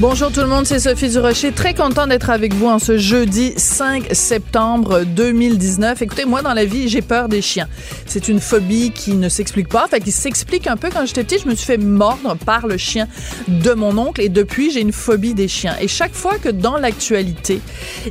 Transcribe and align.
Bonjour 0.00 0.30
tout 0.30 0.38
le 0.38 0.46
monde, 0.46 0.64
c'est 0.64 0.78
Sophie 0.78 1.08
Durocher. 1.08 1.50
Très 1.50 1.74
content 1.74 2.06
d'être 2.06 2.30
avec 2.30 2.54
vous 2.54 2.68
en 2.68 2.78
ce 2.78 2.98
jeudi 2.98 3.52
5 3.56 4.06
septembre 4.12 5.02
2019. 5.02 6.00
Écoutez, 6.02 6.24
moi 6.24 6.40
dans 6.40 6.54
la 6.54 6.64
vie, 6.64 6.88
j'ai 6.88 7.02
peur 7.02 7.28
des 7.28 7.42
chiens. 7.42 7.66
C'est 8.06 8.28
une 8.28 8.38
phobie 8.38 8.92
qui 8.92 9.14
ne 9.14 9.28
s'explique 9.28 9.68
pas, 9.68 9.86
enfin 9.86 9.98
qui 9.98 10.12
s'explique 10.12 10.68
un 10.68 10.76
peu. 10.76 10.88
Quand 10.88 11.04
j'étais 11.04 11.24
petite, 11.24 11.42
je 11.42 11.48
me 11.48 11.54
suis 11.56 11.66
fait 11.66 11.78
mordre 11.78 12.36
par 12.36 12.68
le 12.68 12.76
chien 12.76 13.08
de 13.48 13.72
mon 13.72 13.98
oncle 13.98 14.20
et 14.20 14.28
depuis, 14.28 14.70
j'ai 14.70 14.82
une 14.82 14.92
phobie 14.92 15.34
des 15.34 15.48
chiens. 15.48 15.74
Et 15.80 15.88
chaque 15.88 16.14
fois 16.14 16.38
que 16.38 16.48
dans 16.48 16.76
l'actualité, 16.76 17.60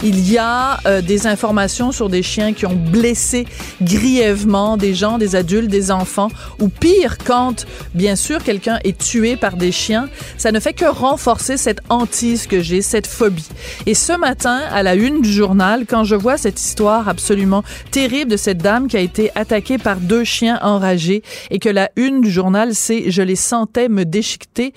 il 0.03 0.29
y 0.29 0.37
a 0.37 0.81
euh, 0.87 1.01
des 1.01 1.25
informations 1.25 1.93
sur 1.93 2.09
des 2.09 2.21
chiens 2.21 2.51
qui 2.51 2.65
ont 2.65 2.75
blessé 2.75 3.47
grièvement 3.81 4.75
des 4.75 4.93
gens, 4.93 5.17
des 5.17 5.37
adultes, 5.37 5.69
des 5.69 5.89
enfants, 5.91 6.31
ou 6.59 6.67
pire, 6.67 7.17
quand 7.17 7.65
bien 7.93 8.17
sûr 8.17 8.43
quelqu'un 8.43 8.77
est 8.83 8.97
tué 8.97 9.37
par 9.37 9.55
des 9.55 9.71
chiens, 9.71 10.09
ça 10.37 10.51
ne 10.51 10.59
fait 10.59 10.73
que 10.73 10.85
renforcer 10.85 11.55
cette 11.55 11.76
hantise 11.89 12.47
que 12.47 12.61
j'ai, 12.61 12.81
cette 12.81 13.07
phobie. 13.07 13.47
Et 13.85 13.93
ce 13.93 14.13
matin, 14.13 14.61
à 14.71 14.83
la 14.83 14.95
une 14.95 15.21
du 15.21 15.31
journal, 15.31 15.85
quand 15.87 16.03
je 16.03 16.15
vois 16.15 16.37
cette 16.37 16.59
histoire 16.59 17.07
absolument 17.09 17.63
terrible 17.91 18.31
de 18.31 18.37
cette 18.37 18.59
dame 18.59 18.87
qui 18.87 18.97
a 18.97 19.01
été 19.01 19.31
attaquée 19.35 19.77
par 19.77 19.97
deux 19.97 20.23
chiens 20.23 20.59
enragés 20.61 21.23
et 21.51 21.59
que 21.59 21.69
la 21.69 21.89
une 21.95 22.21
du 22.21 22.31
journal, 22.31 22.73
c'est 22.75 23.11
je 23.11 23.21
les 23.21 23.35
sentais 23.35 23.89
me 23.89 24.05
déchiqueter, 24.05 24.73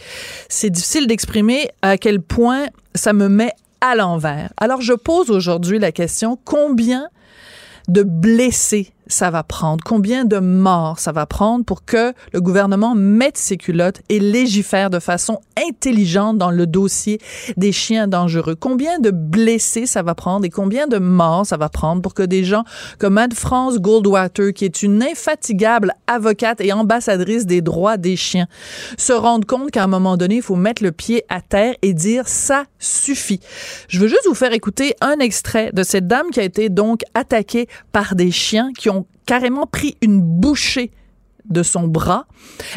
c'est 0.49 0.71
difficile 0.71 1.07
d'exprimer 1.07 1.71
à 1.83 1.97
quel 1.97 2.21
point 2.21 2.67
ça 2.95 3.13
me 3.13 3.29
met 3.29 3.53
à 3.81 3.95
l'envers. 3.95 4.53
Alors 4.57 4.81
je 4.81 4.93
pose 4.93 5.31
aujourd'hui 5.31 5.79
la 5.79 5.93
question, 5.93 6.39
combien 6.45 7.09
de 7.89 8.03
blessés 8.03 8.93
ça 9.11 9.31
va 9.31 9.43
prendre, 9.43 9.83
combien 9.85 10.25
de 10.25 10.39
morts 10.39 10.99
ça 10.99 11.13
va 11.13 11.27
prendre 11.27 11.65
pour 11.65 11.85
que 11.85 12.13
le 12.33 12.41
gouvernement 12.41 12.95
mette 12.95 13.37
ses 13.37 13.57
culottes 13.57 14.01
et 14.09 14.21
légifère 14.21 14.91
de 14.91 14.99
façon 14.99 15.41
intelligente 15.69 16.39
dans 16.39 16.51
le 16.51 16.67
dossier 16.67 17.21
des 17.57 17.73
chiens 17.73 18.09
dangereux? 18.09 18.55
Combien 18.55 18.99
de 18.99 19.11
blessés 19.11 19.87
ça 19.87 20.03
va 20.03 20.15
prendre 20.15 20.45
et 20.45 20.51
combien 20.51 20.87
de 20.87 20.99
morts 20.99 21.47
ça 21.47 21.57
va 21.57 21.69
prendre 21.69 22.03
pour 22.03 22.15
que 22.15 22.23
des 22.23 22.45
gens 22.45 22.65
comme 22.99 23.19
Anne-France 23.19 23.79
Goldwater, 23.79 24.53
qui 24.53 24.65
est 24.65 24.83
une 24.83 25.03
infatigable 25.03 25.95
avocate 26.07 26.61
et 26.61 26.73
ambassadrice 26.73 27.47
des 27.47 27.61
droits 27.61 27.97
des 27.97 28.17
chiens, 28.17 28.47
se 28.97 29.13
rendent 29.13 29.45
compte 29.45 29.71
qu'à 29.71 29.85
un 29.85 29.89
moment 29.89 30.17
donné, 30.17 30.37
il 30.37 30.43
faut 30.43 30.57
mettre 30.57 30.83
le 30.83 30.93
pied 30.93 31.25
à 31.29 31.41
terre 31.41 31.75
et 31.83 31.93
dire 31.95 32.29
ça 32.29 32.65
suffit. 32.79 33.41
Je 33.89 33.99
veux 33.99 34.09
juste 34.09 34.27
vous 34.27 34.35
faire 34.35 34.53
écouter 34.53 34.95
un 35.01 35.19
extrait 35.19 35.71
de 35.73 35.83
cette 35.83 36.07
dame 36.07 36.31
qui 36.31 36.41
a 36.41 36.45
été 36.45 36.69
donc 36.69 37.03
attaquée 37.15 37.69
par 37.93 38.15
des 38.15 38.31
chiens 38.31 38.71
qui 38.77 38.89
ont 38.91 39.00
carrément 39.31 39.65
pris 39.65 39.95
une 40.03 40.21
bouchée 40.21 40.91
de 41.49 41.63
son 41.63 41.87
bras. 41.87 42.25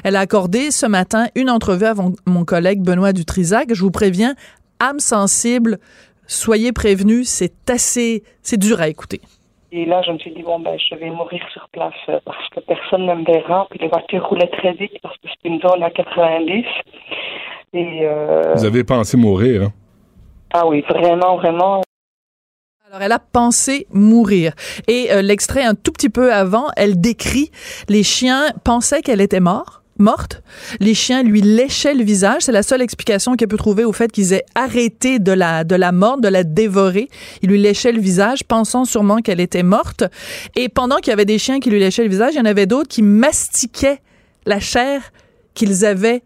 Elle 0.03 0.15
a 0.15 0.19
accordé 0.19 0.69
ce 0.69 0.85
matin 0.85 1.25
une 1.33 1.49
entrevue 1.49 1.85
à 1.85 1.95
mon 2.27 2.45
collègue 2.45 2.79
Benoît 2.83 3.11
Dutrisac. 3.11 3.73
Je 3.73 3.81
vous 3.81 3.89
préviens, 3.89 4.35
âme 4.79 4.99
sensible, 4.99 5.79
soyez 6.27 6.71
prévenus, 6.71 7.27
c'est 7.27 7.71
assez, 7.71 8.21
c'est 8.43 8.57
dur 8.59 8.81
à 8.81 8.87
écouter. 8.87 9.19
Et 9.71 9.85
là, 9.85 10.03
je 10.05 10.11
me 10.11 10.19
suis 10.19 10.31
dit, 10.31 10.43
bon, 10.43 10.59
ben, 10.59 10.77
je 10.77 10.93
vais 10.93 11.09
mourir 11.09 11.41
sur 11.51 11.67
place 11.69 11.93
euh, 12.09 12.19
parce 12.23 12.47
que 12.49 12.59
personne 12.59 13.07
ne 13.07 13.15
me 13.15 13.25
verra. 13.25 13.65
Puis 13.71 13.79
les 13.79 13.87
voitures 13.87 14.23
roulaient 14.27 14.51
très 14.51 14.73
vite 14.73 14.93
parce 15.01 15.17
que 15.17 15.29
c'est 15.29 15.49
une 15.49 15.59
zone 15.59 15.81
à 15.81 15.89
90. 15.89 16.65
Et, 17.73 18.01
euh... 18.03 18.53
Vous 18.53 18.65
avez 18.65 18.83
pensé 18.83 19.17
mourir, 19.17 19.63
hein? 19.63 19.73
Ah 20.53 20.67
oui, 20.67 20.85
vraiment, 20.87 21.37
vraiment. 21.37 21.81
Alors, 22.93 23.05
elle 23.05 23.11
a 23.11 23.17
pensé 23.17 23.87
mourir. 23.91 24.53
Et 24.87 25.11
euh, 25.11 25.23
l'extrait 25.23 25.63
un 25.63 25.73
tout 25.73 25.91
petit 25.91 26.09
peu 26.09 26.31
avant, 26.31 26.67
elle 26.77 27.01
décrit 27.01 27.49
les 27.89 28.03
chiens 28.03 28.51
pensaient 28.63 29.01
qu'elle 29.01 29.19
était 29.19 29.39
morte 29.39 29.79
morte. 29.97 30.43
Les 30.79 30.93
chiens 30.93 31.23
lui 31.23 31.41
léchaient 31.41 31.93
le 31.93 32.03
visage. 32.03 32.41
C'est 32.41 32.51
la 32.51 32.63
seule 32.63 32.81
explication 32.81 33.35
qu'elle 33.35 33.47
peut 33.47 33.57
trouver 33.57 33.83
au 33.83 33.93
fait 33.93 34.11
qu'ils 34.11 34.33
aient 34.33 34.45
arrêté 34.53 35.17
de 35.19 35.31
la, 35.31 35.63
de 35.63 35.75
la 35.75 35.91
mordre, 35.91 36.21
de 36.21 36.27
la 36.27 36.43
dévorer. 36.43 37.09
Ils 37.41 37.49
lui 37.49 37.59
léchaient 37.59 37.91
le 37.91 38.01
visage, 38.01 38.43
pensant 38.43 38.85
sûrement 38.85 39.17
qu'elle 39.17 39.39
était 39.39 39.63
morte. 39.63 40.03
Et 40.55 40.67
pendant 40.67 40.97
qu'il 40.97 41.09
y 41.09 41.13
avait 41.13 41.25
des 41.25 41.37
chiens 41.37 41.59
qui 41.59 41.69
lui 41.69 41.79
léchaient 41.79 42.03
le 42.03 42.09
visage, 42.09 42.33
il 42.33 42.37
y 42.37 42.41
en 42.41 42.45
avait 42.45 42.65
d'autres 42.65 42.89
qui 42.89 43.03
mastiquaient 43.03 44.01
la 44.45 44.59
chair 44.59 45.01
qu'ils 45.53 45.85
avaient 45.85 46.23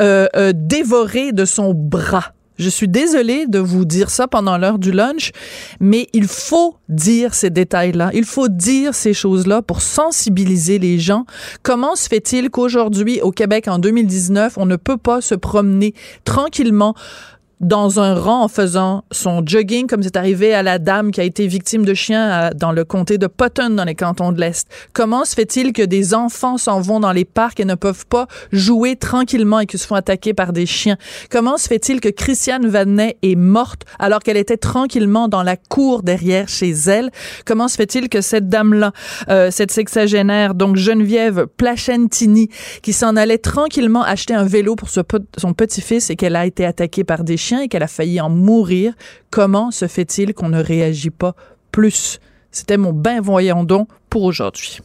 euh, 0.00 0.26
euh, 0.36 0.52
dévorée 0.54 1.32
de 1.32 1.44
son 1.44 1.74
bras. 1.74 2.32
Je 2.62 2.70
suis 2.70 2.88
désolée 2.88 3.46
de 3.46 3.58
vous 3.58 3.84
dire 3.84 4.08
ça 4.08 4.28
pendant 4.28 4.56
l'heure 4.56 4.78
du 4.78 4.92
lunch, 4.92 5.32
mais 5.80 6.06
il 6.12 6.28
faut 6.28 6.76
dire 6.88 7.34
ces 7.34 7.50
détails-là. 7.50 8.10
Il 8.14 8.24
faut 8.24 8.48
dire 8.48 8.94
ces 8.94 9.12
choses-là 9.12 9.62
pour 9.62 9.82
sensibiliser 9.82 10.78
les 10.78 10.98
gens. 10.98 11.24
Comment 11.62 11.96
se 11.96 12.08
fait-il 12.08 12.50
qu'aujourd'hui, 12.50 13.20
au 13.20 13.32
Québec, 13.32 13.66
en 13.66 13.78
2019, 13.78 14.58
on 14.58 14.66
ne 14.66 14.76
peut 14.76 14.96
pas 14.96 15.20
se 15.20 15.34
promener 15.34 15.92
tranquillement 16.24 16.94
dans 17.62 18.00
un 18.00 18.14
rang 18.14 18.42
en 18.42 18.48
faisant 18.48 19.04
son 19.12 19.42
jogging, 19.46 19.86
comme 19.86 20.02
c'est 20.02 20.16
arrivé 20.16 20.52
à 20.52 20.64
la 20.64 20.78
dame 20.80 21.12
qui 21.12 21.20
a 21.20 21.24
été 21.24 21.46
victime 21.46 21.84
de 21.84 21.94
chiens 21.94 22.50
dans 22.56 22.72
le 22.72 22.84
comté 22.84 23.18
de 23.18 23.28
Potton, 23.28 23.70
dans 23.70 23.84
les 23.84 23.94
cantons 23.94 24.32
de 24.32 24.40
l'Est. 24.40 24.68
Comment 24.92 25.24
se 25.24 25.34
fait-il 25.34 25.72
que 25.72 25.82
des 25.82 26.12
enfants 26.12 26.58
s'en 26.58 26.80
vont 26.80 26.98
dans 26.98 27.12
les 27.12 27.24
parcs 27.24 27.60
et 27.60 27.64
ne 27.64 27.76
peuvent 27.76 28.06
pas 28.06 28.26
jouer 28.50 28.96
tranquillement 28.96 29.60
et 29.60 29.66
qu'ils 29.66 29.78
se 29.78 29.86
font 29.86 29.94
attaquer 29.94 30.34
par 30.34 30.52
des 30.52 30.66
chiens? 30.66 30.96
Comment 31.30 31.56
se 31.56 31.68
fait-il 31.68 32.00
que 32.00 32.08
Christiane 32.08 32.66
Vanet 32.66 33.16
est 33.22 33.36
morte 33.36 33.82
alors 34.00 34.20
qu'elle 34.20 34.36
était 34.36 34.56
tranquillement 34.56 35.28
dans 35.28 35.44
la 35.44 35.56
cour 35.56 36.02
derrière 36.02 36.48
chez 36.48 36.70
elle? 36.70 37.10
Comment 37.46 37.68
se 37.68 37.76
fait-il 37.76 38.08
que 38.08 38.20
cette 38.20 38.48
dame-là, 38.48 38.92
euh, 39.28 39.52
cette 39.52 39.70
sexagénaire, 39.70 40.54
donc 40.54 40.74
Geneviève 40.74 41.46
Placentini, 41.56 42.48
qui 42.82 42.92
s'en 42.92 43.14
allait 43.14 43.38
tranquillement 43.38 44.02
acheter 44.02 44.34
un 44.34 44.44
vélo 44.44 44.74
pour 44.74 44.88
son 44.90 45.54
petit-fils 45.54 46.10
et 46.10 46.16
qu'elle 46.16 46.34
a 46.34 46.44
été 46.44 46.64
attaquée 46.64 47.04
par 47.04 47.22
des 47.22 47.36
chiens, 47.36 47.51
et 47.60 47.68
qu'elle 47.68 47.82
a 47.82 47.88
failli 47.88 48.20
en 48.20 48.30
mourir, 48.30 48.94
comment 49.30 49.70
se 49.70 49.86
fait-il 49.86 50.34
qu'on 50.34 50.48
ne 50.48 50.62
réagit 50.62 51.10
pas 51.10 51.34
plus? 51.70 52.20
C'était 52.50 52.76
mon 52.76 52.92
ben 52.92 53.20
voyant 53.20 53.64
don 53.64 53.86
pour 54.10 54.22
aujourd'hui. 54.24 54.80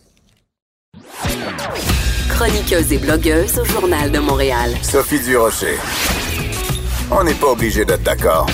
Chroniqueuse 2.29 2.93
et 2.93 2.97
blogueuse 2.97 3.59
au 3.59 3.65
Journal 3.65 4.11
de 4.11 4.19
Montréal. 4.19 4.71
Sophie 4.81 5.19
Durocher. 5.19 5.75
On 7.09 7.23
n'est 7.23 7.33
pas 7.33 7.47
obligé 7.47 7.83
d'être 7.83 8.03
d'accord. 8.03 8.47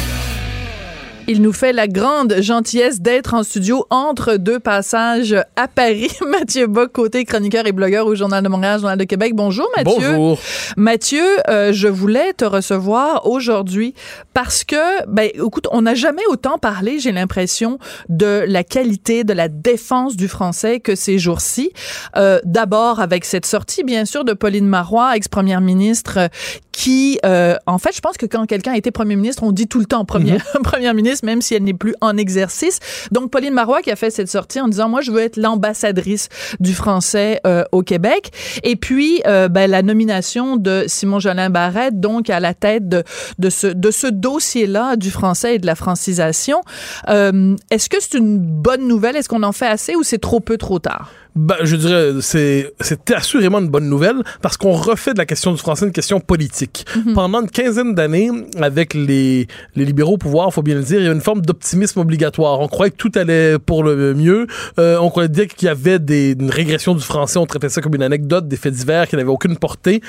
Il 1.25 1.41
nous 1.41 1.53
fait 1.53 1.71
la 1.71 1.87
grande 1.87 2.35
gentillesse 2.41 2.99
d'être 2.99 3.33
en 3.33 3.43
studio 3.43 3.85
entre 3.89 4.35
deux 4.35 4.59
passages 4.59 5.33
à 5.55 5.69
Paris. 5.69 6.11
Mathieu 6.27 6.67
Bock, 6.67 6.91
côté 6.91 7.23
chroniqueur 7.23 7.65
et 7.65 7.71
blogueur 7.71 8.07
au 8.07 8.15
Journal 8.15 8.43
de 8.43 8.49
Montréal, 8.49 8.81
Journal 8.81 8.97
de 8.97 9.05
Québec. 9.05 9.33
Bonjour 9.33 9.69
Mathieu. 9.77 9.93
Bonjour. 10.15 10.39
Mathieu, 10.75 11.23
euh, 11.47 11.71
je 11.71 11.87
voulais 11.87 12.33
te 12.33 12.43
recevoir 12.43 13.25
aujourd'hui 13.25 13.93
parce 14.33 14.65
que, 14.65 15.05
ben, 15.07 15.29
écoute, 15.33 15.67
on 15.71 15.83
n'a 15.83 15.95
jamais 15.95 16.23
autant 16.29 16.57
parlé, 16.57 16.99
j'ai 16.99 17.13
l'impression, 17.13 17.79
de 18.09 18.43
la 18.45 18.65
qualité, 18.65 19.23
de 19.23 19.31
la 19.31 19.47
défense 19.47 20.17
du 20.17 20.27
français 20.27 20.81
que 20.81 20.93
ces 20.93 21.19
jours-ci. 21.19 21.71
Euh, 22.17 22.41
D'abord 22.43 22.99
avec 22.99 23.23
cette 23.23 23.45
sortie, 23.45 23.83
bien 23.85 24.03
sûr, 24.03 24.25
de 24.25 24.33
Pauline 24.33 24.67
Marois, 24.67 25.15
ex-première 25.15 25.61
ministre, 25.61 26.29
qui, 26.73 27.19
euh, 27.23 27.55
en 27.67 27.77
fait, 27.77 27.95
je 27.95 28.01
pense 28.01 28.17
que 28.17 28.25
quand 28.25 28.45
quelqu'un 28.45 28.73
a 28.73 28.77
été 28.77 28.91
premier 28.91 29.15
ministre, 29.15 29.43
on 29.43 29.51
dit 29.51 29.67
tout 29.67 29.79
le 29.79 29.85
temps 29.85 30.03
premier, 30.03 30.37
première 30.63 30.93
ministre, 30.93 31.12
même 31.21 31.41
si 31.41 31.53
elle 31.53 31.63
n'est 31.63 31.73
plus 31.73 31.93
en 32.01 32.17
exercice. 32.17 32.79
Donc, 33.11 33.29
Pauline 33.29 33.53
Marois 33.53 33.81
qui 33.81 33.91
a 33.91 33.95
fait 33.95 34.09
cette 34.09 34.29
sortie 34.29 34.59
en 34.59 34.67
disant, 34.67 34.89
moi, 34.89 35.01
je 35.01 35.11
veux 35.11 35.21
être 35.21 35.37
l'ambassadrice 35.37 36.29
du 36.59 36.73
français 36.73 37.41
euh, 37.45 37.63
au 37.71 37.83
Québec. 37.83 38.31
Et 38.63 38.75
puis, 38.75 39.21
euh, 39.27 39.49
ben, 39.49 39.69
la 39.69 39.81
nomination 39.83 40.57
de 40.57 40.85
Simon 40.87 41.19
Jolin 41.19 41.49
Barrette, 41.49 41.99
donc 41.99 42.29
à 42.29 42.39
la 42.39 42.53
tête 42.53 42.87
de, 42.87 43.03
de 43.37 43.49
ce, 43.49 43.67
de 43.67 43.91
ce 43.91 44.07
dossier-là 44.07 44.95
du 44.95 45.11
français 45.11 45.55
et 45.55 45.59
de 45.59 45.65
la 45.65 45.75
francisation. 45.75 46.61
Euh, 47.09 47.55
Est-ce 47.69 47.89
que 47.89 47.97
c'est 47.99 48.17
une 48.17 48.39
bonne 48.39 48.87
nouvelle? 48.87 49.15
Est-ce 49.15 49.29
qu'on 49.29 49.43
en 49.43 49.51
fait 49.51 49.67
assez 49.67 49.95
ou 49.95 50.03
c'est 50.03 50.19
trop 50.19 50.39
peu, 50.39 50.57
trop 50.57 50.79
tard? 50.79 51.11
Ben, 51.35 51.55
je 51.63 51.75
dirais, 51.75 52.11
c'est, 52.21 52.73
c'est 52.79 53.09
assurément 53.11 53.59
une 53.59 53.67
bonne 53.67 53.89
nouvelle 53.89 54.17
parce 54.41 54.55
qu'on 54.55 54.73
refait 54.73 55.13
de 55.13 55.17
la 55.17 55.25
question 55.25 55.51
du 55.51 55.57
français 55.57 55.85
une 55.85 55.91
question 55.91 56.19
politique. 56.19 56.85
Pendant 57.15 57.41
une 57.41 57.49
quinzaine 57.49 57.95
d'années, 57.95 58.29
avec 58.61 58.93
les, 58.93 59.47
les 59.75 59.85
libéraux 59.85 60.13
au 60.13 60.17
pouvoir, 60.17 60.53
faut 60.53 60.61
bien 60.61 60.75
le 60.75 60.83
dire, 60.83 60.99
il 60.99 61.05
y 61.05 61.09
a 61.09 61.11
une 61.11 61.21
forme 61.21 61.41
d'optimisme 61.41 61.99
obligatoire. 61.99 62.59
On 62.59 62.67
croyait 62.67 62.91
que 62.91 62.97
tout 62.97 63.11
allait 63.15 63.57
pour 63.57 63.83
le 63.83 64.13
mieux. 64.13 64.45
Euh, 64.79 64.97
on 64.99 65.09
croyait 65.09 65.29
dire 65.29 65.47
qu'il 65.47 65.65
y 65.65 65.69
avait 65.69 65.97
des, 65.97 66.35
une 66.39 66.51
régression 66.51 66.93
du 66.93 67.01
français. 67.01 67.39
On 67.39 67.47
traitait 67.47 67.69
ça 67.69 67.81
comme 67.81 67.95
une 67.95 68.03
anecdote, 68.03 68.47
des 68.47 68.57
faits 68.57 68.73
divers 68.73 69.07
qui 69.07 69.15
n'avaient 69.15 69.29
aucune 69.29 69.57
portée. 69.57 70.01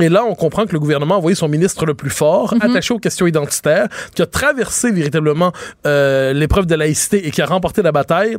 Et 0.00 0.08
là, 0.08 0.24
on 0.24 0.34
comprend 0.34 0.64
que 0.64 0.72
le 0.72 0.80
gouvernement 0.80 1.16
a 1.16 1.18
envoyé 1.18 1.34
son 1.34 1.48
ministre 1.48 1.84
le 1.84 1.94
plus 1.94 2.10
fort, 2.10 2.54
attaché 2.60 2.94
aux 2.94 2.98
questions 2.98 3.26
identitaires, 3.26 3.88
qui 4.14 4.22
a 4.22 4.26
traversé 4.26 4.92
véritablement 4.92 5.52
euh, 5.86 6.32
l'épreuve 6.32 6.66
de 6.66 6.74
laïcité 6.74 7.26
et 7.26 7.30
qui 7.30 7.42
a 7.42 7.46
remporté 7.46 7.82
la 7.82 7.92
bataille 7.92 8.36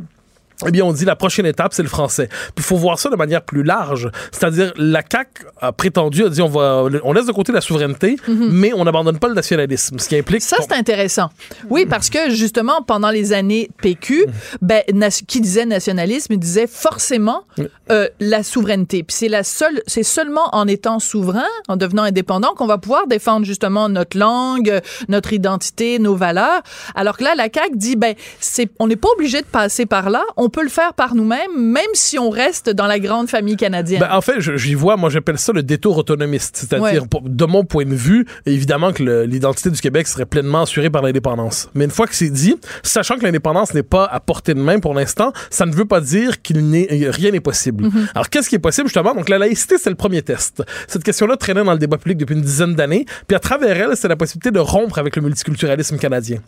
eh 0.66 0.70
bien, 0.70 0.84
on 0.84 0.92
dit 0.92 1.04
la 1.04 1.16
prochaine 1.16 1.46
étape, 1.46 1.72
c'est 1.74 1.82
le 1.82 1.88
français. 1.88 2.28
Puis 2.28 2.56
il 2.58 2.62
faut 2.62 2.76
voir 2.76 2.98
ça 2.98 3.08
de 3.10 3.16
manière 3.16 3.42
plus 3.42 3.62
large. 3.62 4.10
C'est-à-dire, 4.30 4.72
la 4.76 5.02
CAQ 5.08 5.46
a 5.60 5.72
prétendu, 5.72 6.24
a 6.24 6.28
dit, 6.28 6.42
on, 6.42 6.48
va, 6.48 6.84
on 7.04 7.12
laisse 7.12 7.26
de 7.26 7.32
côté 7.32 7.52
la 7.52 7.60
souveraineté, 7.60 8.16
mais 8.28 8.72
on 8.74 8.84
n'abandonne 8.84 9.18
pas 9.18 9.28
le 9.28 9.34
nationalisme. 9.34 9.98
Ce 9.98 10.08
qui 10.08 10.16
implique. 10.16 10.42
Ça, 10.42 10.56
c'est 10.60 10.72
intéressant. 10.74 11.30
Oui, 11.70 11.86
parce 11.86 12.10
que 12.10 12.30
justement, 12.30 12.82
pendant 12.82 13.10
les 13.10 13.32
années 13.32 13.70
PQ, 13.82 14.26
ben, 14.60 14.82
nas- 14.92 15.10
qui 15.26 15.40
disait 15.40 15.66
nationalisme, 15.66 16.32
il 16.32 16.38
disait 16.38 16.66
forcément 16.66 17.44
euh, 17.90 18.08
la 18.20 18.42
souveraineté. 18.42 19.02
Puis 19.02 19.16
c'est 19.16 19.28
la 19.28 19.44
seule, 19.44 19.82
c'est 19.86 20.02
seulement 20.02 20.54
en 20.54 20.66
étant 20.66 20.98
souverain, 20.98 21.44
en 21.68 21.76
devenant 21.76 22.02
indépendant, 22.02 22.54
qu'on 22.54 22.66
va 22.66 22.78
pouvoir 22.78 23.06
défendre 23.06 23.44
justement 23.46 23.88
notre 23.88 24.18
langue, 24.18 24.80
notre 25.08 25.32
identité, 25.32 25.98
nos 25.98 26.14
valeurs. 26.14 26.62
Alors 26.94 27.16
que 27.16 27.24
là, 27.24 27.34
la 27.36 27.44
CAQ 27.52 27.76
dit, 27.76 27.96
ben, 27.96 28.14
c'est, 28.40 28.70
on 28.78 28.86
n'est 28.88 28.96
pas 28.96 29.08
obligé 29.16 29.40
de 29.40 29.46
passer 29.46 29.86
par 29.86 30.10
là. 30.10 30.22
On 30.36 30.48
peut 30.52 30.62
le 30.62 30.68
faire 30.68 30.94
par 30.94 31.14
nous-mêmes, 31.16 31.50
même 31.56 31.82
si 31.94 32.18
on 32.18 32.30
reste 32.30 32.70
dans 32.70 32.86
la 32.86 33.00
grande 33.00 33.28
famille 33.28 33.56
canadienne. 33.56 34.00
Ben, 34.00 34.10
en 34.12 34.20
fait, 34.20 34.40
j'y 34.40 34.74
vois, 34.74 34.96
moi 34.96 35.10
j'appelle 35.10 35.38
ça 35.38 35.52
le 35.52 35.62
détour 35.62 35.98
autonomiste. 35.98 36.56
C'est-à-dire, 36.56 37.02
Ouais. 37.02 37.20
de 37.24 37.44
mon 37.44 37.64
point 37.64 37.84
de 37.84 37.94
vue, 37.94 38.26
évidemment 38.46 38.92
que 38.92 39.02
l'identité 39.24 39.70
du 39.70 39.80
Québec 39.80 40.06
serait 40.06 40.26
pleinement 40.26 40.62
assurée 40.62 40.90
par 40.90 41.02
l'indépendance. 41.02 41.68
Mais 41.74 41.84
une 41.84 41.90
fois 41.90 42.06
que 42.06 42.14
c'est 42.14 42.30
dit, 42.30 42.56
sachant 42.82 43.16
que 43.16 43.24
l'indépendance 43.24 43.74
n'est 43.74 43.82
pas 43.82 44.04
à 44.04 44.20
portée 44.20 44.54
de 44.54 44.60
main 44.60 44.78
pour 44.78 44.94
l'instant, 44.94 45.32
ça 45.50 45.66
ne 45.66 45.72
veut 45.72 45.86
pas 45.86 46.00
dire 46.00 46.42
qu'il 46.42 46.68
n'est 46.68 46.86
rien 47.10 47.30
n'est 47.30 47.40
possible. 47.40 47.86
Mm-hmm. 47.86 48.06
Alors 48.14 48.30
qu'est-ce 48.30 48.48
qui 48.48 48.54
est 48.54 48.60
possible 48.60 48.86
justement? 48.88 49.14
Donc 49.14 49.28
la 49.28 49.38
laïcité, 49.38 49.76
c'est 49.78 49.90
le 49.90 49.96
premier 49.96 50.22
test. 50.22 50.62
Cette 50.86 51.02
question-là 51.02 51.36
traînait 51.36 51.64
dans 51.64 51.72
le 51.72 51.78
débat 51.78 51.96
public 51.96 52.18
depuis 52.18 52.34
une 52.34 52.42
dizaine 52.42 52.74
d'années, 52.74 53.06
puis 53.26 53.34
à 53.34 53.40
travers 53.40 53.76
elle, 53.76 53.96
c'est 53.96 54.08
la 54.08 54.16
possibilité 54.16 54.50
de 54.50 54.60
rompre 54.60 54.98
avec 54.98 55.16
le 55.16 55.22
multiculturalisme 55.22 55.96
canadien. 55.98 56.38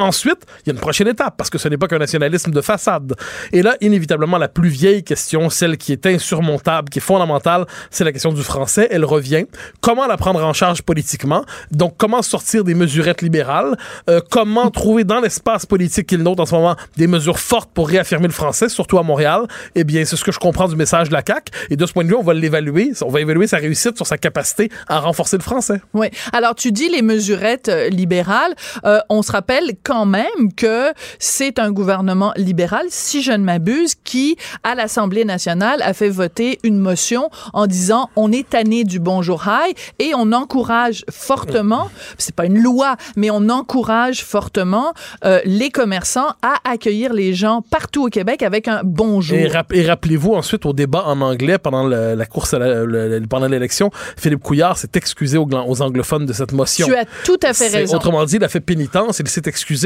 Ensuite, 0.00 0.46
il 0.64 0.68
y 0.68 0.70
a 0.70 0.72
une 0.72 0.80
prochaine 0.80 1.08
étape, 1.08 1.34
parce 1.36 1.50
que 1.50 1.58
ce 1.58 1.68
n'est 1.68 1.76
pas 1.76 1.86
qu'un 1.86 1.98
nationalisme 1.98 2.50
de 2.52 2.60
façade. 2.62 3.14
Et 3.52 3.60
là, 3.60 3.76
inévitablement, 3.82 4.38
la 4.38 4.48
plus 4.48 4.70
vieille 4.70 5.04
question, 5.04 5.50
celle 5.50 5.76
qui 5.76 5.92
est 5.92 6.06
insurmontable, 6.06 6.88
qui 6.88 6.98
est 6.98 7.02
fondamentale, 7.02 7.66
c'est 7.90 8.04
la 8.04 8.12
question 8.12 8.32
du 8.32 8.42
français. 8.42 8.88
Elle 8.90 9.04
revient. 9.04 9.44
Comment 9.82 10.06
la 10.06 10.16
prendre 10.16 10.42
en 10.42 10.54
charge 10.54 10.82
politiquement? 10.82 11.44
Donc, 11.70 11.94
comment 11.98 12.22
sortir 12.22 12.64
des 12.64 12.74
mesurettes 12.74 13.20
libérales? 13.20 13.76
Euh, 14.08 14.20
comment 14.30 14.70
trouver 14.70 15.04
dans 15.04 15.20
l'espace 15.20 15.66
politique 15.66 16.06
qu'il 16.06 16.22
note 16.22 16.40
en 16.40 16.46
ce 16.46 16.54
moment 16.54 16.76
des 16.96 17.06
mesures 17.06 17.38
fortes 17.38 17.70
pour 17.74 17.88
réaffirmer 17.88 18.26
le 18.26 18.32
français, 18.32 18.70
surtout 18.70 18.98
à 18.98 19.02
Montréal? 19.02 19.46
Eh 19.74 19.84
bien, 19.84 20.04
c'est 20.06 20.16
ce 20.16 20.24
que 20.24 20.32
je 20.32 20.38
comprends 20.38 20.68
du 20.68 20.76
message 20.76 21.08
de 21.08 21.12
la 21.12 21.22
CAQ. 21.26 21.52
Et 21.68 21.76
de 21.76 21.84
ce 21.84 21.92
point 21.92 22.04
de 22.04 22.08
vue, 22.08 22.16
on 22.16 22.22
va 22.22 22.32
l'évaluer. 22.32 22.92
On 23.02 23.10
va 23.10 23.20
évaluer 23.20 23.46
sa 23.46 23.58
réussite 23.58 23.96
sur 23.96 24.06
sa 24.06 24.16
capacité 24.16 24.70
à 24.88 24.98
renforcer 25.00 25.36
le 25.36 25.42
français. 25.42 25.82
Oui. 25.92 26.08
Alors, 26.32 26.54
tu 26.54 26.72
dis 26.72 26.88
les 26.88 27.02
mesurettes 27.02 27.68
euh, 27.68 27.88
libérales. 27.90 28.54
Euh, 28.84 29.00
on 29.10 29.22
se 29.22 29.32
rappelle 29.32 29.72
quand 29.90 30.06
même 30.06 30.52
que 30.56 30.92
c'est 31.18 31.58
un 31.58 31.72
gouvernement 31.72 32.32
libéral, 32.36 32.86
si 32.90 33.22
je 33.22 33.32
ne 33.32 33.38
m'abuse, 33.42 33.96
qui, 34.04 34.36
à 34.62 34.76
l'Assemblée 34.76 35.24
nationale, 35.24 35.82
a 35.82 35.94
fait 35.94 36.08
voter 36.10 36.60
une 36.62 36.78
motion 36.78 37.28
en 37.54 37.66
disant 37.66 38.08
on 38.14 38.30
est 38.30 38.48
tanné 38.48 38.84
du 38.84 39.00
bonjour 39.00 39.42
high 39.48 39.74
et 39.98 40.12
on 40.14 40.30
encourage 40.30 41.04
fortement, 41.10 41.90
c'est 42.18 42.36
pas 42.36 42.46
une 42.46 42.62
loi, 42.62 42.94
mais 43.16 43.30
on 43.32 43.48
encourage 43.48 44.22
fortement 44.24 44.92
euh, 45.24 45.40
les 45.44 45.70
commerçants 45.70 46.28
à 46.40 46.54
accueillir 46.70 47.12
les 47.12 47.34
gens 47.34 47.60
partout 47.68 48.04
au 48.06 48.08
Québec 48.10 48.44
avec 48.44 48.68
un 48.68 48.82
bonjour. 48.84 49.36
Et, 49.38 49.48
rap- 49.48 49.72
et 49.72 49.84
rappelez-vous 49.84 50.34
ensuite 50.34 50.66
au 50.66 50.72
débat 50.72 51.02
en 51.06 51.20
anglais 51.20 51.58
pendant 51.58 51.84
la 51.88 52.26
course, 52.26 52.54
à 52.54 52.60
la- 52.60 52.84
le- 52.84 53.18
le- 53.18 53.26
pendant 53.26 53.48
l'élection, 53.48 53.90
Philippe 54.16 54.40
Couillard 54.44 54.78
s'est 54.78 54.90
excusé 54.94 55.36
aux, 55.36 55.48
aux 55.50 55.82
anglophones 55.82 56.26
de 56.26 56.32
cette 56.32 56.52
motion. 56.52 56.86
Tu 56.86 56.94
as 56.94 57.06
tout 57.24 57.40
à 57.42 57.52
fait 57.54 57.66
raison. 57.68 57.96
Autrement 57.96 58.24
dit, 58.24 58.36
il 58.36 58.44
a 58.44 58.48
fait 58.48 58.60
pénitence, 58.60 59.18
il 59.18 59.26
s'est 59.28 59.42
excusé. 59.46 59.79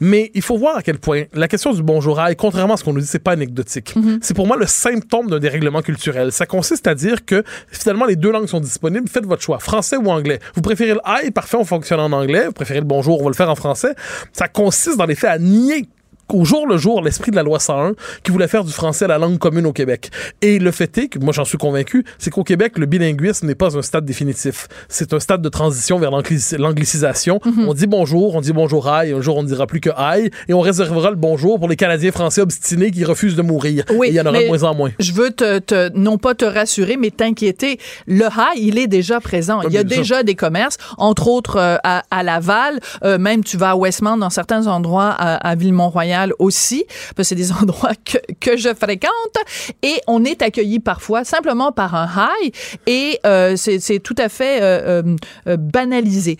Mais 0.00 0.30
il 0.34 0.42
faut 0.42 0.56
voir 0.56 0.76
à 0.76 0.82
quel 0.82 0.98
point 0.98 1.24
la 1.32 1.48
question 1.48 1.72
du 1.72 1.82
bonjour 1.82 2.18
aïe, 2.20 2.36
contrairement 2.36 2.74
à 2.74 2.76
ce 2.76 2.84
qu'on 2.84 2.92
nous 2.92 3.00
dit, 3.00 3.06
c'est 3.06 3.18
pas 3.18 3.32
anecdotique. 3.32 3.94
Mm-hmm. 3.94 4.18
C'est 4.22 4.34
pour 4.34 4.46
moi 4.46 4.56
le 4.56 4.66
symptôme 4.66 5.28
d'un 5.28 5.38
dérèglement 5.38 5.82
culturel. 5.82 6.32
Ça 6.32 6.46
consiste 6.46 6.86
à 6.86 6.94
dire 6.94 7.24
que 7.24 7.42
finalement 7.70 8.06
les 8.06 8.16
deux 8.16 8.30
langues 8.30 8.48
sont 8.48 8.60
disponibles, 8.60 9.08
faites 9.08 9.26
votre 9.26 9.42
choix, 9.42 9.58
français 9.58 9.96
ou 9.96 10.10
anglais. 10.10 10.40
Vous 10.54 10.62
préférez 10.62 10.94
le 10.94 11.00
aïe, 11.04 11.30
parfait, 11.30 11.56
on 11.56 11.64
fonctionne 11.64 12.00
en 12.00 12.12
anglais. 12.12 12.46
Vous 12.46 12.52
préférez 12.52 12.80
le 12.80 12.86
bonjour, 12.86 13.20
on 13.20 13.24
va 13.24 13.30
le 13.30 13.36
faire 13.36 13.50
en 13.50 13.54
français. 13.54 13.94
Ça 14.32 14.48
consiste 14.48 14.96
dans 14.96 15.06
les 15.06 15.14
faits 15.14 15.30
à 15.30 15.38
nier 15.38 15.88
au 16.34 16.44
jour 16.44 16.66
le 16.66 16.76
jour 16.76 17.02
l'esprit 17.02 17.30
de 17.30 17.36
la 17.36 17.42
loi 17.42 17.58
101 17.58 17.92
qui 18.22 18.30
voulait 18.30 18.48
faire 18.48 18.64
du 18.64 18.72
français 18.72 19.06
la 19.06 19.18
langue 19.18 19.38
commune 19.38 19.66
au 19.66 19.72
Québec. 19.72 20.10
Et 20.42 20.58
le 20.58 20.70
fait 20.70 20.96
est 20.98 21.08
que, 21.08 21.18
moi 21.18 21.32
j'en 21.32 21.44
suis 21.44 21.58
convaincu, 21.58 22.04
c'est 22.18 22.30
qu'au 22.30 22.44
Québec, 22.44 22.78
le 22.78 22.86
bilinguisme 22.86 23.46
n'est 23.46 23.54
pas 23.54 23.76
un 23.76 23.82
stade 23.82 24.04
définitif. 24.04 24.68
C'est 24.88 25.12
un 25.14 25.20
stade 25.20 25.42
de 25.42 25.48
transition 25.48 25.98
vers 25.98 26.10
l'anglici- 26.10 26.56
l'anglicisation. 26.56 27.40
On 27.66 27.74
dit 27.74 27.86
bonjour, 27.86 28.34
on 28.34 28.40
dit 28.40 28.52
bonjour 28.52 28.88
aïe, 28.88 29.12
un 29.12 29.20
jour 29.20 29.36
on 29.36 29.42
ne 29.42 29.48
dira 29.48 29.66
plus 29.66 29.80
que 29.80 29.90
aïe, 29.96 30.30
et 30.48 30.54
on 30.54 30.60
réservera 30.60 31.10
le 31.10 31.16
bonjour 31.16 31.58
pour 31.58 31.68
les 31.68 31.76
Canadiens 31.76 32.12
français 32.12 32.40
obstinés 32.40 32.90
qui 32.90 33.04
refusent 33.04 33.36
de 33.36 33.42
mourir. 33.42 33.84
Oui, 33.94 34.08
et 34.08 34.10
il 34.10 34.14
y 34.16 34.20
en 34.20 34.26
aura 34.26 34.40
de 34.42 34.46
moins 34.48 34.62
en 34.64 34.74
moins. 34.74 34.90
Je 34.98 35.12
veux 35.12 35.30
te, 35.30 35.58
te- 35.58 35.90
non 35.94 36.18
pas 36.18 36.34
te 36.34 36.44
rassurer, 36.44 36.96
mais 36.96 37.10
t'inquiéter. 37.10 37.78
Le 38.06 38.24
high, 38.24 38.56
il 38.58 38.78
est 38.78 38.86
déjà 38.86 39.20
présent. 39.20 39.60
Il 39.62 39.72
y 39.72 39.78
a 39.78 39.84
déjà 39.96 40.22
des 40.22 40.34
commerces, 40.34 40.76
entre 40.98 41.28
autres 41.28 41.56
euh, 41.56 41.76
à, 41.84 42.02
à 42.10 42.22
Laval. 42.22 42.80
Euh, 43.04 43.18
même 43.18 43.42
tu 43.44 43.56
vas 43.56 43.70
à 43.70 43.76
Westmount, 43.76 44.16
dans 44.18 44.30
certains 44.30 44.66
endroits, 44.66 45.10
à, 45.10 45.36
à 45.36 45.54
Villemont-Royal 45.54 46.19
aussi, 46.38 46.84
parce 47.16 47.28
que 47.28 47.34
c'est 47.34 47.34
des 47.34 47.52
endroits 47.62 47.94
que, 48.04 48.18
que 48.40 48.56
je 48.56 48.74
fréquente. 48.74 49.10
Et 49.82 50.00
on 50.06 50.24
est 50.24 50.42
accueilli 50.42 50.80
parfois 50.80 51.24
simplement 51.24 51.72
par 51.72 51.94
un 51.94 52.08
high, 52.42 52.52
et 52.86 53.18
euh, 53.26 53.56
c'est 53.56 54.00
tout 54.00 54.16
à 54.18 54.28
fait 54.28 54.62
euh, 54.62 55.02
euh, 55.46 55.56
banalisé. 55.56 56.36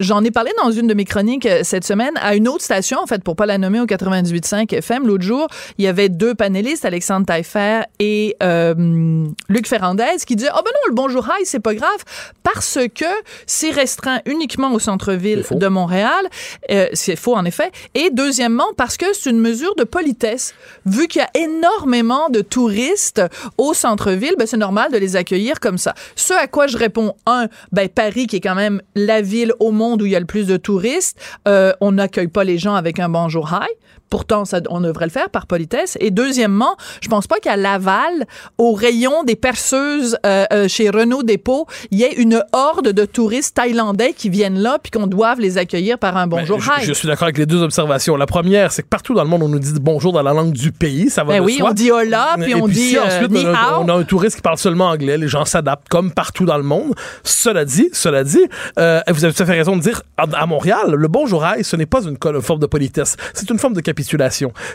J'en 0.00 0.24
ai 0.24 0.32
parlé 0.32 0.50
dans 0.62 0.72
une 0.72 0.88
de 0.88 0.94
mes 0.94 1.04
chroniques 1.04 1.46
euh, 1.46 1.60
cette 1.62 1.84
semaine 1.84 2.14
à 2.20 2.34
une 2.34 2.48
autre 2.48 2.64
station, 2.64 2.98
en 2.98 3.06
fait, 3.06 3.22
pour 3.22 3.36
pas 3.36 3.46
la 3.46 3.58
nommer 3.58 3.78
au 3.78 3.86
98.5 3.86 4.74
FM. 4.74 5.06
L'autre 5.06 5.22
jour, 5.22 5.46
il 5.78 5.84
y 5.84 5.88
avait 5.88 6.08
deux 6.08 6.34
panélistes, 6.34 6.84
Alexandre 6.84 7.26
Taillefer 7.26 7.82
et 8.00 8.36
euh, 8.42 9.24
Luc 9.48 9.68
Ferrandez, 9.68 10.16
qui 10.26 10.34
disaient 10.34 10.50
«Ah 10.52 10.62
ben 10.64 10.70
non, 10.74 10.88
le 10.88 10.94
bonjour 10.94 11.24
high, 11.26 11.44
c'est 11.44 11.60
pas 11.60 11.74
grave, 11.74 12.04
parce 12.42 12.78
que 12.92 13.04
c'est 13.46 13.70
restreint 13.70 14.20
uniquement 14.26 14.72
au 14.72 14.80
centre-ville 14.80 15.44
de 15.48 15.68
Montréal. 15.68 16.28
Euh, 16.72 16.88
c'est 16.92 17.16
faux, 17.16 17.36
en 17.36 17.44
effet. 17.44 17.70
Et 17.94 18.10
deuxièmement, 18.10 18.72
parce 18.76 18.96
que 18.96 19.06
c'est 19.12 19.30
une 19.30 19.40
mesure 19.40 19.76
de 19.76 19.84
politesse. 19.84 20.54
Vu 20.86 21.06
qu'il 21.06 21.20
y 21.20 21.24
a 21.24 21.44
énormément 21.44 22.30
de 22.30 22.40
touristes 22.40 23.22
au 23.58 23.74
centre-ville, 23.74 24.34
ben 24.38 24.46
c'est 24.46 24.56
normal 24.56 24.90
de 24.90 24.98
les 24.98 25.14
accueillir 25.14 25.60
comme 25.60 25.78
ça. 25.78 25.94
Ce 26.16 26.34
à 26.34 26.48
quoi 26.48 26.66
je 26.66 26.76
réponds, 26.76 27.14
un, 27.26 27.46
ben 27.70 27.88
Paris, 27.88 28.26
qui 28.26 28.36
est 28.36 28.40
quand 28.40 28.56
même 28.56 28.82
la 28.96 29.22
ville 29.22 29.52
au 29.60 29.70
monde 29.70 29.83
où 29.92 30.06
il 30.06 30.12
y 30.12 30.16
a 30.16 30.20
le 30.20 30.26
plus 30.26 30.46
de 30.46 30.56
touristes, 30.56 31.18
euh, 31.46 31.72
on 31.80 31.92
n'accueille 31.92 32.28
pas 32.28 32.44
les 32.44 32.58
gens 32.58 32.74
avec 32.74 32.98
un 32.98 33.08
bonjour 33.08 33.52
hi. 33.52 33.68
Pourtant, 34.10 34.44
ça, 34.44 34.60
on 34.70 34.80
devrait 34.80 35.06
le 35.06 35.10
faire 35.10 35.30
par 35.30 35.46
politesse. 35.46 35.96
Et 36.00 36.10
deuxièmement, 36.10 36.76
je 37.00 37.08
pense 37.08 37.26
pas 37.26 37.36
qu'à 37.40 37.56
Laval, 37.56 38.26
au 38.58 38.72
rayon 38.72 39.24
des 39.24 39.36
perceuses 39.36 40.16
euh, 40.24 40.44
euh, 40.52 40.68
chez 40.68 40.90
Renault 40.90 41.22
Dépôt, 41.22 41.66
il 41.90 41.98
y 41.98 42.04
ait 42.04 42.12
une 42.14 42.42
horde 42.52 42.88
de 42.88 43.04
touristes 43.04 43.56
thaïlandais 43.56 44.12
qui 44.12 44.28
viennent 44.28 44.58
là 44.58 44.78
puis 44.82 44.90
qu'on 44.90 45.06
doive 45.06 45.40
les 45.40 45.58
accueillir 45.58 45.98
par 45.98 46.16
un 46.16 46.26
bonjour 46.26 46.58
Ben, 46.58 46.82
je, 46.82 46.92
suis 46.92 47.08
d'accord 47.08 47.24
avec 47.24 47.38
les 47.38 47.46
deux 47.46 47.62
observations. 47.62 48.16
La 48.16 48.26
première, 48.26 48.72
c'est 48.72 48.82
que 48.82 48.88
partout 48.88 49.14
dans 49.14 49.24
le 49.24 49.28
monde, 49.28 49.42
on 49.42 49.48
nous 49.48 49.58
dit 49.58 49.72
bonjour 49.80 50.12
dans 50.12 50.22
la 50.22 50.32
langue 50.32 50.52
du 50.52 50.72
pays. 50.72 51.10
Ça 51.10 51.24
va 51.24 51.34
Ben 51.34 51.40
de 51.40 51.46
oui, 51.46 51.56
soi. 51.56 51.70
on 51.70 51.72
dit 51.72 51.90
hola 51.90 52.36
puis 52.40 52.52
Et 52.52 52.54
on 52.54 52.66
puis 52.66 52.74
dit 52.74 52.88
si 52.90 52.96
euh, 52.96 53.04
ensuite 53.04 53.30
ni 53.30 53.44
on 53.44 53.54
a, 53.54 53.58
hao. 53.58 53.82
on 53.82 53.88
a 53.88 53.94
un 53.94 54.04
touriste 54.04 54.36
qui 54.36 54.42
parle 54.42 54.58
seulement 54.58 54.88
anglais, 54.88 55.18
les 55.18 55.28
gens 55.28 55.44
s'adaptent 55.44 55.88
comme 55.88 56.12
partout 56.12 56.44
dans 56.44 56.56
le 56.56 56.62
monde. 56.62 56.94
Cela 57.22 57.64
dit, 57.64 57.88
cela 57.92 58.24
dit, 58.24 58.42
euh, 58.78 59.00
vous 59.08 59.24
avez 59.24 59.34
tout 59.34 59.42
à 59.42 59.46
fait 59.46 59.52
raison 59.52 59.76
de 59.76 59.82
dire 59.82 60.02
à, 60.16 60.26
à 60.34 60.46
Montréal, 60.46 60.94
le 60.94 61.08
bonjour 61.08 61.44
aïe, 61.44 61.64
ce 61.64 61.76
n'est 61.76 61.86
pas 61.86 62.02
une, 62.02 62.16
une 62.24 62.42
forme 62.42 62.60
de 62.60 62.66
politesse, 62.66 63.16
c'est 63.32 63.50
une 63.50 63.58
forme 63.58 63.74
de 63.74 63.80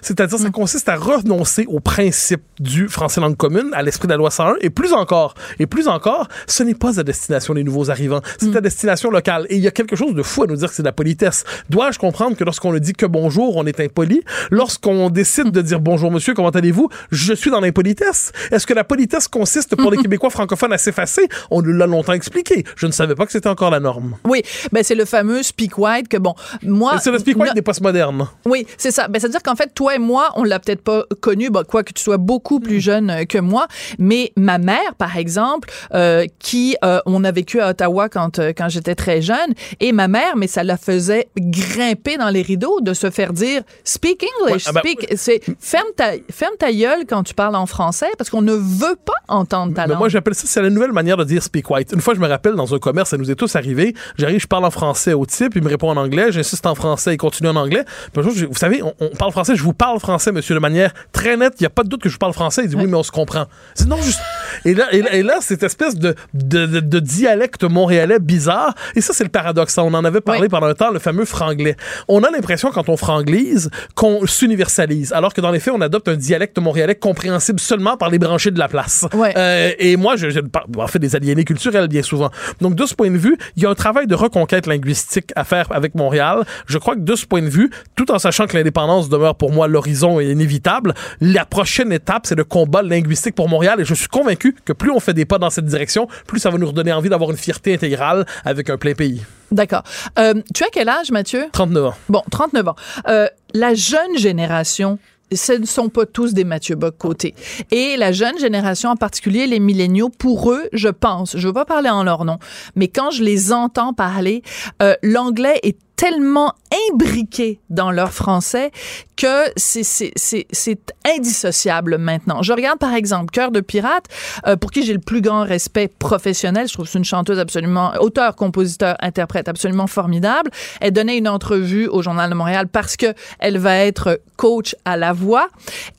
C'est-à-dire, 0.02 0.38
Mm. 0.40 0.44
ça 0.44 0.50
consiste 0.50 0.90
à 0.90 0.96
renoncer 0.96 1.66
au 1.68 1.80
principe 1.80 2.42
du 2.60 2.88
français 2.88 3.20
langue 3.22 3.36
commune, 3.38 3.70
à 3.74 3.82
l'esprit 3.84 4.08
de 4.08 4.14
la 4.14 4.18
loi 4.18 4.32
101, 4.32 4.56
et 4.62 4.70
plus 4.70 4.94
encore, 4.94 5.34
et 5.60 5.66
plus 5.68 5.88
encore, 5.88 6.28
ce 6.48 6.64
n'est 6.64 6.76
pas 6.76 7.00
à 7.00 7.04
destination 7.04 7.54
des 7.54 7.64
nouveaux 7.64 7.90
arrivants, 7.90 8.22
c'est 8.40 8.48
Mm. 8.54 8.58
à 8.58 8.62
destination 8.62 9.10
locale. 9.12 9.46
Et 9.50 9.56
il 9.56 9.62
y 9.62 9.68
a 9.68 9.72
quelque 9.72 9.96
chose 9.96 10.14
de 10.14 10.24
fou 10.24 10.44
à 10.44 10.48
nous 10.48 10.56
dire 10.56 10.70
que 10.70 10.76
c'est 10.76 10.82
de 10.84 10.88
la 10.88 10.92
politesse. 10.94 11.44
Dois-je 11.70 12.00
comprendre 12.00 12.36
que 12.38 12.44
lorsqu'on 12.44 12.72
ne 12.74 12.80
dit 12.80 12.94
que 12.94 13.06
bonjour, 13.06 13.58
on 13.58 13.66
est 13.66 13.80
impoli? 13.80 14.22
Lorsqu'on 14.52 15.10
décide 15.10 15.52
de 15.52 15.62
dire 15.62 15.80
bonjour 15.80 16.12
monsieur, 16.12 16.34
comment 16.34 16.50
allez-vous? 16.50 16.90
Je 17.12 17.34
suis 17.34 17.52
dans 17.52 17.60
l'impolitesse. 17.60 18.32
Est-ce 18.52 18.66
que 18.68 18.74
la 18.74 18.84
politesse 18.84 19.28
consiste 19.28 19.76
pour 19.76 19.92
les 19.92 19.98
Québécois 20.04 20.30
francophones 20.30 20.74
à 20.74 20.78
s'effacer? 20.78 21.28
On 21.52 21.62
nous 21.62 21.74
l'a 21.74 21.86
longtemps 21.88 22.14
expliqué. 22.14 22.64
Je 22.76 22.88
ne 22.88 22.92
savais 22.92 23.16
pas 23.16 23.26
que 23.26 23.32
c'était 23.32 23.50
encore 23.50 23.70
la 23.72 23.80
norme. 23.80 24.16
Oui, 24.26 24.42
ben 24.72 24.84
c'est 24.84 24.96
le 24.96 25.06
fameux 25.06 25.44
speak 25.44 25.78
white 25.78 26.08
que 26.08 26.18
bon, 26.18 26.34
moi 26.64 27.00
c'est 27.00 27.12
le 27.12 27.20
speak 27.20 27.38
white 27.38 27.50
no- 27.50 27.54
des 27.54 27.62
postmodernes. 27.62 28.28
Oui, 28.46 28.66
c'est 28.78 28.92
ça. 28.92 29.08
Ben, 29.10 29.20
c'est-à-dire 29.20 29.44
qu'en 29.44 29.56
fait, 29.56 29.74
toi 29.74 29.96
et 29.96 30.00
moi, 30.00 30.30
on 30.36 30.44
l'a 30.44 30.60
peut-être 30.60 30.84
pas 30.84 31.04
connu, 31.22 31.50
ben, 31.50 31.64
quoi 31.64 31.84
que 31.84 31.94
tu 31.94 32.02
sois 32.04 32.18
beaucoup 32.18 32.60
plus 32.60 32.80
jeune 32.80 33.10
euh, 33.10 33.26
que 33.26 33.38
moi, 33.38 33.68
mais 33.98 34.32
ma 34.36 34.58
mère, 34.58 34.96
par 34.98 35.18
exemple, 35.18 35.70
euh, 35.94 36.26
qui, 36.40 36.76
euh, 36.84 37.00
on 37.06 37.24
a 37.24 37.32
vécu 37.32 37.60
à 37.60 37.70
Ottawa 37.70 38.10
quand, 38.10 38.40
euh, 38.40 38.54
quand 38.56 38.70
j'étais 38.70 38.96
très 38.96 39.22
jeune, 39.22 39.54
et 39.80 39.92
ma 39.92 40.08
mère, 40.08 40.36
mais 40.36 40.48
ça 40.48 40.64
la 40.64 40.78
faisait 40.78 41.30
grimper 41.38 42.18
dans 42.18 42.30
les 42.30 42.42
rideaux 42.42 42.82
de 42.82 42.94
se 42.94 43.10
faire 43.10 43.34
dire 43.34 43.62
speak 43.84 44.24
English, 44.24 44.40
Ouais, 44.40 44.62
ah 44.68 44.72
ben, 44.72 44.82
speak. 44.82 45.14
C'est 45.16 45.42
ferme 45.60 45.88
ta, 45.96 46.12
ferme 46.32 46.56
ta 46.58 46.72
gueule 46.72 47.06
quand 47.08 47.24
tu 47.24 47.34
parles 47.34 47.56
en 47.56 47.66
français 47.66 48.10
parce 48.18 48.30
qu'on 48.30 48.42
ne 48.42 48.54
veut 48.54 48.96
pas 49.04 49.14
entendre 49.28 49.74
ta 49.74 49.88
langue. 49.88 50.00
moi, 50.00 50.10
j'appelle 50.10 50.36
ça, 50.36 50.44
c'est 50.46 50.62
la 50.62 50.70
nouvelle 50.70 50.92
manière 50.92 51.18
de 51.18 51.24
dire 51.24 51.44
speak 51.44 51.70
white. 51.70 51.92
Une 51.94 52.02
fois, 52.02 52.14
je 52.14 52.20
me 52.20 52.28
rappelle, 52.28 52.56
dans 52.56 52.74
un 52.74 52.80
commerce, 52.80 53.10
ça 53.10 53.18
nous 53.18 53.30
est 53.30 53.36
tous 53.36 53.56
arrivé. 53.56 53.94
J'arrive, 54.18 54.40
je 54.40 54.48
parle 54.48 54.66
en 54.66 54.72
français 54.72 55.14
au 55.14 55.26
type, 55.26 55.54
il 55.56 55.64
me 55.64 55.70
répond 55.70 55.90
en 55.90 55.98
anglais, 55.98 56.32
j'insiste 56.32 56.66
en 56.66 56.76
français, 56.76 57.14
il 57.14 57.18
continue 57.18 57.50
en 57.50 57.56
anglais. 57.56 57.84
Puis 58.14 58.24
vous 58.24 58.56
savez, 58.56 58.82
on, 58.84 58.94
on 59.00 59.10
parle 59.10 59.32
français, 59.32 59.56
je 59.56 59.64
vous 59.64 59.74
parle 59.74 60.00
français, 60.00 60.32
monsieur, 60.32 60.56
de 60.56 60.60
manière 60.60 60.94
très 61.12 61.38
nette. 61.38 61.54
Il 61.60 61.64
n'y 61.64 61.68
a 61.68 61.72
pas 61.72 61.84
de 61.84 61.90
doute 61.90 62.02
que 62.02 62.10
je 62.10 62.14
vous 62.16 62.20
parle 62.20 62.34
français. 62.34 62.62
Il 62.64 62.70
dit 62.70 62.76
oui, 62.76 62.88
mais 62.88 62.98
on 62.98 63.04
se 63.04 63.12
comprend. 63.12 63.46
C'est 63.76 63.88
non, 63.88 63.98
juste. 64.02 64.20
Et 64.66 64.74
là, 64.74 64.88
et 64.92 65.02
là, 65.02 65.14
et 65.14 65.24
là, 65.24 65.38
cette 65.42 65.64
espèce 65.64 65.96
de, 65.96 66.16
de, 66.34 66.66
de- 66.66 66.80
de 66.80 67.00
dialecte 67.00 67.64
montréalais 67.64 68.20
bizarre. 68.20 68.74
Et 68.96 69.02
ça, 69.02 69.14
c'est 69.14 69.24
le 69.24 69.30
paradoxe. 69.30 69.78
On 69.78 69.94
en 69.94 70.04
avait 70.06 70.22
parlé 70.22 70.42
Oui. 70.44 70.50
pendant 70.50 70.68
un 70.68 70.74
temps, 70.74 70.92
le 70.92 71.00
fameux 71.00 71.26
franglais. 71.26 71.76
On 72.08 72.24
a 72.24 72.32
l'impression, 72.32 72.72
quand 72.72 72.90
on 72.90 72.98
franglise, 72.98 73.70
qu'on 73.96 74.26
s'universalise. 74.26 75.14
Alors 75.14 75.34
que 75.34 75.42
dans 75.42 75.52
les 75.52 75.60
faits, 75.60 75.74
on 75.76 75.82
adopte 75.82 76.08
un 76.08 76.16
dialecte 76.16 76.58
montréalais 76.60 76.96
compréhensible 76.96 77.60
seulement 77.60 77.96
par 77.98 78.10
les 78.10 78.20
branchés 78.20 78.52
de 78.52 78.60
la 78.60 78.68
place. 78.68 79.06
Euh, 79.14 79.72
et 79.80 79.96
moi, 79.98 80.16
je, 80.16 80.30
je 80.30 80.40
en 80.78 80.88
fait 80.88 81.00
des 81.00 81.16
aliénés 81.16 81.46
culturels 81.46 81.88
bien 81.88 82.02
souvent. 82.04 82.32
Donc 82.62 82.76
de 82.76 82.86
ce 82.86 82.96
point 82.96 83.12
de 83.12 83.18
vue, 83.18 83.38
il 83.56 83.64
y 83.64 83.66
a 83.66 83.70
un 83.70 83.76
travail 83.76 84.08
de 84.08 84.16
reconquête 84.16 84.68
linguistique 84.68 85.32
à 85.36 85.44
faire 85.44 85.68
avec 85.72 85.96
Montréal. 85.96 86.44
Je 86.66 86.78
crois 86.78 86.96
que 86.96 87.02
de 87.02 87.16
ce 87.16 87.26
point 87.26 87.42
de 87.42 87.50
vue, 87.50 87.70
tout 87.96 88.12
en 88.12 88.20
sachant 88.20 88.48
que 88.48 88.58
l'indépendance 88.58 88.89
demeure 89.10 89.36
pour 89.36 89.52
moi 89.52 89.68
l'horizon 89.68 90.20
et 90.20 90.32
inévitable, 90.32 90.94
la 91.22 91.46
prochaine 91.46 91.92
étape, 91.92 92.26
c'est 92.26 92.36
le 92.36 92.44
combat 92.44 92.82
linguistique 92.82 93.36
pour 93.36 93.50
Montréal. 93.50 93.80
Et 93.80 93.86
je 93.86 93.94
suis 93.94 94.08
convaincu 94.08 94.56
que 94.66 94.74
plus 94.74 94.92
on 94.92 95.00
fait 95.00 95.14
des 95.14 95.26
pas 95.26 95.38
dans 95.38 95.50
cette 95.50 95.66
direction, 95.66 96.08
plus 96.28 96.40
ça 96.40 96.50
va 96.50 96.58
nous 96.58 96.68
redonner 96.68 96.92
envie 96.94 97.10
d'avoir 97.10 97.32
une 97.32 97.38
fierté 97.38 97.74
intégrale 97.74 98.26
avec 98.46 98.70
un 98.70 98.78
plein 98.78 98.94
pays. 98.94 99.22
D'accord. 99.52 99.84
Euh, 100.18 100.34
tu 100.54 100.64
as 100.64 100.70
quel 100.72 100.90
âge, 100.90 101.12
Mathieu? 101.12 101.46
39 101.52 101.86
ans. 101.86 101.94
Bon, 102.08 102.22
39 102.30 102.68
ans. 102.68 102.76
Euh, 103.08 103.28
la 103.54 103.74
jeune 103.74 104.18
génération, 104.18 105.00
ce 105.32 105.54
ne 105.54 105.66
sont 105.66 105.90
pas 105.90 106.06
tous 106.06 106.34
des 106.34 106.44
Mathieu 106.44 106.76
Bock 106.76 106.98
côté. 106.98 107.36
Et 107.72 107.98
la 107.98 108.12
jeune 108.12 108.38
génération, 108.40 108.90
en 108.90 108.96
particulier 108.96 109.48
les 109.48 109.60
milléniaux, 109.60 110.10
pour 110.10 110.52
eux, 110.52 110.70
je 110.74 110.90
pense, 110.90 111.38
je 111.38 111.48
veux 111.48 111.54
pas 111.54 111.66
parler 111.66 111.90
en 111.90 112.04
leur 112.04 112.26
nom, 112.26 112.40
mais 112.76 112.88
quand 112.88 113.12
je 113.12 113.24
les 113.24 113.52
entends 113.52 113.94
parler, 113.94 114.44
euh, 114.82 114.96
l'anglais 115.04 115.60
est 115.64 115.78
tellement 116.00 116.54
imbriqué 116.90 117.60
dans 117.70 117.92
leur 117.92 118.14
français 118.14 118.72
que 119.18 119.52
c'est 119.58 120.94
indissociable 121.06 121.98
maintenant. 121.98 122.42
Je 122.42 122.54
regarde 122.54 122.80
par 122.80 122.94
exemple 122.94 123.32
Cœur 123.32 123.52
de 123.52 123.60
pirate 123.60 124.06
euh, 124.48 124.56
pour 124.56 124.72
qui 124.72 124.86
j'ai 124.86 124.94
le 124.94 125.00
plus 125.00 125.20
grand 125.20 125.44
respect 125.44 125.90
professionnel, 125.90 126.70
je 126.70 126.74
trouve 126.74 126.86
que 126.86 126.92
c'est 126.94 127.00
une 127.00 127.04
chanteuse 127.04 127.38
absolument 127.38 127.92
auteur, 128.00 128.38
compositeur, 128.38 128.96
interprète 129.02 129.50
absolument 129.50 129.88
formidable. 129.88 130.52
Elle 130.80 130.94
donnait 130.94 131.18
une 131.18 131.28
entrevue 131.28 131.88
au 131.88 132.02
journal 132.02 132.30
de 132.30 132.36
Montréal 132.36 132.70
parce 132.70 132.96
que 132.96 133.14
elle 133.40 133.58
va 133.58 133.76
être 133.80 134.22
coach 134.38 134.78
à 134.86 134.96
la 134.96 135.12
voix 135.12 135.50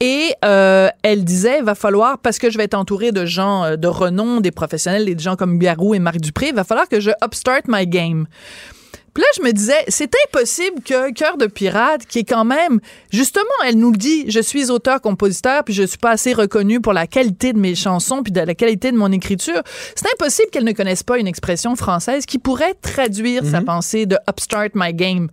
et 0.00 0.33
euh, 0.47 0.88
elle 1.02 1.25
disait 1.25 1.61
va 1.61 1.75
falloir 1.75 2.16
parce 2.16 2.38
que 2.38 2.49
je 2.49 2.57
vais 2.57 2.64
être 2.64 2.75
entourée 2.75 3.12
de 3.12 3.26
gens 3.26 3.64
euh, 3.64 3.76
de 3.76 3.87
renom, 3.87 4.40
des 4.40 4.50
professionnels, 4.50 5.04
des 5.04 5.23
gens 5.23 5.37
comme 5.37 5.59
Garou 5.59 5.92
et 5.92 5.99
Marc 5.99 6.21
Dupré, 6.21 6.49
il 6.49 6.54
va 6.54 6.64
falloir 6.64 6.88
que 6.88 7.00
je 7.00 7.11
upstart 7.23 7.64
my 7.69 7.87
game. 7.87 8.26
Puis 9.12 9.23
là, 9.23 9.29
je 9.37 9.43
me 9.43 9.52
disais, 9.52 9.85
c'est 9.88 10.11
impossible 10.29 10.83
que 10.85 11.12
Cœur 11.12 11.37
de 11.37 11.47
pirate, 11.47 12.07
qui 12.07 12.21
est 12.21 12.25
quand 12.25 12.45
même, 12.45 12.81
justement, 13.11 13.45
elle 13.67 13.76
nous 13.76 13.90
le 13.90 13.97
dit, 13.97 14.31
je 14.31 14.40
suis 14.40 14.71
auteur-compositeur, 14.71 15.64
puis 15.64 15.75
je 15.75 15.83
suis 15.83 15.99
pas 15.99 16.11
assez 16.11 16.33
reconnue 16.33 16.81
pour 16.81 16.93
la 16.93 17.07
qualité 17.07 17.52
de 17.52 17.59
mes 17.59 17.75
chansons, 17.75 18.23
puis 18.23 18.33
de 18.33 18.40
la 18.40 18.55
qualité 18.55 18.93
de 18.93 18.97
mon 18.97 19.11
écriture. 19.11 19.62
C'est 19.97 20.07
impossible 20.14 20.49
qu'elle 20.50 20.64
ne 20.64 20.73
connaisse 20.73 21.02
pas 21.02 21.19
une 21.19 21.26
expression 21.26 21.75
française 21.76 22.25
qui 22.26 22.38
pourrait 22.38 22.75
traduire 22.81 23.45
sa 23.45 23.61
pensée 23.62 24.07
de 24.07 24.17
upstart 24.29 24.71
my 24.75 24.95
game. 24.95 25.29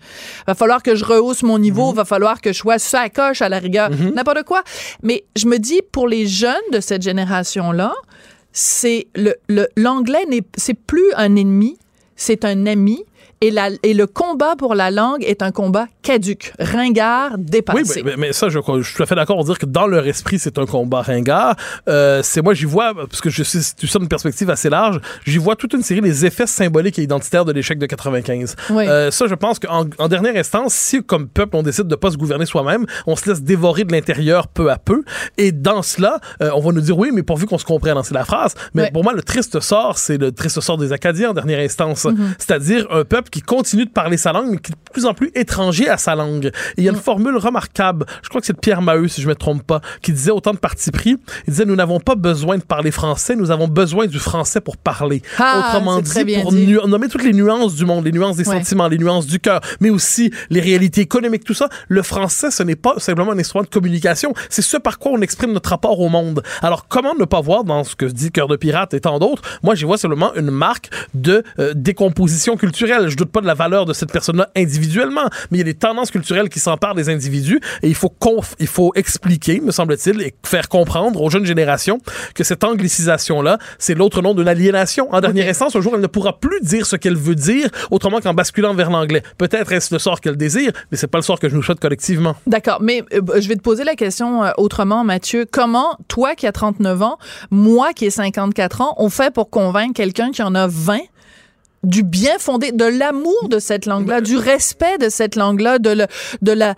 Va 0.48 0.56
falloir 0.56 0.82
que 0.82 0.96
je 0.96 1.06
rehausse 1.06 1.44
mon 1.44 1.60
niveau, 1.60 1.94
va 1.94 2.06
falloir 2.06 2.42
que 2.42 2.52
je 2.54 2.58
sois 2.58 2.80
sur 2.80 2.98
la 3.00 3.10
coche 3.10 3.42
à 3.42 3.50
la 3.50 3.60
rigueur, 3.60 3.90
n'importe 4.16 4.44
quoi. 4.44 4.64
Mais 5.04 5.24
je 5.36 5.46
me 5.48 5.58
dis, 5.60 5.82
pour 5.92 6.08
les 6.08 6.26
jeunes 6.26 6.56
de 6.72 6.80
cette 6.80 7.04
génération-là, 7.04 7.94
c'est 8.52 9.08
le 9.16 9.36
le- 9.48 9.68
l'anglais 9.76 10.26
n'est 10.30 10.42
c'est 10.58 10.74
plus 10.74 11.12
un 11.16 11.36
ennemi, 11.36 11.78
c'est 12.16 12.44
un 12.46 12.66
ami. 12.66 13.04
Et, 13.42 13.52
la, 13.52 13.70
et 13.84 13.94
le 13.94 14.08
combat 14.08 14.56
pour 14.56 14.74
la 14.74 14.90
langue 14.90 15.24
est 15.24 15.42
un 15.42 15.52
combat 15.52 15.88
caduque, 16.08 16.54
ringard, 16.58 17.32
Oui, 17.34 17.44
dépassé. 17.44 18.02
mais, 18.04 18.16
mais 18.18 18.34
ça, 18.34 18.48
je, 18.48 18.60
je 18.60 18.82
suis 18.82 18.96
tout 18.96 19.04
à 19.04 19.06
fait 19.06 19.16
d'accord 19.16 19.36
pour 19.36 19.46
dire 19.46 19.60
que 19.60 19.66
dans 19.66 19.88
leur 19.88 20.08
esprit, 20.08 20.40
c'est 20.40 20.58
un 20.58 20.66
combat 20.66 21.02
ringard. 21.02 21.56
Euh, 21.90 22.22
c'est 22.24 22.42
moi, 22.42 22.54
j'y 22.54 22.66
vois, 22.66 22.94
parce 22.96 23.20
que 23.20 23.30
je 23.30 23.44
sais, 23.44 23.60
tu 23.78 23.88
ça 23.88 24.00
d'une 24.00 24.08
perspective 24.08 24.50
assez 24.50 24.70
large, 24.70 25.02
j'y 25.26 25.38
vois 25.38 25.56
toute 25.58 25.74
une 25.74 25.82
série 25.82 26.00
des 26.02 26.26
effets 26.26 26.48
symboliques 26.48 26.98
et 27.00 27.04
identitaires 27.04 27.44
de 27.44 27.52
l'échec 27.52 27.78
de 27.78 27.86
95. 27.86 28.56
Oui. 28.70 28.88
Euh, 28.88 29.12
ça, 29.12 29.28
je 29.28 29.36
pense 29.36 29.60
qu'en 29.60 29.86
en 29.98 30.08
dernière 30.08 30.36
instance, 30.38 30.74
si 30.74 31.04
comme 31.04 31.28
peuple, 31.28 31.58
on 31.58 31.64
décide 31.64 31.88
de 31.88 31.96
pas 31.96 32.12
se 32.12 32.18
gouverner 32.18 32.46
soi-même, 32.46 32.86
on 33.06 33.18
se 33.18 33.30
laisse 33.30 33.42
dévorer 33.42 33.84
de 33.84 33.92
l'intérieur 33.92 34.48
peu 34.48 34.72
à 34.72 34.78
peu. 34.78 35.04
Et 35.38 35.52
dans 35.52 35.82
cela, 35.82 36.20
euh, 36.42 36.52
on 36.56 36.62
va 36.62 36.72
nous 36.72 36.82
dire 36.82 36.98
oui, 36.98 37.10
mais 37.14 37.24
pourvu 37.24 37.46
qu'on 37.48 37.58
se 37.58 37.66
comprenne, 37.66 37.98
hein, 37.98 38.04
c'est 38.04 38.16
la 38.16 38.26
phrase. 38.26 38.54
Mais 38.74 38.92
pour 38.92 39.04
moi, 39.04 39.14
le 39.14 39.24
triste 39.24 39.60
sort, 39.60 39.98
c'est 39.98 40.18
le 40.18 40.32
triste 40.32 40.62
sort 40.62 40.78
des 40.78 40.94
Acadiens 40.94 41.32
en 41.32 41.34
dernière 41.34 41.60
instance. 41.60 42.06
Mm-hmm. 42.06 42.36
C'est-à-dire 42.38 42.88
un 42.92 43.04
peuple 43.04 43.30
qui 43.30 43.42
continue 43.42 43.86
de 43.86 43.92
parler 43.92 44.16
sa 44.16 44.32
langue, 44.32 44.52
mais 44.52 44.58
qui 44.58 44.72
est 44.72 44.76
de 44.76 44.92
plus 44.94 45.06
en 45.06 45.14
plus 45.14 45.32
étranger 45.36 45.90
à 45.90 45.97
sa 45.98 46.16
langue. 46.16 46.46
Et 46.48 46.52
il 46.80 46.84
y 46.84 46.90
a 46.90 46.92
une 46.92 46.98
formule 46.98 47.38
remarquable, 47.38 48.06
je 48.24 48.30
crois 48.30 48.42
que 48.42 48.48
c'est 48.48 48.54
de 48.54 48.60
Pierre 48.60 48.82
Maheu, 48.82 49.08
si 49.08 49.22
je 49.22 49.28
me 49.28 49.36
trompe 49.36 49.64
pas, 49.64 49.82
qui 50.02 50.12
disait 50.12 50.32
autant 50.32 50.52
de 50.54 50.58
parti 50.58 50.92
pris. 50.92 51.18
Il 51.48 51.52
disait 51.52 51.66
Nous 51.66 51.76
n'avons 51.76 52.00
pas 52.00 52.16
besoin 52.16 52.58
de 52.58 52.64
parler 52.64 52.92
français, 52.92 53.36
nous 53.36 53.52
avons 53.52 53.68
besoin 53.68 54.06
du 54.08 54.20
français 54.20 54.62
pour 54.62 54.78
parler. 54.78 55.22
Ah, 55.40 55.72
Autrement 55.76 56.00
dit, 56.02 56.12
pour 56.42 56.52
dit. 56.52 56.78
nommer 56.88 57.08
toutes 57.08 57.24
les 57.24 57.34
nuances 57.34 57.76
du 57.76 57.86
monde, 57.86 58.06
les 58.06 58.12
nuances 58.12 58.38
des 58.38 58.48
Ouais. 58.48 58.58
sentiments, 58.58 58.88
les 58.88 58.98
nuances 58.98 59.26
du 59.28 59.40
cœur, 59.40 59.62
mais 59.80 59.90
aussi 59.90 60.32
les 60.50 60.62
réalités 60.62 61.02
économiques, 61.02 61.44
tout 61.44 61.54
ça. 61.54 61.70
Le 61.88 62.02
français, 62.04 62.52
ce 62.52 62.64
n'est 62.64 62.76
pas 62.76 62.94
simplement 62.98 63.32
un 63.32 63.40
instrument 63.40 63.64
de 63.64 63.70
communication, 63.70 64.34
c'est 64.50 64.62
ce 64.62 64.78
par 64.78 65.00
quoi 65.00 65.12
on 65.14 65.22
exprime 65.22 65.52
notre 65.54 65.70
rapport 65.70 66.00
au 66.00 66.10
monde. 66.10 66.44
Alors, 66.62 66.88
comment 66.88 67.14
ne 67.16 67.26
pas 67.26 67.42
voir 67.42 67.64
dans 67.64 67.84
ce 67.84 67.96
que 67.96 68.06
dit 68.06 68.32
Cœur 68.32 68.48
de 68.48 68.56
Pirate 68.56 68.94
et 68.94 69.02
tant 69.02 69.20
d'autres, 69.20 69.42
moi, 69.64 69.76
j'y 69.76 69.86
vois 69.86 69.98
simplement 69.98 70.34
une 70.36 70.52
marque 70.52 70.90
de 71.14 71.44
euh, 71.60 71.74
décomposition 71.76 72.56
culturelle. 72.58 73.10
Je 73.10 73.16
doute 73.18 73.32
pas 73.32 73.42
de 73.42 73.48
la 73.48 73.54
valeur 73.54 73.86
de 73.86 73.94
cette 73.94 74.12
personne-là 74.12 74.50
individuellement, 74.56 75.30
mais 75.52 75.58
il 75.58 75.60
y 75.60 75.62
a 75.62 75.66
des 75.66 75.74
tendances 75.88 76.12
culturelles 76.12 76.50
qui 76.50 76.60
s'emparent 76.60 76.96
des 76.96 77.10
individus 77.10 77.62
et 77.82 77.88
il 77.88 77.96
faut, 77.96 78.14
il 78.60 78.68
faut 78.68 78.92
expliquer, 78.96 79.62
me 79.62 79.72
semble-t-il, 79.72 80.22
et 80.22 80.34
faire 80.46 80.68
comprendre 80.68 81.22
aux 81.22 81.30
jeunes 81.30 81.46
générations 81.46 82.00
que 82.36 82.44
cette 82.44 82.64
anglicisation-là, 82.64 83.58
c'est 83.80 83.94
l'autre 83.96 84.22
nom 84.22 84.34
d'une 84.34 84.48
aliénation. 84.48 85.08
En 85.14 85.22
dernière 85.22 85.48
instance, 85.48 85.76
un 85.76 85.82
jour, 85.82 85.94
elle 85.96 86.02
ne 86.02 86.08
pourra 86.08 86.40
plus 86.40 86.60
dire 86.62 86.86
ce 86.86 86.96
qu'elle 86.96 87.16
veut 87.16 87.36
dire 87.36 87.70
autrement 87.90 88.20
qu'en 88.20 88.34
basculant 88.34 88.74
vers 88.74 88.90
l'anglais. 88.90 89.24
Peut-être 89.38 89.72
est-ce 89.72 89.94
le 89.94 90.00
sort 90.00 90.20
qu'elle 90.20 90.36
désire, 90.36 90.72
mais 90.92 90.98
c'est 90.98 91.08
pas 91.08 91.20
le 91.20 91.24
sort 91.24 91.40
que 91.40 91.48
je 91.48 91.56
nous 91.56 91.64
souhaite 91.64 91.80
collectivement. 91.80 92.36
D'accord, 92.46 92.80
mais 92.82 93.04
euh, 93.14 93.22
je 93.40 93.48
vais 93.48 93.56
te 93.56 93.62
poser 93.62 93.84
la 93.84 93.96
question 93.96 94.44
euh, 94.44 94.52
autrement, 94.58 95.04
Mathieu. 95.06 95.46
Comment, 95.50 95.98
toi 96.08 96.36
qui 96.36 96.48
as 96.48 96.52
39 96.52 97.02
ans, 97.02 97.18
moi 97.50 97.94
qui 97.94 98.06
ai 98.06 98.10
54 98.10 98.82
ans, 98.82 98.94
on 98.98 99.10
fait 99.10 99.34
pour 99.34 99.50
convaincre 99.50 99.94
quelqu'un 99.94 100.32
qui 100.32 100.44
en 100.44 100.54
a 100.54 100.68
20 100.68 101.00
du 101.84 102.04
bien 102.04 102.38
fondé, 102.40 102.72
de 102.72 102.86
l'amour 102.86 103.48
de 103.50 103.60
cette 103.60 103.86
langue-là, 103.86 104.22
du 104.22 104.36
respect 104.38 104.98
de 105.00 105.10
cette 105.10 105.36
langue-là, 105.36 105.80
de, 105.80 105.92
le, 105.92 106.06
de 106.42 106.52
la, 106.52 106.76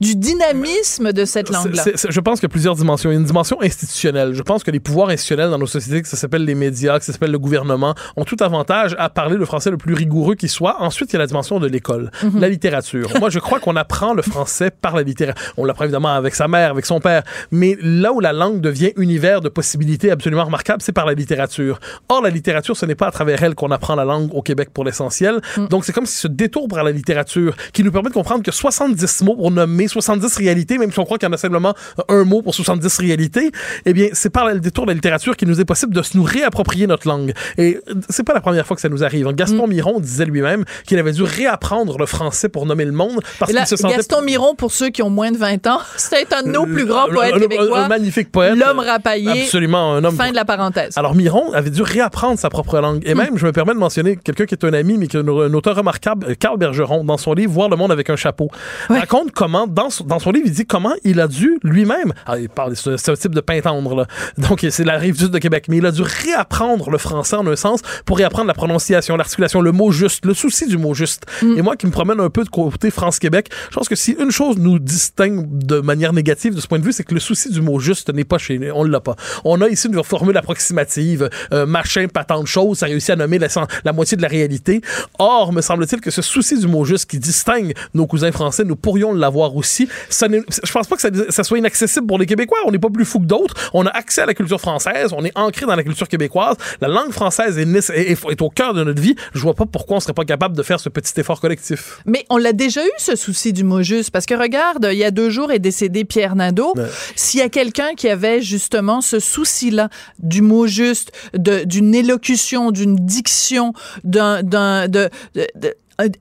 du 0.00 0.16
dynamisme 0.16 1.12
de 1.12 1.24
cette 1.24 1.50
langue-là. 1.50 1.84
Je 2.08 2.20
pense 2.20 2.40
qu'il 2.40 2.48
y 2.48 2.50
a 2.50 2.52
plusieurs 2.52 2.74
dimensions. 2.74 3.10
Il 3.10 3.14
y 3.14 3.16
a 3.16 3.20
une 3.20 3.26
dimension 3.26 3.60
institutionnelle. 3.62 4.34
Je 4.34 4.42
pense 4.42 4.64
que 4.64 4.70
les 4.70 4.80
pouvoirs 4.80 5.08
institutionnels 5.10 5.50
dans 5.50 5.58
nos 5.58 5.66
sociétés, 5.66 6.02
que 6.02 6.08
ça 6.08 6.16
s'appelle 6.16 6.44
les 6.44 6.54
médias, 6.54 6.98
que 6.98 7.04
ça 7.04 7.12
s'appelle 7.12 7.30
le 7.30 7.38
gouvernement, 7.38 7.94
ont 8.16 8.24
tout 8.24 8.36
avantage 8.40 8.94
à 8.98 9.08
parler 9.10 9.36
le 9.36 9.44
français 9.44 9.70
le 9.70 9.76
plus 9.76 9.94
rigoureux 9.94 10.34
qui 10.34 10.48
soit. 10.48 10.80
Ensuite, 10.80 11.10
il 11.12 11.14
y 11.14 11.16
a 11.16 11.20
la 11.20 11.26
dimension 11.26 11.60
de 11.60 11.66
l'école, 11.66 12.10
Mhm. 12.22 12.40
la 12.40 12.48
littérature. 12.48 13.10
Moi, 13.20 13.30
je 13.30 13.38
crois 13.38 13.60
qu'on 13.60 13.76
apprend 13.76 14.12
le 14.14 14.22
français 14.22 14.70
par 14.70 14.96
la 14.96 15.02
littérature. 15.02 15.42
On 15.56 15.64
l'apprend 15.64 15.84
évidemment 15.84 16.14
avec 16.14 16.34
sa 16.34 16.48
mère, 16.48 16.70
avec 16.72 16.86
son 16.86 17.00
père, 17.00 17.22
mais 17.50 17.76
là 17.80 18.12
où 18.12 18.20
la 18.20 18.32
langue 18.32 18.60
devient 18.60 18.92
univers 18.96 19.40
de 19.40 19.48
possibilités 19.48 20.10
absolument 20.10 20.44
remarquables, 20.44 20.82
c'est 20.82 20.92
par 20.92 21.06
la 21.06 21.14
littérature. 21.14 21.78
Or, 22.08 22.22
la 22.22 22.30
littérature, 22.30 22.76
ce 22.76 22.86
n'est 22.86 22.94
pas 22.94 23.06
à 23.06 23.10
travers 23.10 23.42
elle 23.42 23.54
qu'on 23.54 23.70
apprend 23.70 23.94
la 24.00 24.04
langue 24.04 24.34
au 24.34 24.42
Québec 24.42 24.70
pour 24.72 24.84
l'essentiel. 24.84 25.40
Mm. 25.56 25.66
Donc, 25.66 25.84
c'est 25.84 25.92
comme 25.92 26.06
si 26.06 26.16
ce 26.16 26.28
détour 26.28 26.68
par 26.68 26.82
la 26.84 26.90
littérature 26.92 27.54
qui 27.72 27.82
nous 27.84 27.92
permet 27.92 28.08
de 28.08 28.14
comprendre 28.14 28.42
que 28.42 28.50
70 28.52 29.22
mots 29.22 29.36
pour 29.36 29.50
nommer 29.50 29.88
70 29.88 30.36
réalités, 30.36 30.78
même 30.78 30.92
si 30.92 30.98
on 30.98 31.04
croit 31.04 31.18
qu'il 31.18 31.28
y 31.28 31.30
en 31.30 31.34
a 31.34 31.38
simplement 31.38 31.74
un 32.08 32.24
mot 32.24 32.42
pour 32.42 32.54
70 32.54 32.98
réalités, 32.98 33.50
eh 33.86 33.92
bien, 33.92 34.08
c'est 34.12 34.30
par 34.30 34.46
le 34.46 34.60
détour 34.60 34.84
de 34.86 34.90
la 34.90 34.94
littérature 34.94 35.36
qu'il 35.36 35.48
nous 35.48 35.60
est 35.60 35.64
possible 35.64 35.94
de 35.94 36.02
se 36.02 36.16
nous 36.16 36.22
réapproprier 36.24 36.86
notre 36.86 37.06
langue. 37.08 37.32
Et 37.58 37.78
euh, 37.88 37.94
c'est 38.08 38.24
pas 38.24 38.34
la 38.34 38.40
première 38.40 38.66
fois 38.66 38.74
que 38.76 38.82
ça 38.82 38.88
nous 38.88 39.04
arrive. 39.04 39.26
hein. 39.26 39.32
Gaston 39.32 39.66
Mm. 39.66 39.70
Miron 39.70 40.00
disait 40.00 40.24
lui-même 40.24 40.64
qu'il 40.86 40.98
avait 40.98 41.12
dû 41.12 41.22
réapprendre 41.22 41.98
le 41.98 42.06
français 42.06 42.48
pour 42.48 42.66
nommer 42.66 42.84
le 42.84 42.92
monde 42.92 43.20
parce 43.38 43.52
qu'il 43.52 43.66
se 43.66 43.76
sentait 43.76 43.96
Gaston 43.96 44.22
Miron, 44.22 44.54
pour 44.54 44.72
ceux 44.72 44.88
qui 44.90 45.02
ont 45.02 45.10
moins 45.10 45.30
de 45.30 45.36
20 45.36 45.66
ans, 45.66 45.80
c'est 45.96 46.32
un 46.32 46.42
de 46.42 46.48
nos 46.48 46.64
plus 46.66 46.86
grands 46.86 47.08
Un- 47.08 47.14
poètes 47.14 47.34
un- 47.34 47.38
québécois. 47.40 47.80
Un, 47.84 47.88
magnifique 47.88 48.32
poète. 48.32 48.56
L'homme 48.56 48.78
rapaillé. 48.80 49.42
Absolument, 49.42 49.94
un 49.94 50.04
homme. 50.04 50.16
Fin 50.16 50.30
de 50.30 50.36
la 50.36 50.44
parenthèse. 50.44 50.96
Alors 50.96 51.14
Miron 51.14 51.52
avait 51.52 51.70
dû 51.70 51.82
réapprendre 51.82 52.38
sa 52.38 52.48
propre 52.50 52.78
langue. 52.80 53.02
Et 53.06 53.14
même, 53.14 53.36
je 53.36 53.44
me 53.46 53.52
permets 53.52 53.74
de 53.74 53.78
mentionner 53.90 54.14
quelqu'un 54.16 54.46
qui 54.46 54.54
est 54.54 54.64
un 54.64 54.72
ami, 54.72 54.96
mais 54.98 55.08
qui 55.08 55.16
est 55.16 55.20
un, 55.20 55.26
un 55.26 55.52
auteur 55.52 55.74
remarquable, 55.74 56.26
euh, 56.30 56.34
Carl 56.38 56.56
Bergeron, 56.58 57.02
dans 57.02 57.16
son 57.16 57.32
livre 57.34 57.50
Voir 57.52 57.68
le 57.68 57.74
monde 57.76 57.90
avec 57.90 58.08
un 58.08 58.14
chapeau, 58.14 58.48
Ouais. 58.88 59.00
raconte 59.00 59.32
comment, 59.32 59.66
dans, 59.66 59.90
son- 59.90 60.04
dans 60.04 60.20
son 60.20 60.30
livre, 60.30 60.46
il 60.46 60.52
dit 60.52 60.64
comment 60.64 60.92
il 61.02 61.18
a 61.20 61.26
dû 61.26 61.58
lui-même, 61.64 62.12
ah, 62.26 62.38
il 62.38 62.48
parle, 62.48 62.76
c'est 62.76 63.08
un 63.08 63.14
type 63.14 63.34
de 63.34 63.40
pain 63.40 63.60
tendre, 63.60 63.96
là. 63.96 64.06
donc 64.38 64.64
c'est 64.70 64.84
la 64.84 64.96
rive 64.96 65.18
sud 65.18 65.30
de 65.32 65.38
Québec, 65.38 65.64
mais 65.68 65.78
il 65.78 65.86
a 65.86 65.90
dû 65.90 66.02
réapprendre 66.02 66.88
le 66.90 66.98
français 66.98 67.34
en 67.34 67.44
un 67.48 67.56
sens 67.56 67.80
pour 68.06 68.18
réapprendre 68.18 68.46
la 68.46 68.54
prononciation, 68.54 69.16
l'articulation, 69.16 69.60
le 69.60 69.72
mot 69.72 69.90
juste, 69.90 70.24
le 70.24 70.34
souci 70.34 70.68
du 70.68 70.78
mot 70.78 70.94
juste. 70.94 71.26
Et 71.42 71.62
moi 71.62 71.74
qui 71.74 71.86
me 71.86 71.90
promène 71.90 72.20
un 72.20 72.30
peu 72.30 72.44
de 72.44 72.48
côté 72.48 72.90
France-Québec, 72.92 73.48
je 73.70 73.74
pense 73.74 73.88
que 73.88 73.96
si 73.96 74.12
une 74.12 74.30
chose 74.30 74.56
nous 74.58 74.78
distingue 74.78 75.46
de 75.66 75.80
manière 75.80 76.12
négative 76.12 76.54
de 76.54 76.60
ce 76.60 76.68
point 76.68 76.78
de 76.78 76.84
vue, 76.84 76.92
c'est 76.92 77.02
que 77.02 77.14
le 77.14 77.20
souci 77.20 77.50
du 77.50 77.60
mot 77.60 77.80
juste 77.80 78.12
n'est 78.14 78.22
pas 78.24 78.38
chez 78.38 78.58
nous. 78.58 78.70
On 78.72 78.84
l'a 78.84 79.00
pas. 79.00 79.16
On 79.44 79.60
a 79.62 79.68
ici 79.68 79.88
une 79.88 80.02
formule 80.04 80.36
approximative, 80.36 81.28
euh, 81.52 81.66
machin, 81.66 82.06
patente, 82.12 82.46
chose, 82.46 82.78
ça 82.78 82.86
réussit 82.86 83.10
à 83.10 83.16
nommer 83.16 83.38
l'essen- 83.38 83.66
la 83.84 83.92
moitié 83.92 84.16
de 84.16 84.22
la 84.22 84.28
réalité. 84.28 84.80
Or, 85.18 85.52
me 85.52 85.60
semble-t-il 85.60 86.00
que 86.00 86.10
ce 86.10 86.22
souci 86.22 86.58
du 86.58 86.66
mot 86.66 86.84
juste 86.84 87.10
qui 87.10 87.18
distingue 87.18 87.74
nos 87.94 88.06
cousins 88.06 88.32
français, 88.32 88.64
nous 88.64 88.76
pourrions 88.76 89.12
l'avoir 89.12 89.56
aussi. 89.56 89.88
Ça 90.08 90.26
je 90.30 90.72
pense 90.72 90.86
pas 90.86 90.96
que 90.96 91.02
ça, 91.02 91.08
ça 91.28 91.44
soit 91.44 91.58
inaccessible 91.58 92.06
pour 92.06 92.18
les 92.18 92.26
Québécois. 92.26 92.58
On 92.66 92.70
n'est 92.70 92.78
pas 92.78 92.90
plus 92.90 93.04
fou 93.04 93.18
que 93.20 93.24
d'autres. 93.24 93.54
On 93.74 93.86
a 93.86 93.90
accès 93.90 94.22
à 94.22 94.26
la 94.26 94.34
culture 94.34 94.60
française. 94.60 95.10
On 95.16 95.24
est 95.24 95.36
ancré 95.36 95.66
dans 95.66 95.76
la 95.76 95.82
culture 95.82 96.08
québécoise. 96.08 96.56
La 96.80 96.88
langue 96.88 97.10
française 97.12 97.58
est, 97.58 97.64
nécess- 97.64 97.92
est- 97.94 98.12
est- 98.12 98.30
est 98.30 98.42
au 98.42 98.50
cœur 98.50 98.74
de 98.74 98.84
notre 98.84 99.00
vie. 99.00 99.16
Je 99.34 99.40
vois 99.40 99.54
pas 99.54 99.66
pourquoi 99.66 99.96
on 99.96 100.00
serait 100.00 100.12
pas 100.12 100.24
capable 100.24 100.56
de 100.56 100.62
faire 100.62 100.80
ce 100.80 100.88
petit 100.88 101.18
effort 101.18 101.40
collectif. 101.40 101.98
Mais 102.06 102.24
on 102.30 102.36
l'a 102.36 102.52
déjà 102.52 102.84
eu, 102.84 102.90
ce 102.98 103.16
souci 103.16 103.52
du 103.52 103.64
mot 103.64 103.82
juste, 103.82 104.10
parce 104.10 104.26
que 104.26 104.34
regarde, 104.34 104.88
il 104.92 104.98
y 104.98 105.04
a 105.04 105.10
deux 105.10 105.30
jours 105.30 105.52
est 105.52 105.58
décédé 105.58 106.04
Pierre 106.04 106.36
Nadeau. 106.36 106.74
Ouais. 106.76 106.84
S'il 107.16 107.40
y 107.40 107.42
a 107.42 107.48
quelqu'un 107.48 107.94
qui 107.96 108.08
avait 108.08 108.40
justement 108.42 109.00
ce 109.00 109.18
souci-là 109.18 109.88
du 110.18 110.42
mot 110.42 110.66
juste, 110.66 111.12
d'une 111.34 111.94
élocution, 111.94 112.70
d'une 112.70 112.96
diction, 112.96 113.69
d'un, 114.04 114.42
d'un, 114.42 114.88
de, 114.88 115.08
de- 115.34 115.46
de- 115.56 115.74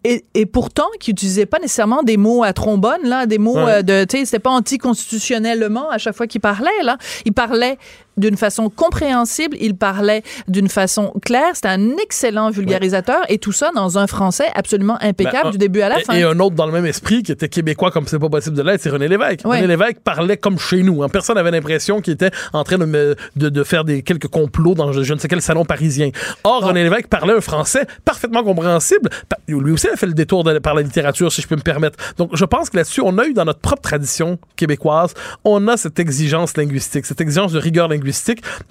et, 0.04 0.26
et 0.34 0.46
pourtant, 0.46 0.88
qui 1.00 1.12
utilisait 1.12 1.46
pas 1.46 1.58
nécessairement 1.60 2.04
des 2.04 2.18
mots 2.18 2.44
à 2.44 2.52
trombone, 2.52 3.00
là, 3.04 3.26
des 3.26 3.38
mots 3.38 3.56
Ouais. 3.56 3.76
euh, 3.76 3.82
de, 3.82 4.04
tu 4.04 4.18
sais, 4.18 4.26
c'était 4.26 4.40
pas 4.40 4.50
anticonstitutionnellement 4.50 5.90
à 5.90 5.98
chaque 5.98 6.16
fois 6.16 6.28
qu'il 6.28 6.42
parlait, 6.42 6.70
là. 6.84 6.98
Il 7.26 7.32
parlait 7.34 7.78
d'une 8.20 8.38
façon 8.38 8.70
compréhensible, 8.70 9.58
il 9.60 9.76
parlait 9.76 10.24
d'une 10.48 10.70
façon 10.70 11.14
claire. 11.24 11.56
C'était 11.56 11.70
un 11.70 11.98
excellent 11.98 12.50
vulgarisateur 12.52 13.22
et 13.30 13.38
tout 13.38 13.52
ça 13.52 13.72
dans 13.74 13.98
un 13.98 14.08
français 14.08 14.48
absolument 14.54 14.98
impeccable 15.02 15.46
Ben, 15.46 15.52
du 15.52 15.58
début 15.58 15.82
à 15.82 15.90
la 15.90 16.00
et, 16.00 16.04
fin. 16.04 16.14
et 16.14 16.24
un 16.24 16.40
autre 16.40 16.56
dans 16.56 16.66
le 16.66 16.72
même 16.72 16.86
esprit 16.86 17.24
qui 17.24 17.32
était 17.32 17.50
québécois 17.50 17.92
comme 17.92 18.06
c'est 18.08 18.20
pas 18.20 18.30
possible 18.30 18.56
de 18.56 18.62
l'être, 18.62 18.82
c'est 18.82 18.90
René 18.90 19.08
Lévesque. 19.08 19.42
Ouais. 19.46 19.58
René 19.58 19.68
Lévesque 19.68 20.00
parlait 20.04 20.38
comme 20.38 20.60
chez 20.60 20.84
nous. 20.84 21.02
hein. 21.04 21.10
Personne 21.10 21.36
n'avait 21.36 21.52
l'impression 21.52 22.02
qu'il 22.02 22.14
était 22.14 22.32
en 22.54 22.64
train 22.64 22.78
de, 22.78 22.86
me- 22.86 23.16
de, 23.36 23.50
de 23.50 23.64
faire 23.64 23.84
des 23.86 24.04
quelques 24.04 24.28
complots 24.28 24.76
dans 24.76 24.92
je, 24.92 25.02
je 25.04 25.14
ne 25.14 25.20
sais 25.20 25.28
quel 25.28 25.42
salon 25.42 25.66
parisien. 25.66 26.10
Or, 26.44 26.64
René 26.66 26.84
Lévesque 26.84 27.08
parlait 27.08 27.34
un 27.34 27.42
français 27.42 27.86
parfaitement 28.06 28.44
compréhensible. 28.44 29.10
Lui 29.48 29.72
aussi 29.72 29.88
a 29.88 29.96
fait 29.96 30.06
le 30.08 30.14
détour 30.14 30.44
de- 30.44 30.60
par 30.60 30.74
la 30.76 30.82
littérature, 30.82 31.32
si 31.32 31.42
je 31.42 31.48
peux 31.48 31.56
me 31.56 31.62
permettre. 31.62 31.98
Donc, 32.18 32.32
je 32.36 32.46
pense 32.46 32.70
que 32.70 32.78
là-dessus, 32.78 33.02
on 33.02 33.18
a 33.18 33.26
eu 33.26 33.34
dans 33.34 33.46
notre 33.46 33.60
propre 33.60 33.82
tradition 33.82 34.38
québécoise, 34.56 35.14
on 35.44 35.68
a 35.68 35.78
cette 35.78 36.00
exigence 36.00 36.56
linguistique, 36.58 37.06
cette 37.06 37.22
exigence 37.22 37.54
de 37.54 37.60
rigueur 37.60 37.88
linguistique. 37.88 38.09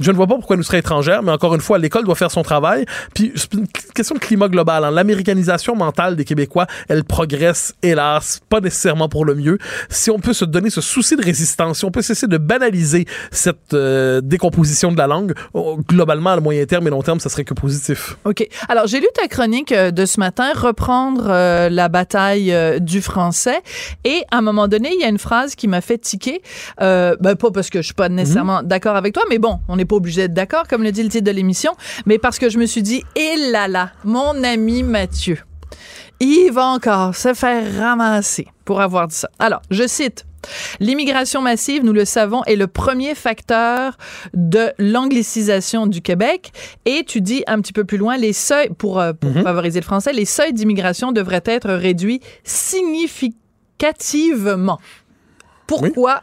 Je 0.01 0.11
ne 0.11 0.17
vois 0.17 0.27
pas 0.27 0.35
pourquoi 0.35 0.57
nous 0.57 0.63
serait 0.63 0.79
étrangère, 0.79 1.23
mais 1.23 1.33
encore 1.33 1.55
une 1.55 1.61
fois, 1.61 1.79
l'école 1.79 2.05
doit 2.05 2.15
faire 2.15 2.31
son 2.31 2.43
travail. 2.43 2.85
Puis, 3.15 3.33
c'est 3.35 3.55
une 3.55 3.67
question 3.95 4.15
de 4.15 4.21
climat 4.21 4.49
global. 4.49 4.85
hein. 4.85 4.91
L'américanisation 4.91 5.75
mentale 5.77 6.17
des 6.17 6.25
Québécois, 6.25 6.67
elle 6.89 7.05
progresse, 7.05 7.75
hélas, 7.83 8.41
pas 8.49 8.61
nécessairement 8.61 9.09
pour 9.09 9.25
le 9.25 9.35
mieux. 9.35 9.59
Si 9.89 10.11
on 10.11 10.19
peut 10.19 10.33
se 10.33 10.45
donner 10.45 10.71
ce 10.71 10.81
souci 10.81 11.17
de 11.17 11.25
résistance, 11.25 11.79
si 11.79 11.85
on 11.85 11.91
peut 11.91 12.03
cesser 12.03 12.27
de 12.27 12.39
banaliser 12.39 13.07
cette 13.31 13.75
euh, 13.75 14.21
décomposition 14.21 14.93
de 14.93 14.99
la 14.99 15.07
langue, 15.07 15.35
oh, 15.55 15.79
globalement, 15.89 16.31
à 16.31 16.41
moyen 16.41 16.65
terme 16.67 16.87
et 16.87 16.91
long 16.91 17.03
terme, 17.03 17.21
ça 17.21 17.29
serait 17.29 17.45
que 17.45 17.55
positif. 17.55 18.17
OK. 18.25 18.47
Alors, 18.69 18.87
j'ai 18.87 19.01
lu 19.01 19.07
ta 19.15 19.29
chronique 19.29 19.73
euh, 19.73 19.91
de 19.91 20.07
ce 20.07 20.21
matin, 20.21 20.53
reprendre 20.55 21.27
euh, 21.29 21.69
la 21.69 21.89
bataille 21.89 22.53
euh, 22.53 22.79
du 22.79 23.01
français. 23.03 23.61
Et 24.05 24.23
à 24.31 24.39
un 24.39 24.43
moment 24.43 24.69
donné, 24.69 24.91
il 24.95 25.01
y 25.01 25.05
a 25.05 25.09
une 25.09 25.19
phrase 25.19 25.55
qui 25.55 25.69
m'a 25.69 25.81
fait 25.81 25.99
tiquer. 25.99 26.43
Euh, 26.81 27.17
ben, 27.21 27.35
pas 27.37 27.51
parce 27.51 27.71
que 27.71 27.81
je 27.81 27.87
suis 27.87 27.95
pas 27.95 28.09
nécessairement 28.09 28.63
d'accord 28.63 28.97
avec 28.97 29.15
toi, 29.15 29.23
mais 29.29 29.39
bon, 29.39 29.61
on 29.69 29.77
n'est 29.77 29.85
pas 29.85 29.97
obligé 29.97 30.23
d'être 30.23 30.35
d'accord, 30.35 30.67
comme 30.69 30.83
le 30.83 30.93
dit 30.93 31.03
le 31.03 31.09
titre 31.09 31.25
de 31.25 31.31
l'émission, 31.31 31.73
mais 32.07 32.19
parce 32.19 32.39
que 32.39 32.51
je 32.51 32.59
me 32.59 32.67
suis 32.67 32.83
dit, 32.83 33.03
et 33.17 33.51
là 33.51 33.69
là, 33.69 33.93
mon 34.05 34.43
ami 34.43 34.83
Mathieu, 34.83 35.39
il 36.21 36.51
va 36.51 36.67
encore 36.67 37.15
se 37.15 37.35
faire 37.35 37.65
ramasser 37.79 38.49
pour 38.65 38.81
avoir 38.81 39.09
dit 39.09 39.15
ça. 39.15 39.29
Alors, 39.39 39.63
je 39.71 39.87
cite. 39.87 40.25
L'immigration 40.81 41.43
massive, 41.43 41.85
nous 41.85 41.93
le 41.93 42.05
savons, 42.05 42.43
est 42.45 42.57
le 42.57 42.67
premier 42.67 43.15
facteur 43.15 43.97
de 44.35 44.73
l'anglicisation 44.79 45.87
du 45.87 46.01
Québec. 46.01 46.51
Et 46.85 47.05
tu 47.05 47.21
dis 47.21 47.45
un 47.47 47.61
petit 47.61 47.73
peu 47.73 47.85
plus 47.85 47.99
loin, 47.99 48.17
les 48.17 48.33
seuils, 48.33 48.71
pour, 48.79 48.99
euh, 49.01 49.13
pour 49.13 49.33
favoriser 49.33 49.79
le 49.81 49.85
français, 49.85 50.13
les 50.13 50.25
seuils 50.25 50.53
d'immigration 50.53 51.13
devraient 51.13 51.43
être 51.45 51.71
réduits 51.71 52.21
significativement. 52.45 54.79
Pourquoi? 55.69 56.23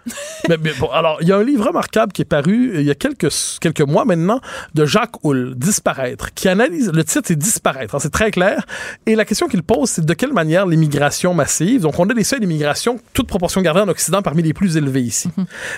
mais, 0.50 0.58
mais 0.62 0.72
bon, 0.80 0.90
alors, 0.92 1.18
il 1.22 1.28
y 1.28 1.32
a 1.32 1.38
un 1.38 1.44
livre 1.44 1.66
remarquable 1.68 2.12
qui 2.12 2.22
est 2.24 2.26
paru 2.26 2.72
euh, 2.76 2.82
il 2.82 2.86
y 2.88 2.92
a 2.92 2.96
quelques, 2.96 3.30
quelques 3.62 3.82
mois 3.82 4.04
maintenant 4.04 4.42
de 4.74 4.86
Jacques 4.86 5.24
Hull, 5.24 5.54
Disparaître, 5.56 6.34
qui 6.34 6.50
analyse, 6.50 6.92
le 6.94 7.04
titre 7.04 7.24
c'est 7.28 7.36
Disparaître, 7.38 8.00
c'est 8.02 8.12
très 8.12 8.32
clair, 8.32 8.66
et 9.06 9.16
la 9.16 9.24
question 9.26 9.48
qu'il 9.48 9.64
pose, 9.64 9.90
c'est 9.90 10.06
de 10.06 10.14
quelle 10.14 10.34
manière 10.34 10.66
l'immigration 10.66 11.34
massive, 11.34 11.82
donc 11.82 11.98
on 12.00 12.10
a 12.10 12.14
des 12.14 12.24
seuils 12.24 12.40
d'immigration, 12.40 13.00
toute 13.14 13.28
proportion 13.28 13.62
gardée 13.62 13.82
en 13.82 13.88
Occident, 13.88 14.22
parmi 14.22 14.42
les 14.44 14.54
plus 14.54 14.76
élevés 14.78 15.02
ici. 15.04 15.30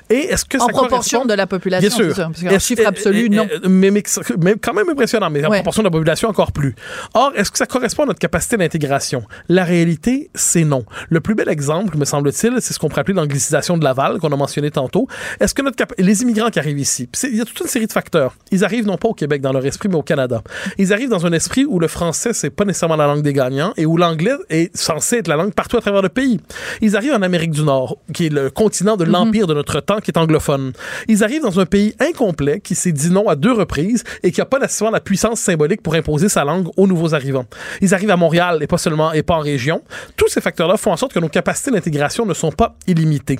Et 0.10 0.15
est-ce 0.30 0.46
que 0.46 0.58
Mhm. 0.58 0.63
En 0.63 0.68
ça 0.68 0.72
proportion 0.74 1.26
de 1.26 1.34
la 1.34 1.46
population, 1.46 1.88
Bien 1.88 1.96
sûr. 2.08 2.15
ça, 2.15 2.24
parce 2.34 2.41
Est-ce- 2.44 2.65
chiffre 2.65 2.88
absolu, 2.88 3.26
euh, 3.26 3.36
non. 3.36 3.48
euh, 3.52 3.68
Mais, 3.70 3.91
mais, 3.91 4.02
mais 4.41 4.56
quand 4.60 4.74
même 4.74 4.89
impressionnant, 4.89 5.30
mais 5.30 5.46
en 5.46 5.50
Ouais. 5.50 5.58
proportion 5.58 5.84
de 5.84 5.88
la 5.88 5.91
population 5.91 6.30
encore 6.30 6.52
plus. 6.52 6.74
Or, 7.13 7.32
est-ce 7.36 7.52
que 7.52 7.58
ça 7.58 7.65
correspond 7.68 8.04
à 8.04 8.06
notre 8.08 8.20
capacité 8.20 8.58
d'intégration? 8.58 9.24
La 9.50 9.63
réalité, 9.65 10.30
c'est 10.36 10.63
non. 10.63 10.84
Le 11.10 11.20
plus 11.22 11.36
bel 11.36 11.48
exemple, 11.50 11.96
me 11.98 12.06
semble-t-il, 12.06 12.54
c'est 12.62 12.74
ce 12.74 12.80
qu'on 12.80 12.88
pourrait 12.89 13.02
appeler 13.02 13.15
l'anglicisation 13.18 13.57
de 13.60 13.84
Laval, 13.84 14.20
qu'on 14.20 14.32
a 14.32 14.36
mentionné 14.36 14.72
tantôt. 14.72 15.08
Est-ce 15.39 15.54
que 15.54 15.62
notre 15.62 15.78
les 15.98 16.22
immigrants 16.22 16.50
qui 16.50 16.60
arrivent 16.60 16.80
ici, 16.80 17.10
il 17.24 17.36
y 17.36 17.41
a 17.41 17.46
toute 17.46 17.60
une 17.60 17.67
série 17.67 17.88
de 17.88 17.91
facteurs. 17.91 18.36
Ils 18.52 18.63
arrivent 18.63 18.86
non 18.86 18.98
pas 18.98 19.10
au 19.10 19.13
Québec 19.13 19.41
dans 19.41 19.52
leur 19.52 19.65
esprit, 19.65 19.89
mais 19.89 19.96
au 19.96 20.04
Canada. 20.04 20.41
Ils 20.78 20.93
arrivent 20.93 21.10
dans 21.10 21.26
un 21.26 21.34
esprit 21.34 21.65
où 21.65 21.80
le 21.80 21.88
français, 21.88 22.34
c'est 22.34 22.50
pas 22.50 22.65
nécessairement 22.65 22.96
la 22.96 23.08
langue 23.08 23.22
des 23.22 23.34
gagnants 23.34 23.74
et 23.78 23.86
où 23.86 23.98
l'anglais 23.98 24.36
est 24.50 24.76
censé 24.76 25.17
être 25.17 25.28
la 25.28 25.36
langue 25.36 25.54
partout 25.54 25.78
à 25.78 25.82
travers 25.82 26.02
le 26.02 26.10
pays. 26.10 26.39
Ils 26.82 26.96
arrivent 26.96 27.13
en 27.13 27.22
Amérique 27.22 27.52
du 27.52 27.63
Nord, 27.63 27.98
qui 28.13 28.28
est 28.28 28.34
le 28.34 28.50
continent 28.50 28.98
de 28.98 29.04
l'empire 29.04 29.48
de 29.48 29.54
notre 29.54 29.80
temps, 29.80 30.00
qui 30.00 30.12
est 30.12 30.17
anglophone. 30.17 30.74
Ils 31.08 31.24
arrivent 31.24 31.43
dans 31.43 31.60
un 31.60 31.65
pays 31.65 31.96
incomplet 32.00 32.60
qui 32.60 32.76
s'est 32.76 32.91
dit 32.91 33.10
non 33.10 33.28
à 33.28 33.36
deux 33.36 33.54
reprises 33.54 34.04
et 34.24 34.32
qui 34.32 34.39
n'a 34.39 34.46
pas 34.46 34.60
nécessairement 34.60 34.91
la 34.91 35.00
puissance 35.00 35.39
symbolique 35.39 35.82
pour 35.82 35.96
imposer 35.96 36.30
sa 36.30 36.43
langue 36.43 36.67
aux 36.78 36.88
nouveaux 36.88 37.13
arrivants. 37.13 37.46
Ils 37.82 37.93
arrivent 37.93 38.12
à 38.12 38.17
Montréal 38.17 38.60
et 38.62 38.67
pas 38.67 38.78
seulement 38.78 39.13
et 39.13 39.24
pas 39.24 39.36
en 39.36 39.39
région. 39.39 39.82
Tous 40.15 40.28
ces 40.28 40.41
facteurs-là 40.41 40.78
font 40.78 40.91
en 40.91 40.98
sorte 40.98 41.13
que 41.13 41.20
nos 41.20 41.30
capacités 41.30 41.72
d'intégration 41.72 42.26
ne 42.26 42.34
sont 42.34 42.52
pas 42.52 42.76
illimitées. 42.88 43.39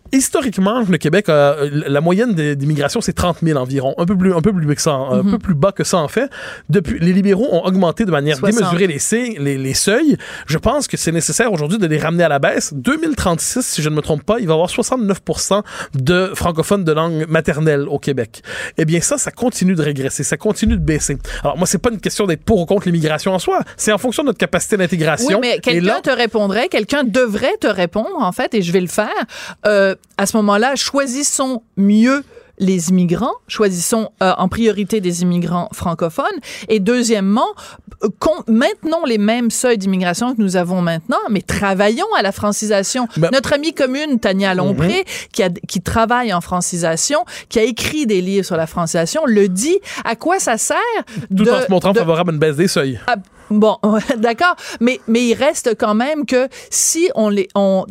Historiquement, 0.13 0.83
le 0.89 0.97
Québec, 0.97 1.29
euh, 1.29 1.69
la 1.87 2.01
moyenne 2.01 2.33
d'immigration, 2.55 3.01
c'est 3.01 3.13
30 3.13 3.37
000 3.43 3.57
environ. 3.57 3.93
Un 3.97 4.05
peu 4.05 4.17
plus, 4.17 4.33
un 4.33 4.41
peu 4.41 4.51
plus 4.51 4.65
bas 4.65 4.75
que 4.75 4.81
ça, 4.81 4.91
un 4.91 5.23
peu 5.23 5.39
plus 5.39 5.53
bas 5.53 5.71
que 5.71 5.83
ça, 5.83 5.97
en 5.97 6.07
fait. 6.07 6.29
Depuis, 6.69 6.99
les 6.99 7.13
libéraux 7.13 7.47
ont 7.51 7.65
augmenté 7.65 8.05
de 8.05 8.11
manière 8.11 8.37
60. 8.37 8.59
démesurée 8.59 8.87
les, 8.87 9.39
les, 9.39 9.57
les 9.57 9.73
seuils. 9.73 10.17
Je 10.47 10.57
pense 10.57 10.87
que 10.87 10.97
c'est 10.97 11.11
nécessaire 11.11 11.51
aujourd'hui 11.51 11.77
de 11.77 11.87
les 11.87 11.97
ramener 11.97 12.23
à 12.23 12.29
la 12.29 12.39
baisse. 12.39 12.73
2036, 12.73 13.61
si 13.65 13.81
je 13.81 13.89
ne 13.89 13.95
me 13.95 14.01
trompe 14.01 14.23
pas, 14.23 14.39
il 14.39 14.47
va 14.47 14.53
y 14.53 14.55
avoir 14.55 14.69
69% 14.69 15.63
de 15.95 16.31
francophones 16.35 16.83
de 16.83 16.91
langue 16.91 17.25
maternelle 17.27 17.87
au 17.87 17.99
Québec. 17.99 18.41
Eh 18.77 18.85
bien, 18.85 19.01
ça, 19.01 19.17
ça 19.17 19.31
continue 19.31 19.75
de 19.75 19.81
régresser, 19.81 20.23
ça 20.23 20.37
continue 20.37 20.75
de 20.75 20.83
baisser. 20.83 21.17
Alors, 21.43 21.57
moi, 21.57 21.67
c'est 21.67 21.77
pas 21.77 21.89
une 21.89 22.01
question 22.01 22.25
d'être 22.27 22.43
pour 22.43 22.59
ou 22.59 22.65
contre 22.65 22.85
l'immigration 22.85 23.33
en 23.33 23.39
soi. 23.39 23.61
C'est 23.77 23.91
en 23.91 23.97
fonction 23.97 24.23
de 24.23 24.27
notre 24.27 24.39
capacité 24.39 24.77
d'intégration. 24.77 25.39
Oui, 25.39 25.41
mais 25.41 25.59
quelqu'un 25.59 26.01
te 26.01 26.09
répondrait, 26.09 26.67
quelqu'un 26.67 27.03
devrait 27.03 27.57
te 27.59 27.67
répondre, 27.67 28.17
en 28.19 28.31
fait, 28.31 28.53
et 28.53 28.61
je 28.61 28.71
vais 28.71 28.81
le 28.81 28.87
faire. 28.87 29.07
Euh, 29.65 29.95
à 30.17 30.25
ce 30.25 30.37
moment-là, 30.37 30.75
choisissons 30.75 31.63
mieux 31.77 32.23
les 32.59 32.89
immigrants, 32.89 33.33
choisissons 33.47 34.09
euh, 34.21 34.33
en 34.37 34.47
priorité 34.47 35.01
des 35.01 35.23
immigrants 35.23 35.67
francophones, 35.73 36.25
et 36.69 36.79
deuxièmement, 36.79 37.47
euh, 38.03 38.09
maintenons 38.47 39.03
les 39.03 39.17
mêmes 39.17 39.49
seuils 39.49 39.79
d'immigration 39.79 40.35
que 40.35 40.41
nous 40.41 40.57
avons 40.57 40.79
maintenant, 40.79 41.17
mais 41.31 41.41
travaillons 41.41 42.05
à 42.15 42.21
la 42.21 42.31
francisation. 42.31 43.07
Ben- 43.17 43.29
Notre 43.33 43.53
amie 43.53 43.73
commune, 43.73 44.19
Tania 44.19 44.53
Lompré, 44.53 45.05
qui, 45.33 45.41
a, 45.41 45.49
qui 45.49 45.81
travaille 45.81 46.31
en 46.33 46.41
francisation, 46.41 47.25
qui 47.49 47.57
a 47.57 47.63
écrit 47.63 48.05
des 48.05 48.21
livres 48.21 48.45
sur 48.45 48.57
la 48.57 48.67
francisation, 48.67 49.23
le 49.25 49.47
dit. 49.47 49.79
À 50.05 50.15
quoi 50.15 50.37
ça 50.37 50.59
sert 50.59 50.77
tout 51.35 51.43
de, 51.43 51.49
en 51.49 51.61
se 51.61 51.71
montrant 51.71 51.93
de- 51.93 51.99
favorable 51.99 52.29
à 52.29 52.33
une 52.33 52.39
baisse 52.39 52.57
des 52.57 52.67
seuils. 52.67 52.99
ah, 53.07 53.15
Bon, 53.59 53.77
d'accord, 54.17 54.55
mais 54.79 54.99
mais 55.07 55.23
il 55.23 55.33
reste 55.33 55.75
quand 55.77 55.93
même 55.93 56.25
que 56.25 56.47
si 56.69 57.09
on 57.15 57.29
les 57.29 57.47
on 57.55 57.85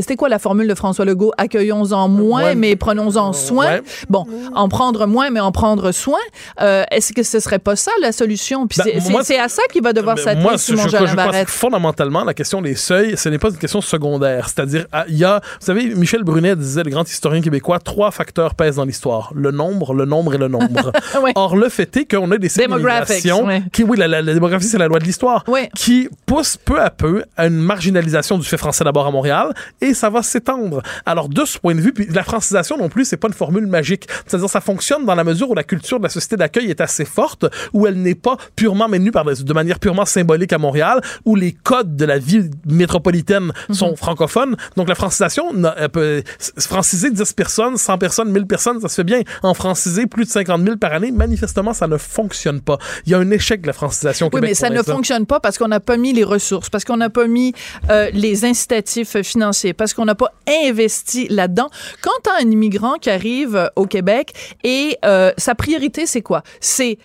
c'était 0.00 0.16
quoi 0.16 0.28
la 0.28 0.38
formule 0.38 0.68
de 0.68 0.74
François 0.74 1.04
Legault? 1.04 1.32
Accueillons-en 1.38 2.08
moins 2.08 2.42
Ouais. 2.42 2.54
mais 2.54 2.76
prenons-en 2.76 3.32
soin. 3.32 3.66
Ouais. 3.66 3.82
Bon, 4.08 4.24
en 4.54 4.68
prendre 4.68 5.06
moins 5.06 5.30
mais 5.30 5.40
en 5.40 5.52
prendre 5.52 5.92
soin. 5.92 6.18
Euh, 6.60 6.84
Est-ce 6.90 7.12
que 7.12 7.22
ce 7.22 7.40
serait 7.40 7.58
pas 7.58 7.76
ça 7.76 7.90
la 8.00 8.12
solution? 8.12 8.66
Puis 8.66 8.80
Ben, 8.84 9.22
c'est- 9.22 9.38
à 9.38 9.48
ça 9.48 9.62
qu'il 9.72 9.82
va 9.82 9.92
devoir 9.92 10.18
s'atteler 10.18 10.42
moi, 10.42 10.56
Simon 10.58 10.82
je, 10.84 10.88
je, 10.88 10.96
pense 11.14 11.36
que 11.44 11.50
fondamentalement, 11.50 12.24
la 12.24 12.34
question 12.34 12.62
des 12.62 12.74
seuils, 12.74 13.16
ce 13.16 13.28
n'est 13.28 13.38
pas 13.38 13.48
une 13.50 13.56
question 13.56 13.80
secondaire. 13.80 14.48
C'est-à-dire, 14.48 14.86
ah, 14.92 15.04
il 15.08 15.16
y 15.16 15.24
a, 15.24 15.40
vous 15.60 15.66
savez, 15.66 15.94
Michel 15.94 16.22
Brunet 16.22 16.54
disait, 16.56 16.82
le 16.82 16.90
grand 16.90 17.08
historien 17.08 17.40
québécois, 17.40 17.78
trois 17.78 18.10
facteurs 18.10 18.54
pèsent 18.54 18.76
dans 18.76 18.84
l'histoire. 18.84 19.32
Le 19.34 19.50
nombre, 19.50 19.94
le 19.94 20.04
nombre 20.04 20.34
et 20.34 20.38
le 20.38 20.48
nombre. 20.48 20.92
Ouais. 21.22 21.32
Or, 21.34 21.56
le 21.56 21.68
fait 21.68 21.94
est 21.96 22.10
qu'on 22.10 22.30
a 22.32 22.38
des 22.38 22.48
civilisations 22.48 23.44
ouais. 23.44 23.62
qui, 23.72 23.84
oui, 23.84 23.96
la, 23.98 24.08
la- 24.08 24.22
la 24.22 24.34
démographie, 24.34 24.66
c'est 24.66 24.78
la 24.78 24.88
loi 24.88 24.98
de 25.02 25.06
l'histoire, 25.06 25.44
Ouais. 25.48 25.68
qui 25.76 26.08
pousse 26.26 26.56
peu 26.56 26.80
à 26.80 26.90
peu 26.90 27.24
à 27.36 27.46
une 27.46 27.58
marginalisation 27.58 28.38
du 28.38 28.46
fait 28.46 28.56
français 28.56 28.84
d'abord 28.84 29.06
à 29.06 29.10
Montréal, 29.10 29.52
et 29.80 29.94
ça 29.94 30.08
va 30.10 30.22
s'étendre. 30.22 30.82
Alors, 31.06 31.28
de 31.28 31.44
ce 31.44 31.58
point 31.58 31.74
de 31.74 31.80
vue, 31.80 31.92
puis 31.92 32.06
la 32.10 32.22
francisation 32.22 32.76
non 32.78 32.88
plus, 32.88 33.04
c'est 33.04 33.16
pas 33.16 33.28
une 33.28 33.34
formule 33.34 33.66
magique. 33.66 34.06
C'est-à-dire, 34.26 34.48
ça 34.48 34.60
fonctionne 34.60 35.04
dans 35.04 35.14
la 35.14 35.24
mesure 35.24 35.50
où 35.50 35.54
la 35.54 35.64
culture 35.64 35.98
de 35.98 36.04
la 36.04 36.08
société 36.08 36.36
d'accueil 36.36 36.70
est 36.70 36.80
assez 36.80 37.04
forte, 37.04 37.44
où 37.72 37.86
elle 37.86 38.00
n'est 38.00 38.14
pas 38.14 38.36
purement 38.56 38.88
maintenue 38.88 39.10
par 39.12 39.24
de 39.24 39.52
manière 39.52 39.78
purement 39.78 40.04
symbolique 40.04 40.52
à 40.52 40.58
Montréal, 40.58 41.00
où 41.24 41.34
les 41.36 41.52
codes 41.52 41.96
de 41.96 42.04
la 42.04 42.18
vie 42.18 42.50
métropolitaine 42.66 43.52
sont 43.70 43.96
francophones. 43.96 44.56
Donc, 44.76 44.88
la 44.88 44.94
francisation, 44.94 45.52
elle 45.76 45.88
peut 45.88 46.22
franciser 46.58 47.10
10 47.10 47.32
personnes, 47.32 47.76
100 47.76 47.98
personnes, 47.98 48.30
1000 48.30 48.46
personnes, 48.46 48.80
ça 48.80 48.88
se 48.88 48.94
fait 48.96 49.04
bien. 49.04 49.20
En 49.42 49.54
franciser 49.54 50.06
plus 50.06 50.24
de 50.24 50.30
50 50.30 50.62
000 50.64 50.76
par 50.76 50.92
année, 50.92 51.10
manifestement, 51.10 51.72
ça 51.72 51.86
ne 51.86 51.96
fonctionne 51.96 52.60
pas. 52.60 52.78
Il 53.06 53.12
y 53.12 53.14
a 53.14 53.18
un 53.18 53.30
échec 53.30 53.60
de 53.62 53.66
la 53.66 53.72
francisation 53.72 54.30
Oui, 54.32 54.40
mais 54.42 54.54
ça 54.54 54.70
ne 54.70 54.82
fonctionne 54.94 55.26
pas 55.26 55.40
parce 55.40 55.58
qu'on 55.58 55.68
n'a 55.68 55.80
pas 55.80 55.96
mis 55.96 56.12
les 56.12 56.24
ressources, 56.24 56.70
parce 56.70 56.84
qu'on 56.84 56.96
n'a 56.96 57.10
pas 57.10 57.26
mis 57.26 57.52
euh, 57.90 58.10
les 58.12 58.44
incitatifs 58.44 59.20
financiers, 59.22 59.72
parce 59.72 59.94
qu'on 59.94 60.04
n'a 60.04 60.14
pas 60.14 60.32
investi 60.46 61.28
là-dedans. 61.28 61.68
Quand 62.02 62.10
tu 62.24 62.30
as 62.30 62.34
un 62.46 62.50
immigrant 62.50 62.94
qui 63.00 63.10
arrive 63.10 63.56
euh, 63.56 63.66
au 63.76 63.86
Québec 63.86 64.32
et 64.64 64.98
euh, 65.04 65.32
sa 65.38 65.54
priorité, 65.54 66.06
c'est 66.06 66.22
quoi? 66.22 66.42
C'est 66.60 66.98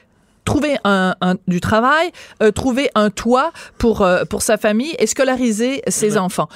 trouver 0.45 0.77
un, 0.85 1.13
un- 1.21 1.35
du 1.47 1.59
travail, 1.59 2.11
euh, 2.41 2.51
trouver 2.51 2.89
un 2.95 3.09
toit 3.09 3.51
pour, 3.77 4.01
euh, 4.01 4.23
pour 4.23 4.41
sa 4.41 4.57
famille 4.57 4.95
et 4.99 5.05
scolariser 5.07 5.81
ses 5.89 6.17
enfants. 6.17 6.47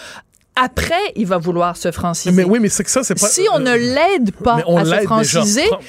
Après, 0.55 0.99
il 1.15 1.25
va 1.27 1.37
vouloir 1.37 1.75
se 1.77 1.91
franciser. 1.91 2.31
Mais 2.35 2.43
oui, 2.43 2.59
mais 2.59 2.69
c'est 2.69 2.83
que 2.83 2.89
ça, 2.89 3.03
c'est 3.03 3.19
pas. 3.19 3.27
si 3.27 3.47
on 3.53 3.59
ne 3.59 3.73
l'aide 3.73 4.31
pas 4.43 4.57
à 4.77 4.85
se 4.85 4.89
franciser, 5.05 5.63
déjà. 5.63 5.79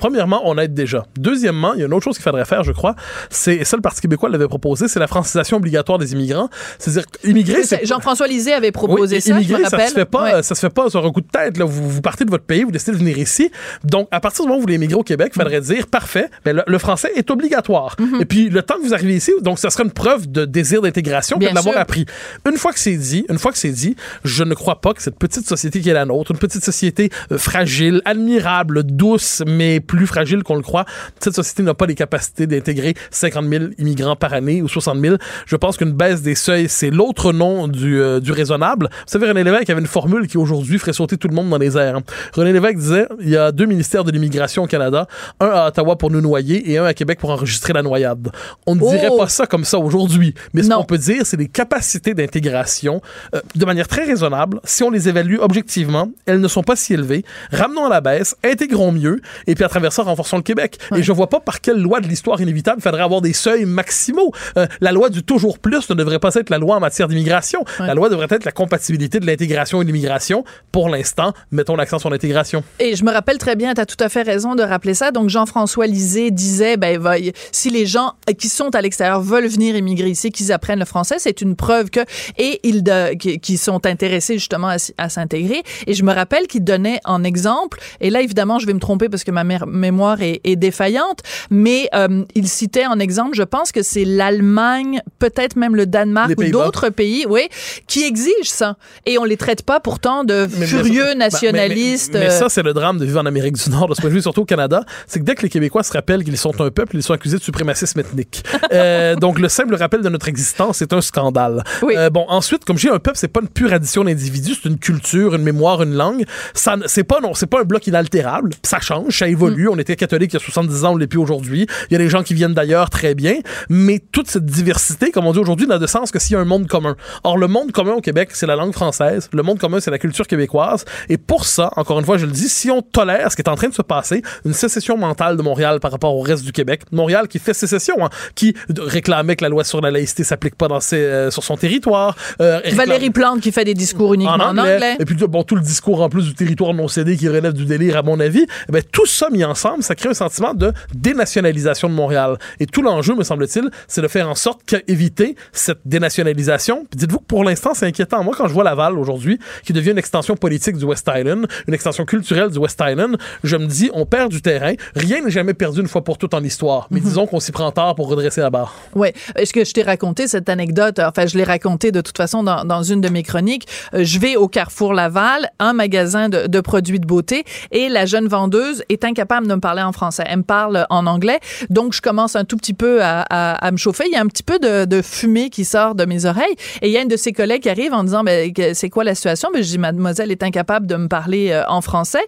Pre- 0.00 0.10
Premièrement, 0.10 0.42
on 0.44 0.58
aide 0.58 0.74
déjà. 0.74 1.04
Deuxièmement, 1.18 1.72
il 1.74 1.78
y 1.80 1.82
a 1.84 1.86
une 1.86 1.92
autre 1.94 2.02
chose 2.02 2.16
qu'il 2.16 2.24
faudrait 2.24 2.44
faire, 2.44 2.64
je 2.64 2.72
crois. 2.72 2.96
C'est 3.30 3.54
et 3.54 3.64
ça, 3.64 3.76
le 3.76 3.80
Parti 3.82 4.00
québécois 4.00 4.28
l'avait 4.28 4.48
proposé, 4.48 4.88
c'est 4.88 4.98
la 4.98 5.06
francisation 5.06 5.56
obligatoire 5.58 5.98
des 5.98 6.14
immigrants. 6.14 6.50
C'est-à-dire, 6.80 7.04
immigrer, 7.22 7.62
c'est 7.62 7.86
Jean-François 7.86 8.26
Lisée 8.26 8.52
avait 8.52 8.66
oui, 8.66 8.72
proposé 8.72 9.20
ça, 9.20 9.30
je 9.32 9.36
immigrer, 9.38 9.64
ça 9.66 9.86
se 9.86 9.94
fait 9.94 10.04
pas, 10.04 10.24
Ouais. 10.24 10.34
euh, 10.34 10.42
ça 10.42 10.56
se 10.56 10.60
fait 10.60 10.68
pas 10.70 10.90
sur 10.90 11.06
un 11.06 11.12
coup 11.12 11.20
de 11.20 11.28
tête. 11.28 11.58
Là. 11.58 11.64
Vous, 11.64 11.88
vous 11.88 12.00
partez 12.02 12.24
de 12.24 12.30
votre 12.30 12.42
pays, 12.42 12.64
vous 12.64 12.72
décidez 12.72 12.90
de 12.90 12.96
venir 12.96 13.18
ici. 13.18 13.52
Donc, 13.84 14.08
à 14.10 14.18
partir 14.18 14.42
du 14.44 14.48
moment 14.48 14.56
où 14.56 14.58
vous 14.58 14.62
voulez 14.62 14.74
immigrer 14.74 14.98
au 14.98 15.04
Québec, 15.04 15.30
il 15.36 15.40
faudrait 15.40 15.60
dire 15.60 15.86
parfait, 15.86 16.28
mais 16.44 16.52
le, 16.54 16.64
le 16.66 16.78
français 16.78 17.12
est 17.14 17.30
obligatoire. 17.30 17.94
Mhm. 18.00 18.20
Et 18.20 18.24
puis, 18.24 18.48
le 18.48 18.62
temps 18.62 18.74
que 18.78 18.82
vous 18.82 18.94
arrivez 18.94 19.14
ici, 19.14 19.32
donc, 19.42 19.60
ça 19.60 19.70
sera 19.70 19.84
une 19.84 19.92
preuve 19.92 20.28
de 20.28 20.44
désir 20.44 20.82
d'intégration 20.82 21.38
que 21.38 21.48
de 21.48 21.54
l'avoir 21.54 21.76
appris. 21.76 22.04
Une 22.50 22.56
fois 22.56 22.72
que 22.72 22.80
c'est 22.80 22.96
dit, 22.96 23.24
une 23.28 23.38
fois 23.38 23.52
que 23.52 23.58
c'est 23.58 23.70
dit, 23.70 23.94
je 24.24 24.42
ne 24.42 24.54
crois 24.54 24.80
pas 24.80 24.92
que 24.92 25.02
cette 25.02 25.18
petite 25.18 25.46
société 25.46 25.80
qui 25.80 25.88
est 25.88 25.92
la 25.94 26.04
nôtre, 26.04 26.32
une 26.32 26.38
petite 26.38 26.64
société 26.64 27.10
euh, 27.30 27.38
fragile, 27.38 28.02
admirable, 28.04 28.82
douce, 28.82 29.42
mais 29.46 29.78
plus 29.90 30.06
fragile 30.06 30.42
qu'on 30.44 30.54
le 30.54 30.62
croit, 30.62 30.84
cette 31.18 31.34
société 31.34 31.62
n'a 31.64 31.74
pas 31.74 31.86
les 31.86 31.94
capacités 31.96 32.46
d'intégrer 32.46 32.94
50 33.10 33.48
000 33.48 33.64
immigrants 33.78 34.14
par 34.14 34.32
année 34.32 34.62
ou 34.62 34.68
60 34.68 35.00
000. 35.00 35.16
Je 35.46 35.56
pense 35.56 35.76
qu'une 35.76 35.90
baisse 35.92 36.22
des 36.22 36.36
seuils, 36.36 36.68
c'est 36.68 36.90
l'autre 36.90 37.32
nom 37.32 37.66
du, 37.66 38.00
euh, 38.00 38.20
du 38.20 38.30
raisonnable. 38.30 38.88
Vous 38.90 38.96
savez, 39.06 39.26
René 39.26 39.42
Lévesque 39.42 39.68
avait 39.68 39.80
une 39.80 39.86
formule 39.88 40.28
qui 40.28 40.38
aujourd'hui 40.38 40.78
ferait 40.78 40.92
sauter 40.92 41.16
tout 41.16 41.26
le 41.28 41.34
monde 41.34 41.50
dans 41.50 41.58
les 41.58 41.76
airs. 41.76 41.96
hein. 41.96 42.02
René 42.34 42.52
Lévesque 42.52 42.76
disait, 42.76 43.06
il 43.20 43.30
y 43.30 43.36
a 43.36 43.50
deux 43.50 43.66
ministères 43.66 44.04
de 44.04 44.12
l'immigration 44.12 44.62
au 44.62 44.66
Canada, 44.66 45.08
un 45.40 45.48
à 45.48 45.66
Ottawa 45.68 45.96
pour 45.96 46.10
nous 46.12 46.20
noyer 46.20 46.70
et 46.70 46.78
un 46.78 46.84
à 46.84 46.94
Québec 46.94 47.18
pour 47.18 47.30
enregistrer 47.30 47.72
la 47.72 47.82
noyade. 47.82 48.30
On 48.66 48.76
ne 48.76 48.80
Oh! 48.82 48.90
dirait 48.90 49.10
pas 49.18 49.28
ça 49.28 49.46
comme 49.46 49.64
ça 49.64 49.78
aujourd'hui, 49.78 50.34
mais 50.54 50.62
ce 50.62 50.68
qu'on 50.70 50.84
peut 50.84 50.98
dire, 50.98 51.22
c'est 51.24 51.36
les 51.36 51.48
capacités 51.48 52.14
d'intégration 52.14 53.00
euh, 53.34 53.40
de 53.56 53.64
manière 53.64 53.88
très 53.88 54.04
raisonnable. 54.04 54.60
Si 54.64 54.82
on 54.82 54.90
les 54.90 55.08
évalue 55.08 55.36
objectivement, 55.40 56.10
elles 56.26 56.40
ne 56.40 56.48
sont 56.48 56.62
pas 56.62 56.76
si 56.76 56.94
élevées. 56.94 57.24
Ramenons 57.50 57.86
à 57.86 57.88
la 57.88 58.00
baisse, 58.00 58.36
intégrons 58.44 58.92
mieux, 58.92 59.20
et 59.46 59.54
puis 59.54 59.64
à 59.64 59.68
travers 59.68 59.79
ça, 59.88 60.02
renforçons 60.02 60.36
le 60.36 60.42
Québec. 60.42 60.76
Et 60.94 61.02
je 61.02 61.12
vois 61.12 61.28
pas 61.28 61.40
par 61.40 61.62
quelle 61.62 61.78
loi 61.80 62.00
de 62.00 62.08
l'histoire 62.08 62.40
inévitable 62.40 62.80
il 62.80 62.82
faudrait 62.82 63.02
avoir 63.02 63.22
des 63.22 63.32
seuils 63.32 63.64
maximaux. 63.64 64.32
Euh, 64.58 64.66
la 64.80 64.92
loi 64.92 65.08
du 65.08 65.22
toujours 65.22 65.58
plus 65.58 65.88
ne 65.88 65.94
devrait 65.94 66.18
pas 66.18 66.34
être 66.34 66.50
la 66.50 66.58
loi 66.58 66.76
en 66.76 66.80
matière 66.80 67.08
d'immigration. 67.08 67.64
La 67.78 67.94
loi 67.94 68.08
devrait 68.08 68.26
être 68.30 68.44
la 68.44 68.52
compatibilité 68.52 69.20
de 69.20 69.26
l'intégration 69.26 69.80
et 69.80 69.84
de 69.84 69.88
l'immigration. 69.88 70.44
Pour 70.72 70.88
l'instant, 70.88 71.32
mettons 71.50 71.76
l'accent 71.76 71.98
sur 71.98 72.10
l'intégration. 72.10 72.62
Et 72.78 72.96
je 72.96 73.04
me 73.04 73.12
rappelle 73.12 73.38
très 73.38 73.56
bien, 73.56 73.72
tu 73.74 73.80
as 73.80 73.86
tout 73.86 74.02
à 74.02 74.08
fait 74.08 74.22
raison 74.22 74.54
de 74.54 74.62
rappeler 74.62 74.94
ça. 74.94 75.10
Donc, 75.12 75.28
Jean-François 75.30 75.86
Lisée 75.86 76.30
disait, 76.30 76.76
ben, 76.76 76.98
va- 76.98 77.14
si 77.52 77.70
les 77.70 77.86
gens 77.86 78.14
qui 78.38 78.48
sont 78.48 78.74
à 78.74 78.80
l'extérieur 78.82 79.20
veulent 79.20 79.46
venir 79.46 79.76
immigrer 79.76 80.10
ici, 80.10 80.30
qu'ils 80.30 80.52
apprennent 80.52 80.78
le 80.80 80.84
français, 80.84 81.16
c'est 81.18 81.40
une 81.40 81.56
preuve 81.56 81.90
que, 81.90 82.00
et 82.38 82.60
ils, 82.64 82.82
de, 82.82 83.14
qui, 83.14 83.38
qui 83.38 83.56
sont 83.56 83.86
intéressés 83.86 84.34
justement 84.34 84.68
à, 84.68 84.76
à 84.98 85.08
s'intégrer. 85.08 85.62
Et 85.86 85.94
je 85.94 86.02
me 86.04 86.12
rappelle 86.12 86.46
qu'il 86.46 86.64
donnait 86.64 87.00
en 87.04 87.22
exemple, 87.24 87.78
et 88.00 88.10
là, 88.10 88.20
évidemment, 88.22 88.58
je 88.58 88.66
vais 88.66 88.74
me 88.74 88.80
tromper 88.80 89.08
parce 89.08 89.24
que 89.24 89.30
ma 89.30 89.44
mé- 89.44 89.59
mémoire 89.66 90.20
est, 90.22 90.40
est 90.44 90.56
défaillante, 90.56 91.20
mais 91.50 91.88
euh, 91.94 92.24
il 92.34 92.48
citait 92.48 92.86
en 92.86 92.98
exemple, 92.98 93.34
je 93.36 93.42
pense 93.42 93.72
que 93.72 93.82
c'est 93.82 94.04
l'Allemagne, 94.04 95.00
peut-être 95.18 95.56
même 95.56 95.74
le 95.76 95.86
Danemark 95.86 96.32
ou 96.38 96.44
d'autres 96.50 96.88
pays, 96.88 97.24
oui, 97.28 97.48
qui 97.86 98.04
exigent 98.04 98.30
ça. 98.44 98.76
Et 99.06 99.18
on 99.18 99.24
les 99.24 99.36
traite 99.36 99.62
pas 99.62 99.80
pourtant 99.80 100.24
de 100.24 100.46
Mais- 100.58 100.66
furieux 100.66 101.02
bah, 101.02 101.08
mais- 101.10 101.14
nationalistes. 101.16 102.14
Mais, 102.14 102.20
mais 102.20 102.26
euh, 102.26 102.38
ça, 102.38 102.48
c'est 102.48 102.62
le 102.62 102.72
drame 102.72 102.98
de 102.98 103.04
vivre 103.04 103.20
en 103.20 103.26
Amérique 103.26 103.56
du 103.62 103.70
Nord, 103.70 103.88
de 103.88 103.94
ce 103.94 104.00
point 104.00 104.10
de 104.10 104.14
vue, 104.14 104.22
surtout 104.22 104.42
au 104.42 104.46
Canada. 104.46 104.84
C'est 105.06 105.20
que 105.20 105.24
dès 105.24 105.34
que 105.34 105.42
les 105.42 105.48
Québécois 105.48 105.82
se 105.82 105.92
rappellent 105.92 106.24
qu'ils 106.24 106.36
sont 106.38 106.58
un 106.60 106.70
peuple, 106.70 106.96
ils 106.96 107.02
sont 107.02 107.12
accusés 107.12 107.38
de 107.38 107.42
suprémacisme 107.42 108.00
ethnique. 108.00 108.42
Euh, 108.72 109.16
donc, 109.16 109.40
le 109.40 109.48
simple 109.48 109.74
rappel 109.74 110.00
de 110.00 110.08
notre 110.08 110.28
existence 110.28 110.80
est 110.80 110.92
un 110.92 111.00
scandale. 111.00 111.64
Oui. 111.82 111.94
Euh, 111.96 112.08
bon, 112.08 112.24
ensuite, 112.28 112.64
comme 112.64 112.78
je 112.78 112.86
dis, 112.86 112.94
un 112.94 113.00
peuple, 113.00 113.16
c'est 113.18 113.26
pas 113.26 113.40
une 113.40 113.48
pure 113.48 113.72
addition 113.72 114.04
d'individus, 114.04 114.54
c'est 114.62 114.68
une 114.68 114.78
culture, 114.78 115.34
une 115.34 115.42
mémoire, 115.42 115.82
une 115.82 115.94
langue. 115.94 116.24
Ça, 116.54 116.76
c'est 116.86 117.02
pas, 117.02 117.18
non, 117.20 117.34
c'est 117.34 117.46
pas 117.48 117.60
un 117.62 117.64
bloc 117.64 117.86
inaltérable. 117.88 118.52
Ça 118.62 118.78
change, 118.78 119.18
ça 119.18 119.26
évolue. 119.26 119.49
Mm. 119.56 119.68
On 119.70 119.78
était 119.78 119.96
catholique 119.96 120.32
il 120.32 120.34
y 120.34 120.36
a 120.36 120.44
70 120.44 120.84
ans, 120.84 120.92
on 120.92 120.96
l'est 120.96 121.06
plus 121.06 121.18
aujourd'hui. 121.18 121.66
Il 121.90 121.92
y 121.92 121.96
a 121.96 121.98
des 121.98 122.08
gens 122.08 122.22
qui 122.22 122.34
viennent 122.34 122.54
d'ailleurs, 122.54 122.90
très 122.90 123.14
bien. 123.14 123.34
Mais 123.68 123.98
toute 124.12 124.28
cette 124.28 124.44
diversité, 124.46 125.10
comme 125.10 125.26
on 125.26 125.32
dit 125.32 125.38
aujourd'hui, 125.38 125.66
n'a 125.66 125.78
de 125.78 125.86
sens 125.86 126.10
que 126.10 126.18
s'il 126.18 126.34
y 126.34 126.36
a 126.36 126.40
un 126.40 126.44
monde 126.44 126.66
commun. 126.66 126.96
Or, 127.24 127.38
le 127.38 127.46
monde 127.48 127.72
commun 127.72 127.92
au 127.92 128.00
Québec, 128.00 128.30
c'est 128.32 128.46
la 128.46 128.56
langue 128.56 128.72
française. 128.72 129.28
Le 129.32 129.42
monde 129.42 129.58
commun, 129.58 129.80
c'est 129.80 129.90
la 129.90 129.98
culture 129.98 130.26
québécoise. 130.26 130.84
Et 131.08 131.16
pour 131.18 131.44
ça, 131.44 131.70
encore 131.76 131.98
une 131.98 132.04
fois, 132.04 132.18
je 132.18 132.26
le 132.26 132.32
dis, 132.32 132.48
si 132.48 132.70
on 132.70 132.82
tolère 132.82 133.30
ce 133.30 133.36
qui 133.36 133.42
est 133.42 133.48
en 133.48 133.54
train 133.56 133.68
de 133.68 133.74
se 133.74 133.82
passer, 133.82 134.22
une 134.44 134.52
sécession 134.54 134.96
mentale 134.96 135.36
de 135.36 135.42
Montréal 135.42 135.80
par 135.80 135.90
rapport 135.92 136.14
au 136.16 136.20
reste 136.20 136.44
du 136.44 136.52
Québec, 136.52 136.82
Montréal 136.92 137.28
qui 137.28 137.38
fait 137.38 137.54
sécession, 137.54 138.04
hein, 138.04 138.10
qui 138.34 138.54
réclamait 138.76 139.36
que 139.36 139.44
la 139.44 139.48
loi 139.48 139.64
sur 139.64 139.80
la 139.80 139.90
laïcité 139.90 140.24
s'applique 140.24 140.54
pas 140.56 140.68
dans 140.68 140.80
ses, 140.80 140.96
euh, 140.96 141.30
sur 141.30 141.44
son 141.44 141.56
territoire. 141.56 142.16
euh, 142.40 142.58
réclame- 142.64 142.76
Valérie 142.76 143.10
Plante 143.10 143.40
qui 143.40 143.52
fait 143.52 143.64
des 143.64 143.74
discours 143.74 144.14
uniquement 144.14 144.34
en 144.34 144.56
anglais. 144.58 144.96
et 144.98 145.04
puis, 145.04 145.14
bon, 145.14 145.42
tout 145.42 145.54
le 145.56 145.60
discours 145.60 146.00
en 146.02 146.08
plus 146.08 146.24
du 146.24 146.34
territoire 146.34 146.72
non 146.74 146.88
cédé 146.88 147.16
qui 147.16 147.28
relève 147.28 147.52
du 147.52 147.64
délire, 147.64 147.96
à 147.96 148.02
mon 148.02 148.18
avis. 148.20 148.46
Eh 148.68 148.72
ben, 148.72 148.82
tout 148.90 149.06
ça 149.06 149.28
mis 149.30 149.39
ensemble, 149.44 149.82
ça 149.82 149.94
crée 149.94 150.08
un 150.08 150.14
sentiment 150.14 150.54
de 150.54 150.72
dénationalisation 150.94 151.88
de 151.88 151.94
Montréal. 151.94 152.38
Et 152.58 152.66
tout 152.66 152.82
l'enjeu, 152.82 153.14
me 153.14 153.24
semble-t-il, 153.24 153.70
c'est 153.88 154.02
de 154.02 154.08
faire 154.08 154.28
en 154.28 154.34
sorte 154.34 154.62
qu'éviter 154.64 155.36
cette 155.52 155.80
dénationalisation. 155.84 156.86
Puis 156.90 156.98
dites-vous 156.98 157.18
que 157.18 157.24
pour 157.24 157.44
l'instant, 157.44 157.74
c'est 157.74 157.86
inquiétant. 157.86 158.22
Moi, 158.24 158.34
quand 158.36 158.48
je 158.48 158.52
vois 158.52 158.64
Laval 158.64 158.98
aujourd'hui, 158.98 159.38
qui 159.64 159.72
devient 159.72 159.90
une 159.90 159.98
extension 159.98 160.36
politique 160.36 160.76
du 160.76 160.84
West 160.84 161.08
Island, 161.14 161.46
une 161.66 161.74
extension 161.74 162.04
culturelle 162.04 162.50
du 162.50 162.58
West 162.58 162.80
Island, 162.84 163.16
je 163.44 163.56
me 163.56 163.66
dis, 163.66 163.90
on 163.94 164.06
perd 164.06 164.30
du 164.30 164.42
terrain. 164.42 164.74
Rien 164.94 165.22
n'est 165.22 165.30
jamais 165.30 165.54
perdu 165.54 165.80
une 165.80 165.88
fois 165.88 166.02
pour 166.04 166.18
toutes 166.18 166.34
en 166.34 166.42
histoire. 166.42 166.86
Mais 166.90 167.00
disons 167.00 167.26
qu'on 167.26 167.40
s'y 167.40 167.52
prend 167.52 167.70
tard 167.70 167.94
pour 167.94 168.08
redresser 168.08 168.40
la 168.40 168.50
barre. 168.50 168.74
Oui. 168.94 169.08
Est-ce 169.36 169.52
que 169.52 169.64
je 169.64 169.72
t'ai 169.72 169.82
raconté 169.82 170.28
cette 170.28 170.48
anecdote? 170.48 170.98
Enfin, 170.98 171.26
je 171.26 171.36
l'ai 171.36 171.44
raconté 171.44 171.92
de 171.92 172.00
toute 172.00 172.16
façon 172.16 172.42
dans, 172.42 172.64
dans 172.64 172.82
une 172.82 173.00
de 173.00 173.08
mes 173.08 173.22
chroniques. 173.22 173.66
Euh, 173.94 174.04
je 174.04 174.18
vais 174.18 174.36
au 174.36 174.48
Carrefour 174.48 174.92
Laval, 174.92 175.50
un 175.58 175.72
magasin 175.72 176.28
de, 176.28 176.46
de 176.46 176.60
produits 176.60 177.00
de 177.00 177.06
beauté, 177.06 177.44
et 177.70 177.88
la 177.88 178.06
jeune 178.06 178.28
vendeuse 178.28 178.82
est 178.88 179.04
incapable 179.04 179.29
de 179.40 179.46
me 179.54 179.60
parler 179.60 179.82
en 179.82 179.92
français. 179.92 180.24
Elle 180.26 180.38
me 180.38 180.42
parle 180.42 180.86
en 180.90 181.06
anglais. 181.06 181.38
Donc, 181.70 181.92
je 181.92 182.02
commence 182.02 182.34
un 182.36 182.44
tout 182.44 182.56
petit 182.56 182.74
peu 182.74 183.02
à, 183.02 183.20
à- 183.22 183.70
me 183.70 183.76
chauffer. 183.76 184.04
Il 184.08 184.12
y 184.12 184.16
a 184.16 184.20
un 184.20 184.26
petit 184.26 184.42
peu 184.42 184.58
de, 184.58 184.84
de 184.84 185.02
fumée 185.02 185.48
qui 185.50 185.64
sort 185.64 185.94
de 185.94 186.04
mes 186.04 186.24
oreilles. 186.26 186.54
Et 186.82 186.88
il 186.88 186.92
y 186.92 186.96
a 186.96 187.02
une 187.02 187.08
de 187.08 187.16
ses 187.16 187.32
collègues 187.32 187.62
qui 187.62 187.70
arrive 187.70 187.92
en 187.94 188.02
disant, 188.02 188.24
ben, 188.24 188.52
c'est 188.74 188.90
quoi 188.90 189.04
la 189.04 189.14
situation? 189.14 189.48
Ben, 189.54 189.62
je 189.62 189.68
dis, 189.68 189.78
mademoiselle 189.78 190.32
est 190.32 190.42
incapable 190.42 190.86
de 190.86 190.96
me 190.96 191.06
parler 191.08 191.50
euh, 191.52 191.62
en 191.68 191.80
français. 191.80 192.26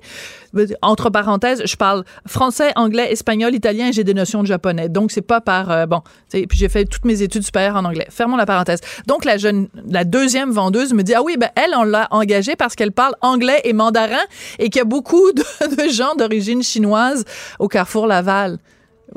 Entre 0.82 1.08
parenthèses, 1.08 1.62
je 1.64 1.76
parle 1.76 2.04
français, 2.26 2.72
anglais, 2.76 3.10
espagnol, 3.10 3.54
italien 3.54 3.88
et 3.88 3.92
j'ai 3.92 4.04
des 4.04 4.12
notions 4.14 4.42
de 4.42 4.46
japonais. 4.46 4.90
Donc, 4.90 5.10
c'est 5.10 5.22
pas 5.22 5.40
par, 5.40 5.70
euh, 5.70 5.86
bon, 5.86 6.02
puis 6.30 6.46
j'ai 6.52 6.68
fait 6.68 6.84
toutes 6.84 7.06
mes 7.06 7.22
études 7.22 7.42
supérieures 7.42 7.76
en 7.76 7.84
anglais. 7.86 8.06
Fermons 8.10 8.36
la 8.36 8.44
parenthèse. 8.44 8.80
Donc, 9.06 9.24
la 9.24 9.38
jeune, 9.38 9.68
la 9.88 10.04
deuxième 10.04 10.50
vendeuse 10.50 10.92
me 10.92 11.02
dit, 11.02 11.14
ah 11.14 11.22
oui, 11.22 11.36
ben, 11.38 11.48
elle, 11.56 11.70
on 11.74 11.84
l'a 11.84 12.06
engagée 12.10 12.54
parce 12.54 12.74
qu'elle 12.74 12.92
parle 12.92 13.14
anglais 13.22 13.62
et 13.64 13.72
mandarin 13.72 14.20
et 14.58 14.64
qu'il 14.68 14.76
y 14.80 14.82
a 14.82 14.84
beaucoup 14.84 15.32
de, 15.32 15.42
de 15.86 15.90
gens 15.90 16.14
d'origine 16.16 16.62
chinoise 16.62 16.91
au 17.58 17.68
Carrefour 17.68 18.06
Laval. 18.06 18.58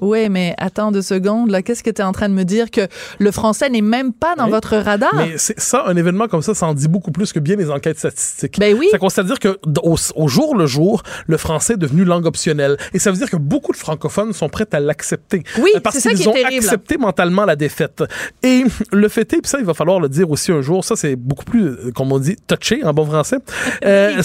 Oui, 0.01 0.29
mais 0.29 0.53
attends 0.57 0.91
deux 0.91 1.01
secondes, 1.01 1.49
là. 1.51 1.61
Qu'est-ce 1.61 1.83
que 1.83 1.89
tu 1.89 2.01
es 2.01 2.05
en 2.05 2.11
train 2.11 2.29
de 2.29 2.33
me 2.33 2.43
dire? 2.43 2.71
Que 2.71 2.87
le 3.19 3.31
français 3.31 3.69
n'est 3.69 3.81
même 3.81 4.13
pas 4.13 4.35
dans 4.35 4.45
Oui. 4.45 4.51
votre 4.51 4.75
radar? 4.77 5.13
Mais 5.15 5.33
c'est 5.37 5.59
ça, 5.59 5.83
un 5.87 5.95
événement 5.95 6.27
comme 6.27 6.41
ça, 6.41 6.53
ça 6.53 6.67
en 6.67 6.73
dit 6.73 6.87
beaucoup 6.87 7.11
plus 7.11 7.31
que 7.33 7.39
bien 7.39 7.55
les 7.55 7.69
enquêtes 7.71 7.99
statistiques. 7.99 8.59
Ben 8.59 8.75
oui. 8.77 8.87
Ça 8.91 8.97
constate 8.97 9.25
à 9.25 9.27
dire 9.27 9.39
que 9.39 9.57
au, 9.83 9.95
au 10.15 10.27
jour 10.27 10.55
le 10.55 10.65
jour, 10.65 11.03
le 11.27 11.37
français 11.37 11.73
est 11.73 11.77
devenu 11.77 12.03
langue 12.03 12.25
optionnelle. 12.25 12.77
Et 12.93 12.99
ça 12.99 13.11
veut 13.11 13.17
dire 13.17 13.29
que 13.29 13.37
beaucoup 13.37 13.71
de 13.71 13.77
francophones 13.77 14.33
sont 14.33 14.49
prêts 14.49 14.67
à 14.71 14.79
l'accepter. 14.79 15.43
Oui, 15.59 15.71
Euh, 15.75 15.79
parce 15.79 15.95
c'est 15.95 16.01
ça 16.01 16.09
qu'ils 16.09 16.19
qui 16.19 16.23
est 16.25 16.27
ont 16.27 16.33
terrible. 16.33 16.55
accepté 16.65 16.97
mentalement 16.97 17.45
la 17.45 17.55
défaite. 17.55 18.03
Et 18.43 18.63
le 18.91 19.07
fait 19.09 19.21
est, 19.33 19.41
puis 19.41 19.49
ça, 19.49 19.59
il 19.59 19.65
va 19.65 19.73
falloir 19.73 19.99
le 19.99 20.09
dire 20.09 20.29
aussi 20.29 20.51
un 20.51 20.61
jour, 20.61 20.83
ça 20.83 20.95
c'est 20.95 21.15
beaucoup 21.15 21.45
plus, 21.45 21.65
euh, 21.67 21.91
comme 21.95 22.11
on 22.11 22.19
dit, 22.19 22.35
touché 22.47 22.83
en 22.83 22.93
bon 22.93 23.05
français. 23.05 23.37
Euh, 23.85 24.21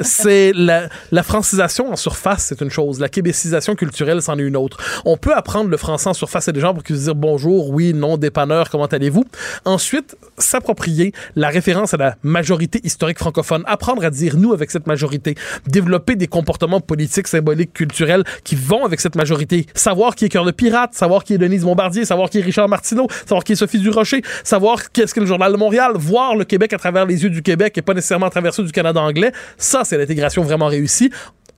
c'est 0.00 0.52
la, 0.54 0.88
la 1.10 1.22
francisation 1.22 1.90
en 1.92 1.96
surface, 1.96 2.44
c'est 2.48 2.60
une 2.60 2.70
chose. 2.70 3.00
La 3.00 3.08
québécisation 3.08 3.74
culturelle, 3.74 4.22
une 4.38 4.56
autre. 4.56 4.78
On 5.04 5.16
peut 5.16 5.34
apprendre 5.34 5.70
le 5.70 5.76
français 5.76 6.08
en 6.08 6.14
surface 6.14 6.48
à 6.48 6.52
des 6.52 6.60
gens 6.60 6.74
pour 6.74 6.82
qu'ils 6.82 6.96
se 6.96 7.00
disent 7.00 7.12
bonjour, 7.14 7.70
oui, 7.70 7.92
non, 7.92 8.16
dépanneur, 8.16 8.70
comment 8.70 8.86
allez-vous? 8.86 9.24
Ensuite, 9.64 10.16
s'approprier 10.38 11.12
la 11.36 11.48
référence 11.48 11.94
à 11.94 11.96
la 11.96 12.16
majorité 12.22 12.80
historique 12.84 13.18
francophone, 13.18 13.62
apprendre 13.66 14.04
à 14.04 14.10
dire 14.10 14.36
nous 14.36 14.52
avec 14.52 14.70
cette 14.70 14.86
majorité, 14.86 15.34
développer 15.66 16.16
des 16.16 16.26
comportements 16.26 16.80
politiques, 16.80 17.28
symboliques, 17.28 17.72
culturels 17.72 18.24
qui 18.44 18.54
vont 18.54 18.84
avec 18.84 19.00
cette 19.00 19.16
majorité, 19.16 19.66
savoir 19.74 20.14
qui 20.14 20.24
est 20.24 20.28
Cœur 20.28 20.44
de 20.44 20.50
Pirate, 20.50 20.94
savoir 20.94 21.24
qui 21.24 21.34
est 21.34 21.38
Denise 21.38 21.64
Bombardier, 21.64 22.04
savoir 22.04 22.30
qui 22.30 22.38
est 22.38 22.42
Richard 22.42 22.68
Martineau, 22.68 23.06
savoir 23.26 23.44
qui 23.44 23.52
est 23.52 23.56
Sophie 23.56 23.78
Durocher, 23.78 24.22
savoir 24.44 24.92
qu'est-ce 24.92 25.14
que 25.14 25.20
le 25.20 25.26
Journal 25.26 25.52
de 25.52 25.56
Montréal, 25.56 25.92
voir 25.96 26.36
le 26.36 26.44
Québec 26.44 26.72
à 26.72 26.78
travers 26.78 27.06
les 27.06 27.22
yeux 27.22 27.30
du 27.30 27.42
Québec 27.42 27.76
et 27.78 27.82
pas 27.82 27.94
nécessairement 27.94 28.26
à 28.26 28.30
travers 28.30 28.54
ceux 28.54 28.64
du 28.64 28.72
Canada 28.72 29.00
anglais, 29.00 29.32
ça, 29.56 29.84
c'est 29.84 29.98
l'intégration 29.98 30.42
vraiment 30.42 30.66
réussie 30.66 31.10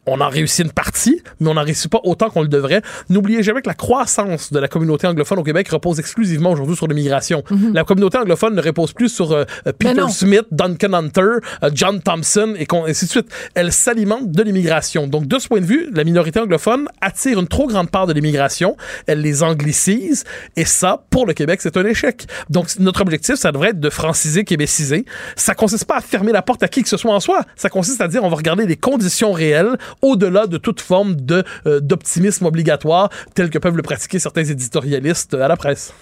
on 0.06 0.20
a 0.20 0.28
réussi 0.28 0.62
une 0.62 0.72
partie, 0.72 1.22
mais 1.38 1.48
on 1.50 1.54
n'en 1.54 1.62
réussit 1.62 1.90
pas 1.90 2.00
autant 2.02 2.28
qu'on 2.28 2.42
le 2.42 2.48
devrait. 2.48 2.82
N'oubliez 3.08 3.42
jamais 3.42 3.62
que 3.62 3.68
la 3.68 3.74
croissance 3.74 4.52
de 4.52 4.58
la 4.58 4.66
communauté 4.66 5.06
anglophone 5.06 5.38
au 5.38 5.44
Québec 5.44 5.68
repose 5.68 6.00
exclusivement 6.00 6.50
aujourd'hui 6.50 6.74
sur 6.74 6.88
l'immigration. 6.88 7.44
Mhm. 7.50 7.72
La 7.74 7.84
communauté 7.84 8.18
anglophone 8.18 8.54
ne 8.54 8.62
repose 8.62 8.92
plus 8.92 9.08
sur 9.08 9.32
euh, 9.32 9.44
euh, 9.66 9.72
Peter 9.78 10.08
Smith, 10.10 10.46
Duncan 10.50 10.92
Hunter, 10.92 11.20
euh, 11.62 11.70
John 11.72 12.00
Thompson 12.02 12.54
et 12.58 12.66
ainsi 12.72 13.04
de 13.04 13.10
suite. 13.10 13.28
Elle 13.54 13.72
s'alimente 13.72 14.30
de 14.30 14.42
l'immigration. 14.42 15.06
Donc, 15.06 15.26
de 15.26 15.38
ce 15.38 15.46
point 15.46 15.60
de 15.60 15.66
vue, 15.66 15.88
la 15.92 16.02
minorité 16.02 16.40
anglophone 16.40 16.88
attire 17.00 17.38
une 17.38 17.46
trop 17.46 17.68
grande 17.68 17.90
part 17.90 18.06
de 18.06 18.12
l'immigration. 18.12 18.76
Elle 19.06 19.20
les 19.20 19.42
anglicise. 19.42 20.24
Et 20.56 20.64
ça, 20.64 21.04
pour 21.10 21.26
le 21.26 21.32
Québec, 21.32 21.60
c'est 21.62 21.76
un 21.76 21.84
échec. 21.84 22.26
Donc, 22.50 22.68
notre 22.80 23.02
objectif, 23.02 23.36
ça 23.36 23.52
devrait 23.52 23.70
être 23.70 23.80
de 23.80 23.90
franciser, 23.90 24.44
québéciser. 24.44 25.04
Ça 25.36 25.54
consiste 25.54 25.84
pas 25.84 25.98
à 25.98 26.00
fermer 26.00 26.32
la 26.32 26.42
porte 26.42 26.62
à 26.64 26.68
qui 26.68 26.82
que 26.82 26.88
ce 26.88 26.96
soit 26.96 27.14
en 27.14 27.20
soi. 27.20 27.44
Ça 27.54 27.68
consiste 27.68 28.00
à 28.00 28.08
dire, 28.08 28.24
on 28.24 28.28
va 28.28 28.36
regarder 28.36 28.66
les 28.66 28.76
conditions 28.76 29.32
réelles 29.32 29.76
au-delà 30.00 30.46
de 30.46 30.56
toute 30.56 30.80
forme 30.80 31.16
euh, 31.66 31.80
d'optimisme 31.80 32.46
obligatoire 32.46 33.10
tel 33.34 33.50
que 33.50 33.58
peuvent 33.58 33.76
le 33.76 33.82
pratiquer 33.82 34.18
certains 34.18 34.44
éditorialistes 34.44 35.34
à 35.34 35.48
la 35.48 35.56
presse. 35.56 35.92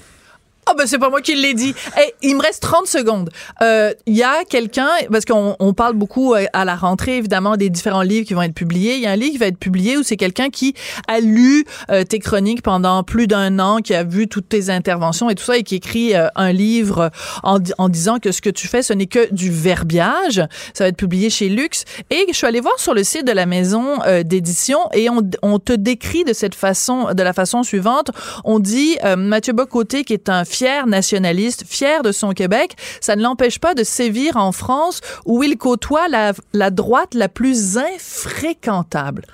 Ah 0.66 0.74
ben 0.76 0.86
c'est 0.86 0.98
pas 0.98 1.08
moi 1.08 1.20
qui 1.20 1.34
l'ai 1.34 1.54
dit. 1.54 1.74
Hey, 1.96 2.12
il 2.22 2.36
me 2.36 2.42
reste 2.42 2.62
30 2.62 2.86
secondes. 2.86 3.30
Il 3.60 3.64
euh, 3.64 3.92
y 4.06 4.22
a 4.22 4.44
quelqu'un, 4.44 4.90
parce 5.10 5.24
qu'on 5.24 5.56
on 5.58 5.72
parle 5.72 5.94
beaucoup 5.94 6.34
euh, 6.34 6.44
à 6.52 6.64
la 6.64 6.76
rentrée, 6.76 7.16
évidemment, 7.16 7.56
des 7.56 7.70
différents 7.70 8.02
livres 8.02 8.26
qui 8.26 8.34
vont 8.34 8.42
être 8.42 8.54
publiés. 8.54 8.94
Il 8.94 9.00
y 9.00 9.06
a 9.06 9.10
un 9.10 9.16
livre 9.16 9.32
qui 9.32 9.38
va 9.38 9.46
être 9.46 9.58
publié 9.58 9.96
où 9.96 10.02
c'est 10.02 10.18
quelqu'un 10.18 10.50
qui 10.50 10.74
a 11.08 11.20
lu 11.20 11.64
euh, 11.90 12.04
tes 12.04 12.18
chroniques 12.18 12.62
pendant 12.62 13.02
plus 13.02 13.26
d'un 13.26 13.58
an, 13.58 13.78
qui 13.78 13.94
a 13.94 14.04
vu 14.04 14.28
toutes 14.28 14.48
tes 14.48 14.68
interventions 14.70 15.30
et 15.30 15.34
tout 15.34 15.44
ça, 15.44 15.56
et 15.56 15.62
qui 15.62 15.76
écrit 15.76 16.12
un 16.14 16.52
livre 16.52 17.10
en, 17.42 17.58
en, 17.78 17.88
disant 17.88 18.18
que 18.18 18.30
ce 18.30 18.40
que 18.40 18.50
tu 18.50 18.68
fais, 18.68 18.82
ce 18.82 18.92
n'est 18.92 19.06
que 19.06 19.32
du 19.32 19.50
verbiage. 19.50 20.42
Ça 20.74 20.84
va 20.84 20.88
être 20.88 20.96
publié 20.96 21.30
chez 21.30 21.48
Lux. 21.48 21.84
Et 22.10 22.26
je 22.28 22.34
suis 22.34 22.46
allée 22.46 22.60
voir 22.60 22.78
sur 22.78 22.94
le 22.94 23.02
site 23.02 23.26
de 23.26 23.32
la 23.32 23.46
maison 23.46 23.98
d'édition 24.24 24.78
et 24.92 25.08
on, 25.08 25.22
on, 25.42 25.58
te 25.58 25.72
décrit 25.72 26.24
de 26.24 26.32
cette 26.32 26.54
façon, 26.54 27.12
de 27.14 27.22
la 27.22 27.32
façon 27.32 27.62
suivante. 27.62 28.10
On 28.44 28.58
dit 28.58 28.98
Mathieu 29.16 29.52
Bocoté, 29.52 30.04
qui 30.04 30.12
est 30.12 30.28
un 30.28 30.44
fier 30.60 30.86
nationaliste, 30.86 31.64
fier 31.66 32.02
de 32.02 32.12
son 32.12 32.32
Québec, 32.32 32.76
ça 33.00 33.16
ne 33.16 33.22
l'empêche 33.22 33.58
pas 33.58 33.72
de 33.72 33.82
sévir 33.82 34.36
en 34.36 34.52
France 34.52 35.00
où 35.24 35.42
il 35.42 35.56
côtoie 35.56 36.06
la, 36.08 36.34
la 36.52 36.70
droite 36.70 37.14
la 37.14 37.30
plus 37.30 37.78
infréquentable. 37.78 39.24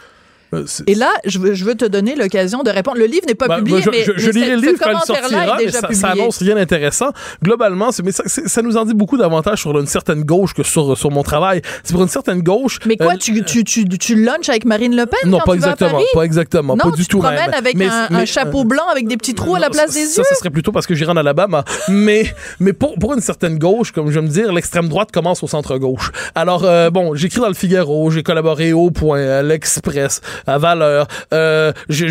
Euh, 0.54 0.64
et 0.86 0.94
là, 0.94 1.10
je 1.24 1.38
veux, 1.38 1.54
je 1.54 1.64
veux 1.64 1.74
te 1.74 1.84
donner 1.84 2.14
l'occasion 2.14 2.62
de 2.62 2.70
répondre. 2.70 2.98
Le 2.98 3.06
livre 3.06 3.26
n'est 3.26 3.34
pas 3.34 3.48
ben, 3.48 3.58
publié, 3.58 3.82
je, 3.82 3.90
mais, 3.90 4.04
je, 4.04 4.12
je 4.16 4.30
lirai 4.30 4.56
le 4.56 4.62
livre 4.62 4.78
quand 4.80 4.90
il 4.90 5.06
sortira, 5.06 5.56
déjà 5.56 5.80
ça, 5.80 5.88
ça, 5.92 6.08
annonce 6.10 6.38
rien 6.38 6.54
d'intéressant. 6.54 7.10
Globalement, 7.42 7.90
mais 8.04 8.12
ça, 8.12 8.22
ça, 8.26 8.62
nous 8.62 8.76
en 8.76 8.84
dit 8.84 8.94
beaucoup 8.94 9.16
davantage 9.16 9.62
sur 9.62 9.78
une 9.78 9.86
certaine 9.86 10.22
gauche 10.22 10.54
que 10.54 10.62
sur, 10.62 10.96
sur 10.96 11.10
mon 11.10 11.22
travail. 11.22 11.62
C'est 11.82 11.92
pour 11.92 12.02
une 12.02 12.08
certaine 12.08 12.42
gauche. 12.42 12.78
Mais 12.86 12.96
quoi, 12.96 13.14
euh, 13.14 13.16
tu, 13.16 13.44
tu, 13.44 13.64
tu, 13.64 13.88
tu 13.88 14.22
lunches 14.22 14.48
avec 14.48 14.64
Marine 14.64 14.94
Le 14.94 15.06
Pen 15.06 15.30
Non, 15.30 15.38
quand 15.38 15.44
pas 15.46 15.52
tu 15.52 15.58
exactement, 15.58 15.90
vas 15.90 15.96
à 15.96 15.98
Paris? 15.98 16.06
pas 16.14 16.22
exactement, 16.22 16.76
non, 16.76 16.90
pas 16.90 16.96
du 16.96 17.06
tout. 17.06 17.18
Tu 17.18 17.22
te 17.22 17.34
promènes 17.34 17.54
avec 17.54 17.76
mais, 17.76 17.86
un, 17.86 18.08
mais, 18.10 18.16
un, 18.18 18.24
chapeau 18.24 18.64
blanc 18.64 18.86
avec 18.90 19.08
des 19.08 19.16
petits 19.16 19.34
trous 19.34 19.56
à 19.56 19.58
la 19.58 19.70
place 19.70 19.90
ça, 19.90 19.94
des 19.94 20.16
yeux. 20.16 20.24
Ça, 20.24 20.34
serait 20.34 20.50
plutôt 20.50 20.72
parce 20.72 20.86
que 20.86 20.94
j'irai 20.94 21.12
en 21.12 21.16
Alabama. 21.16 21.64
mais 21.88 22.34
mais 22.60 22.72
pour, 22.72 22.94
pour 22.98 23.14
une 23.14 23.20
certaine 23.20 23.58
gauche, 23.58 23.92
comme 23.92 24.10
je 24.10 24.20
me 24.20 24.28
dire, 24.28 24.52
l'extrême 24.52 24.88
droite 24.88 25.10
commence 25.12 25.42
au 25.42 25.46
centre 25.46 25.78
gauche. 25.78 26.10
Alors 26.34 26.64
euh, 26.64 26.90
bon, 26.90 27.14
j'écris 27.14 27.40
dans 27.40 27.48
le 27.48 27.54
Figaro, 27.54 28.10
j'ai 28.10 28.22
collaboré 28.22 28.72
au 28.72 28.90
Point, 28.90 29.26
à 29.26 29.42
l'Express, 29.42 30.20
à 30.46 30.58
Valeur. 30.58 31.06
Euh, 31.32 31.72
je, 31.88 32.06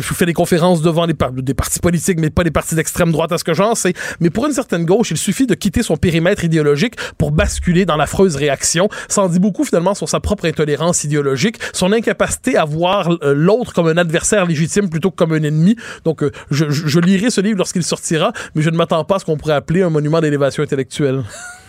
fais 0.00 0.26
des 0.26 0.32
conférences 0.32 0.82
devant 0.82 1.06
des, 1.06 1.14
des 1.36 1.54
partis 1.54 1.80
politiques, 1.80 2.18
mais 2.20 2.30
pas 2.30 2.44
des 2.44 2.50
partis 2.50 2.74
d'extrême 2.74 3.12
droite 3.12 3.32
à 3.32 3.38
ce 3.38 3.44
que 3.44 3.54
j'en 3.54 3.74
sais. 3.74 3.94
Mais 4.20 4.30
pour 4.30 4.46
une 4.46 4.52
certaine 4.52 4.84
gauche, 4.84 5.10
il 5.10 5.16
suffit 5.16 5.46
de 5.46 5.54
quitter 5.54 5.82
son 5.82 5.96
périmètre 5.96 6.44
idéologique 6.44 6.94
pour 7.18 7.32
basculer 7.32 7.84
dans 7.86 7.96
l'affreuse 7.96 8.36
réaction. 8.36 8.88
Ça 9.08 9.22
en 9.22 9.28
dit 9.28 9.40
beaucoup 9.40 9.64
finalement 9.64 9.94
sur 9.94 10.08
sa 10.08 10.20
propre 10.20 10.46
intolérance 10.46 11.04
idéologique, 11.04 11.58
son 11.72 11.92
incapacité 11.92 12.56
à 12.56 12.64
voir 12.64 13.10
euh, 13.22 13.34
l'autre 13.34 13.72
comme 13.72 13.88
un 13.88 13.96
adversaire 13.96 14.46
légitime 14.46 14.88
plutôt 14.88 15.10
que 15.10 15.16
comme 15.16 15.32
un 15.32 15.42
ennemi. 15.42 15.76
Donc 16.04 16.22
euh, 16.22 16.30
je, 16.50 16.70
je 16.70 17.00
lirai 17.00 17.30
ce 17.30 17.40
livre 17.40 17.58
lorsqu'il 17.58 17.82
sortira, 17.82 18.32
mais 18.54 18.62
je 18.62 18.70
ne 18.70 18.76
m'attends 18.76 19.04
pas 19.04 19.16
à 19.16 19.18
ce 19.18 19.24
qu'on 19.24 19.36
pourrait 19.36 19.54
appeler 19.54 19.82
un 19.82 19.90
monument 19.90 20.20
d'élévation 20.20 20.62
intellectuelle. 20.62 21.22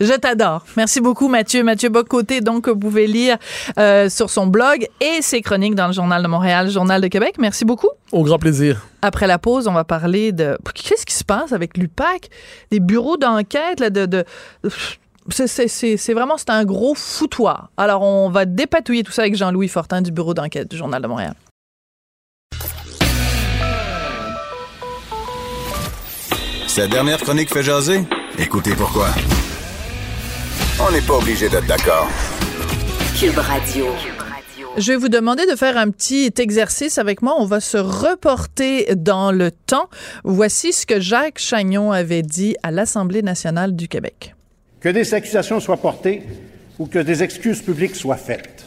Je 0.00 0.12
t'adore. 0.12 0.64
Merci 0.76 1.00
beaucoup, 1.00 1.28
Mathieu. 1.28 1.62
Mathieu 1.62 1.88
Bocoté, 1.88 2.40
donc, 2.40 2.64
que 2.64 2.70
vous 2.70 2.78
pouvez 2.78 3.06
lire 3.06 3.36
euh, 3.78 4.08
sur 4.08 4.30
son 4.30 4.46
blog 4.46 4.86
et 5.00 5.22
ses 5.22 5.40
chroniques 5.40 5.74
dans 5.74 5.86
le 5.86 5.92
Journal 5.92 6.22
de 6.22 6.28
Montréal, 6.28 6.70
Journal 6.70 7.00
de 7.00 7.08
Québec. 7.08 7.36
Merci 7.38 7.64
beaucoup. 7.64 7.88
Au 8.12 8.22
grand 8.22 8.38
plaisir. 8.38 8.86
Après 9.02 9.26
la 9.26 9.38
pause, 9.38 9.68
on 9.68 9.72
va 9.72 9.84
parler 9.84 10.32
de. 10.32 10.58
Qu'est-ce 10.74 11.06
qui 11.06 11.14
se 11.14 11.24
passe 11.24 11.52
avec 11.52 11.76
l'UPAC? 11.76 12.28
Des 12.70 12.80
bureaux 12.80 13.16
d'enquête, 13.16 13.80
là, 13.80 13.90
de. 13.90 14.06
de... 14.06 14.24
C'est 15.28 16.12
vraiment 16.12 16.36
c'est 16.36 16.50
un 16.50 16.64
gros 16.64 16.94
foutoir. 16.94 17.70
Alors, 17.76 18.02
on 18.02 18.30
va 18.30 18.44
dépatouiller 18.44 19.02
tout 19.02 19.12
ça 19.12 19.22
avec 19.22 19.34
Jean-Louis 19.34 19.68
Fortin 19.68 20.00
du 20.00 20.12
bureau 20.12 20.34
d'enquête 20.34 20.70
du 20.70 20.76
Journal 20.76 21.02
de 21.02 21.08
Montréal. 21.08 21.34
Cette 26.68 26.90
dernière 26.90 27.18
chronique 27.18 27.52
fait 27.52 27.62
jaser? 27.62 28.04
Écoutez 28.38 28.74
pourquoi. 28.76 29.08
On 30.78 30.92
n'est 30.92 31.00
pas 31.00 31.14
obligé 31.14 31.48
d'être 31.48 31.66
d'accord. 31.66 32.06
Cube 33.18 33.38
Radio. 33.38 33.86
Je 34.76 34.92
vais 34.92 34.98
vous 34.98 35.08
demander 35.08 35.46
de 35.50 35.56
faire 35.56 35.78
un 35.78 35.90
petit 35.90 36.30
exercice 36.36 36.98
avec 36.98 37.22
moi. 37.22 37.36
On 37.38 37.46
va 37.46 37.60
se 37.60 37.78
reporter 37.78 38.94
dans 38.94 39.32
le 39.32 39.50
temps. 39.50 39.88
Voici 40.24 40.74
ce 40.74 40.84
que 40.84 41.00
Jacques 41.00 41.38
Chagnon 41.38 41.92
avait 41.92 42.20
dit 42.20 42.56
à 42.62 42.70
l'Assemblée 42.70 43.22
nationale 43.22 43.74
du 43.74 43.88
Québec. 43.88 44.34
Que 44.80 44.90
des 44.90 45.14
accusations 45.14 45.58
soient 45.58 45.78
portées 45.78 46.22
ou 46.78 46.84
que 46.86 46.98
des 46.98 47.22
excuses 47.22 47.62
publiques 47.62 47.96
soient 47.96 48.16
faites. 48.16 48.66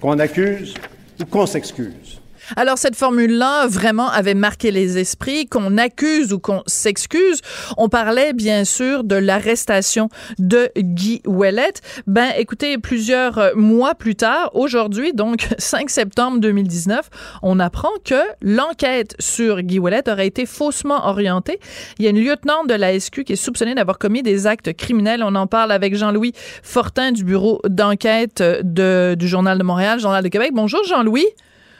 Qu'on 0.00 0.20
accuse 0.20 0.74
ou 1.20 1.24
qu'on 1.24 1.46
s'excuse. 1.46 2.19
Alors 2.56 2.78
cette 2.78 2.96
formule-là 2.96 3.66
vraiment 3.66 4.08
avait 4.08 4.34
marqué 4.34 4.70
les 4.70 4.98
esprits, 4.98 5.46
qu'on 5.46 5.78
accuse 5.78 6.32
ou 6.32 6.38
qu'on 6.38 6.62
s'excuse. 6.66 7.40
On 7.76 7.88
parlait 7.88 8.32
bien 8.32 8.64
sûr 8.64 9.04
de 9.04 9.14
l'arrestation 9.16 10.08
de 10.38 10.70
Guy 10.76 11.22
Ouellet. 11.26 11.74
Ben 12.06 12.30
écoutez, 12.36 12.78
plusieurs 12.78 13.56
mois 13.56 13.94
plus 13.94 14.16
tard, 14.16 14.50
aujourd'hui 14.54 15.12
donc 15.12 15.48
5 15.58 15.90
septembre 15.90 16.38
2019, 16.40 17.08
on 17.42 17.60
apprend 17.60 17.90
que 18.04 18.20
l'enquête 18.42 19.14
sur 19.18 19.62
Guy 19.62 19.78
Ouellet 19.78 20.08
aurait 20.08 20.26
été 20.26 20.46
faussement 20.46 21.06
orientée. 21.06 21.60
Il 21.98 22.04
y 22.04 22.08
a 22.08 22.10
une 22.10 22.20
lieutenante 22.20 22.68
de 22.68 22.74
la 22.74 22.98
SQ 22.98 23.24
qui 23.24 23.34
est 23.34 23.36
soupçonnée 23.36 23.74
d'avoir 23.74 23.98
commis 23.98 24.22
des 24.22 24.46
actes 24.46 24.72
criminels. 24.72 25.22
On 25.22 25.34
en 25.34 25.46
parle 25.46 25.72
avec 25.72 25.94
Jean-Louis 25.94 26.32
Fortin 26.62 27.12
du 27.12 27.24
bureau 27.24 27.60
d'enquête 27.68 28.42
du 28.42 29.28
Journal 29.28 29.58
de 29.58 29.62
Montréal, 29.62 30.00
Journal 30.00 30.22
de 30.22 30.28
Québec. 30.28 30.50
Bonjour 30.52 30.82
Jean-Louis. 30.84 31.26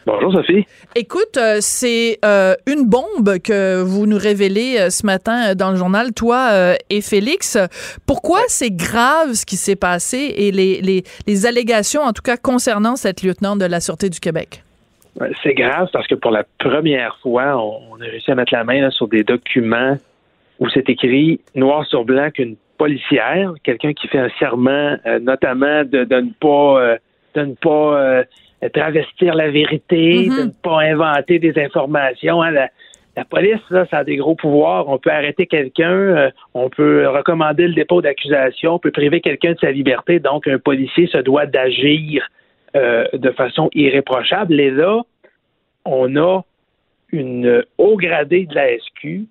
Bonjour 0.06 0.32
Sophie. 0.32 0.66
Écoute, 0.96 1.36
euh, 1.36 1.58
c'est 1.60 2.18
euh, 2.24 2.54
une 2.66 2.88
bombe 2.88 3.38
que 3.44 3.82
vous 3.82 4.06
nous 4.06 4.16
révélez 4.16 4.78
euh, 4.78 4.90
ce 4.90 5.04
matin 5.04 5.54
dans 5.54 5.70
le 5.70 5.76
journal, 5.76 6.12
toi 6.14 6.74
et 6.88 7.00
Félix. 7.02 7.58
Pourquoi 8.06 8.40
c'est 8.48 8.70
grave 8.70 9.32
ce 9.34 9.44
qui 9.44 9.56
s'est 9.56 9.76
passé 9.76 10.34
et 10.36 10.52
les, 10.52 10.80
les, 10.80 11.02
les, 11.26 11.46
allégations, 11.46 12.00
en 12.00 12.12
tout 12.12 12.22
cas 12.22 12.36
concernant 12.36 12.96
cette 12.96 13.22
lieutenant 13.22 13.56
de 13.56 13.66
la 13.66 13.80
Sûreté 13.80 14.08
du 14.08 14.20
Québec? 14.20 14.62
C'est 15.42 15.54
grave 15.54 15.88
parce 15.92 16.06
que 16.06 16.14
pour 16.14 16.30
la 16.30 16.44
première 16.58 17.18
fois, 17.22 17.56
on, 17.58 17.80
on 17.92 18.00
a 18.00 18.04
réussi 18.04 18.30
à 18.30 18.34
mettre 18.34 18.54
la 18.54 18.64
main 18.64 18.80
là, 18.80 18.90
sur 18.90 19.06
des 19.06 19.22
documents 19.22 19.98
où 20.60 20.68
c'est 20.70 20.88
écrit 20.88 21.40
noir 21.54 21.84
sur 21.86 22.04
blanc 22.04 22.30
qu'une 22.30 22.56
policière, 22.78 23.52
quelqu'un 23.64 23.92
qui 23.92 24.08
fait 24.08 24.18
un 24.18 24.30
serment, 24.38 24.96
notamment 25.20 25.84
de, 25.84 26.04
de, 26.04 26.16
ne 26.16 26.30
pas, 26.40 26.96
de 27.34 27.40
ne 27.42 27.54
pas 27.54 28.24
travestir 28.68 29.35
la 29.35 29.51
vérité, 29.51 30.27
Mhm. 30.29 30.37
de 30.37 30.42
ne 30.44 30.51
pas 30.62 30.81
inventer 30.83 31.38
des 31.38 31.59
informations. 31.59 32.42
Hein. 32.42 32.51
La, 32.51 32.68
la, 33.16 33.25
police, 33.25 33.61
là, 33.70 33.87
ça 33.90 33.99
a 33.99 34.05
des 34.05 34.16
gros 34.16 34.35
pouvoirs. 34.35 34.88
On 34.88 34.99
peut 34.99 35.11
arrêter 35.11 35.46
quelqu'un, 35.46 35.90
euh, 35.90 36.31
on 36.55 36.68
peut 36.68 37.09
recommander 37.09 37.66
le 37.66 37.75
dépôt 37.75 38.03
d'accusation, 38.03 38.75
on 38.75 38.79
peut 38.79 38.90
priver 38.90 39.20
quelqu'un 39.20 39.53
de 39.53 39.59
sa 39.59 39.70
liberté. 39.70 40.20
Donc, 40.20 40.46
un 40.46 40.59
policier 40.59 41.07
se 41.07 41.18
doit 41.18 41.46
d'agir 41.46 42.29
euh, 42.77 43.05
de 43.12 43.31
façon 43.31 43.68
irréprochable. 43.75 44.61
Et 44.61 44.70
là, 44.70 45.01
on 45.85 46.14
a 46.16 46.42
une 47.11 47.64
haut 47.79 47.96
gradée 47.96 48.46
de 48.46 48.55
la 48.55 48.79
SQ, 48.79 49.27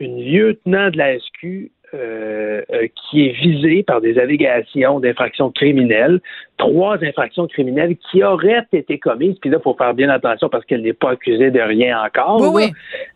une 0.00 0.20
lieutenant 0.22 0.90
de 0.90 0.98
la 0.98 1.18
SQ 1.18 1.70
euh, 1.94 2.62
euh, 2.72 2.86
qui 2.94 3.26
est 3.26 3.32
visé 3.32 3.82
par 3.84 4.00
des 4.00 4.18
allégations 4.18 4.98
d'infractions 5.00 5.50
criminelles, 5.50 6.20
trois 6.58 6.96
infractions 7.02 7.46
criminelles 7.46 7.96
qui 8.10 8.22
auraient 8.24 8.66
été 8.72 8.98
commises, 8.98 9.36
puis 9.40 9.50
là, 9.50 9.58
il 9.60 9.62
faut 9.62 9.74
faire 9.74 9.94
bien 9.94 10.08
attention 10.08 10.48
parce 10.48 10.64
qu'elle 10.64 10.82
n'est 10.82 10.92
pas 10.92 11.12
accusée 11.12 11.50
de 11.50 11.60
rien 11.60 12.02
encore. 12.04 12.40
Oui, 12.52 12.72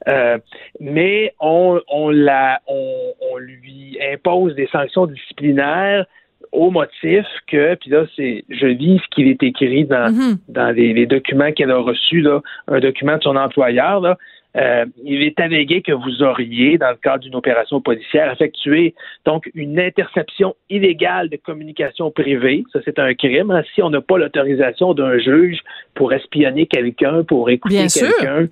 Euh, 0.08 0.38
mais 0.80 1.34
on, 1.40 1.80
on, 1.92 2.08
la, 2.10 2.60
on, 2.66 3.12
on 3.32 3.36
lui 3.38 3.98
impose 4.12 4.54
des 4.54 4.68
sanctions 4.68 5.06
disciplinaires 5.06 6.06
au 6.52 6.70
motif 6.70 7.26
que, 7.46 7.74
puis 7.74 7.90
là, 7.90 8.06
c'est, 8.16 8.44
je 8.48 8.66
lis 8.66 9.00
ce 9.04 9.14
qu'il 9.14 9.28
est 9.28 9.42
écrit 9.42 9.84
dans, 9.84 10.10
Mhm. 10.10 10.38
dans 10.48 10.70
les, 10.74 10.94
les 10.94 11.04
documents 11.06 11.52
qu'elle 11.52 11.70
a 11.70 11.78
reçus, 11.78 12.20
là, 12.22 12.40
un 12.68 12.80
document 12.80 13.16
de 13.18 13.22
son 13.22 13.36
employeur, 13.36 14.00
là, 14.00 14.16
euh, 14.56 14.87
il 15.04 15.22
est 15.22 15.38
allégué 15.40 15.82
que 15.82 15.92
vous 15.92 16.22
auriez, 16.22 16.78
dans 16.78 16.90
le 16.90 16.96
cadre 16.96 17.18
d'une 17.22 17.34
opération 17.34 17.80
policière, 17.80 18.32
effectué 18.32 18.94
donc 19.24 19.50
une 19.54 19.78
interception 19.78 20.56
illégale 20.70 21.28
de 21.28 21.37
communication 21.37 22.11
privée. 22.11 22.64
Ça, 22.72 22.80
c'est 22.84 22.98
un 22.98 23.14
crime. 23.14 23.50
hein. 23.50 23.62
Si 23.74 23.82
on 23.82 23.90
n'a 23.90 24.00
pas 24.00 24.16
l'autorisation 24.18 24.94
d'un 24.94 25.18
juge 25.18 25.61
pour 25.94 26.12
espionner 26.12 26.66
quelqu'un, 26.66 27.22
pour 27.24 27.50
écouter 27.50 27.87
quelqu'un, 27.92 28.48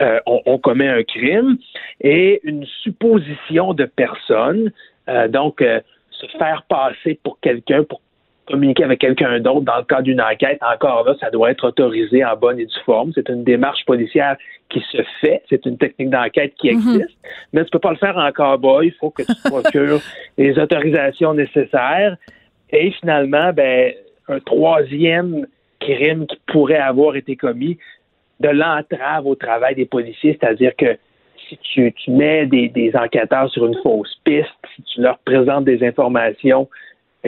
euh, 0.00 0.20
on, 0.26 0.40
on 0.46 0.58
commet 0.58 0.88
un 0.88 1.02
crime. 1.02 1.58
Et 2.00 2.40
une 2.44 2.64
supposition 2.82 3.74
de 3.74 3.84
personne, 3.84 4.70
euh, 5.08 5.28
donc 5.28 5.62
se 6.10 6.26
faire 6.38 6.62
passer 6.68 7.18
pour 7.22 7.40
quelqu'un, 7.40 7.82
pour 7.82 8.00
communiquer 8.50 8.84
avec 8.84 9.00
quelqu'un 9.00 9.38
d'autre 9.40 9.62
dans 9.62 9.76
le 9.76 9.84
cadre 9.84 10.02
d'une 10.02 10.20
enquête, 10.20 10.58
encore 10.62 11.04
là, 11.04 11.14
ça 11.20 11.30
doit 11.30 11.50
être 11.50 11.66
autorisé 11.66 12.24
en 12.24 12.36
bonne 12.36 12.58
et 12.58 12.66
due 12.66 12.80
forme. 12.84 13.12
C'est 13.14 13.28
une 13.28 13.44
démarche 13.44 13.84
policière 13.86 14.36
qui 14.68 14.82
se 14.92 15.02
fait. 15.20 15.42
C'est 15.48 15.64
une 15.66 15.78
technique 15.78 16.10
d'enquête 16.10 16.54
qui 16.58 16.68
existe. 16.68 17.16
Mais 17.52 17.64
tu 17.64 17.70
peux 17.70 17.78
pas 17.78 17.90
le 17.90 17.96
faire 17.96 18.16
en 18.16 18.30
cowboy. 18.32 18.88
Il 18.88 18.94
faut 18.94 19.10
que 19.10 19.22
tu 19.22 19.32
procures 19.44 20.00
les 20.38 20.58
autorisations 20.58 21.34
nécessaires. 21.34 22.16
Et 22.70 22.90
finalement, 22.92 23.52
ben, 23.52 23.92
un 24.28 24.40
troisième 24.40 25.46
crime 25.80 26.26
qui 26.26 26.38
pourrait 26.46 26.76
avoir 26.76 27.16
été 27.16 27.36
commis, 27.36 27.78
de 28.40 28.48
l'entrave 28.48 29.26
au 29.26 29.34
travail 29.34 29.74
des 29.74 29.84
policiers, 29.84 30.38
c'est-à-dire 30.40 30.74
que 30.76 30.96
si 31.48 31.58
tu, 31.58 31.92
tu 31.92 32.10
mets 32.10 32.46
des, 32.46 32.68
des 32.68 32.92
enquêteurs 32.94 33.50
sur 33.50 33.66
une 33.66 33.76
fausse 33.82 34.14
piste, 34.24 34.48
si 34.74 34.82
tu 34.82 35.02
leur 35.02 35.18
présentes 35.18 35.64
des 35.64 35.84
informations 35.86 36.68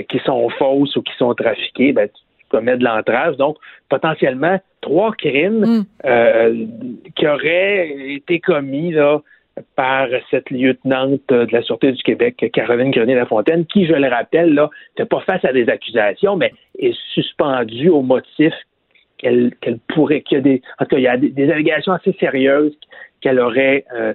qui 0.09 0.18
sont 0.20 0.48
fausses 0.50 0.96
ou 0.96 1.02
qui 1.02 1.12
sont 1.16 1.35
trafiquées, 1.35 1.92
ben, 1.92 2.09
tu 2.09 2.44
commets 2.48 2.76
de 2.76 2.85
l'entrave. 2.85 3.37
Donc, 3.37 3.57
potentiellement, 3.88 4.59
trois 4.81 5.12
crimes 5.12 5.64
Mm. 5.64 5.85
euh, 6.05 6.66
qui 7.14 7.26
auraient 7.26 8.12
été 8.14 8.40
commis 8.40 8.92
là, 8.92 9.20
par 9.76 10.09
cette 10.31 10.50
lieutenante 10.50 11.20
de 11.28 11.46
la 11.50 11.62
Sûreté 11.62 11.92
du 11.92 12.02
Québec, 12.02 12.44
Caroline 12.52 12.90
Grenier-Lafontaine, 12.90 13.66
qui, 13.66 13.87
je 13.87 13.92
le 13.92 14.09
rappelle, 14.09 14.55
là, 14.55 14.70
n'était 14.90 15.09
pas 15.09 15.20
face 15.20 15.44
à 15.44 15.52
des 15.52 15.68
accusations, 15.68 16.37
mais 16.37 16.52
est 16.78 16.96
suspendue 17.12 17.90
au 17.90 18.02
motif 18.02 18.55
qu'elle 19.18 19.52
pourrait, 19.88 20.22
qu'il 20.22 20.38
y 20.38 20.40
a 20.40 20.42
des, 20.42 20.62
en 20.78 20.85
tout 20.85 20.90
cas, 20.90 20.98
il 20.98 21.02
y 21.02 21.09
a 21.09 21.16
des, 21.16 21.28
des 21.28 21.50
allégations 21.50 21.92
assez 21.92 22.12
sérieuses 22.18 22.76
qu'elle 23.20 23.38
aurait 23.38 23.85
euh, 23.94 24.14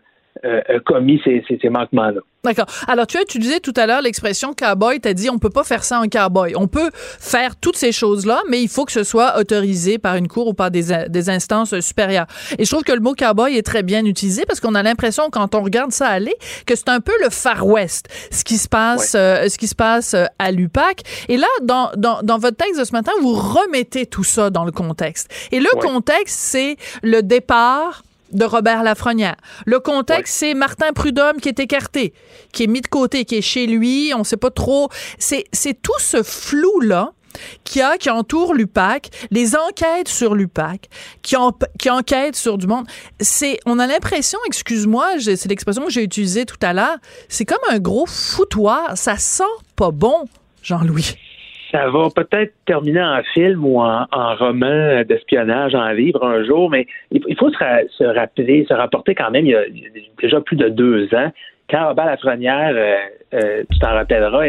commis 0.85 1.21
ces, 1.23 1.43
ces, 1.47 1.57
ces 1.61 1.69
manquements-là. 1.69 2.21
D'accord. 2.43 2.67
Alors, 2.87 3.07
tu 3.07 3.17
as 3.17 3.21
utilisé 3.23 3.59
tout 3.59 3.73
à 3.75 3.87
l'heure 3.87 4.01
l'expression 4.01 4.53
cowboy. 4.53 5.01
Tu 5.01 5.09
as 5.09 5.13
dit 5.13 5.29
on 5.29 5.37
peut 5.39 5.49
pas 5.49 5.63
faire 5.65 5.83
ça 5.83 5.99
en 5.99 6.07
cowboy. 6.07 6.53
On 6.55 6.67
peut 6.67 6.91
faire 6.93 7.55
toutes 7.57 7.75
ces 7.75 7.91
choses-là, 7.91 8.41
mais 8.49 8.61
il 8.61 8.69
faut 8.69 8.85
que 8.85 8.91
ce 8.93 9.03
soit 9.03 9.37
autorisé 9.37 9.97
par 9.97 10.15
une 10.15 10.27
cour 10.29 10.47
ou 10.47 10.53
par 10.53 10.71
des, 10.71 11.05
des 11.09 11.29
instances 11.29 11.77
supérieures. 11.81 12.27
Et 12.57 12.63
je 12.63 12.69
trouve 12.71 12.83
que 12.83 12.93
le 12.93 13.01
mot 13.01 13.13
cowboy 13.15 13.57
est 13.57 13.65
très 13.65 13.83
bien 13.83 14.05
utilisé 14.05 14.45
parce 14.45 14.59
qu'on 14.61 14.75
a 14.75 14.83
l'impression, 14.83 15.29
quand 15.29 15.55
on 15.55 15.61
regarde 15.63 15.91
ça 15.91 16.07
aller, 16.07 16.35
que 16.65 16.75
c'est 16.75 16.89
un 16.89 17.01
peu 17.01 17.11
le 17.21 17.29
Far 17.29 17.65
West, 17.67 18.07
ce 18.31 18.43
qui 18.45 18.57
se 18.57 18.69
passe, 18.69 19.13
euh, 19.15 19.49
ce 19.49 19.57
qui 19.57 19.67
se 19.67 19.75
passe 19.75 20.13
euh, 20.13 20.25
à 20.39 20.51
l'UPAC. 20.51 21.01
Et 21.27 21.35
là, 21.37 21.47
dans, 21.63 21.89
dans, 21.97 22.21
dans 22.23 22.37
votre 22.37 22.55
texte 22.55 22.79
de 22.79 22.85
ce 22.85 22.93
matin, 22.93 23.11
vous 23.21 23.33
remettez 23.33 24.05
tout 24.05 24.23
ça 24.23 24.49
dans 24.51 24.63
le 24.63 24.71
contexte. 24.71 25.29
Et 25.51 25.59
le 25.59 25.67
Ouais. 25.73 25.81
contexte, 25.81 26.39
c'est 26.39 26.77
le 27.03 27.21
départ 27.21 28.03
de 28.31 28.45
Robert 28.45 28.83
Lafrenière. 28.83 29.35
Le 29.65 29.79
contexte, 29.79 30.35
c'est 30.35 30.53
Martin 30.53 30.91
Prudhomme 30.93 31.37
qui 31.41 31.49
est 31.49 31.59
écarté, 31.59 32.13
qui 32.53 32.63
est 32.63 32.67
mis 32.67 32.81
de 32.81 32.87
côté, 32.87 33.25
qui 33.25 33.35
est 33.35 33.41
chez 33.41 33.67
lui, 33.67 34.11
on 34.15 34.23
sait 34.23 34.37
pas 34.37 34.51
trop. 34.51 34.89
C'est, 35.19 35.45
c'est 35.53 35.81
tout 35.81 35.99
ce 35.99 36.23
flou-là 36.23 37.11
qui 37.63 37.81
a, 37.81 37.97
qui 37.97 38.09
entoure 38.09 38.53
l'UPAC, 38.55 39.09
les 39.29 39.55
enquêtes 39.55 40.07
sur 40.07 40.33
l'UPAC, 40.33 40.89
qui, 41.21 41.35
en- 41.35 41.55
qui 41.77 41.89
enquêtent 41.89 42.35
sur 42.35 42.57
du 42.57 42.65
monde. 42.65 42.87
C'est, 43.19 43.59
on 43.67 43.77
a 43.79 43.85
l'impression, 43.85 44.39
excuse-moi, 44.47 45.19
c'est 45.19 45.45
l'expression 45.47 45.83
que 45.85 45.91
j'ai 45.91 46.03
utilisée 46.03 46.45
tout 46.45 46.57
à 46.63 46.73
l'heure, 46.73 46.97
c'est 47.29 47.45
comme 47.45 47.59
un 47.69 47.77
gros 47.79 48.07
foutoir. 48.07 48.97
Ça 48.97 49.17
sent 49.17 49.43
pas 49.75 49.91
bon, 49.91 50.25
Jean-Louis. 50.63 51.15
Ça 51.71 51.89
va 51.89 52.07
peut-être 52.15 52.53
terminer 52.65 53.01
en 53.03 53.21
film 53.33 53.65
ou 53.65 53.79
en, 53.81 54.05
en 54.11 54.35
roman 54.35 55.03
d'espionnage, 55.03 55.75
en 55.75 55.89
livre 55.89 56.23
un 56.25 56.43
jour, 56.45 56.69
mais 56.69 56.87
il, 57.11 57.21
il 57.27 57.35
faut 57.37 57.51
se, 57.51 57.57
ra- 57.57 57.87
se 57.89 58.03
rappeler, 58.05 58.65
se 58.69 58.73
rapporter 58.73 59.15
quand 59.15 59.31
même, 59.31 59.45
il 59.45 59.51
y, 59.51 59.55
a, 59.55 59.63
déjà 60.21 60.39
plus 60.39 60.55
de 60.55 60.69
deux 60.69 61.13
ans, 61.13 61.31
quand 61.69 61.89
Robert 61.89 62.05
Lafrenière, 62.05 62.71
euh, 62.73 62.95
euh, 63.33 63.63
tu 63.69 63.79
t'en 63.79 63.89
rappelleras, 63.89 64.45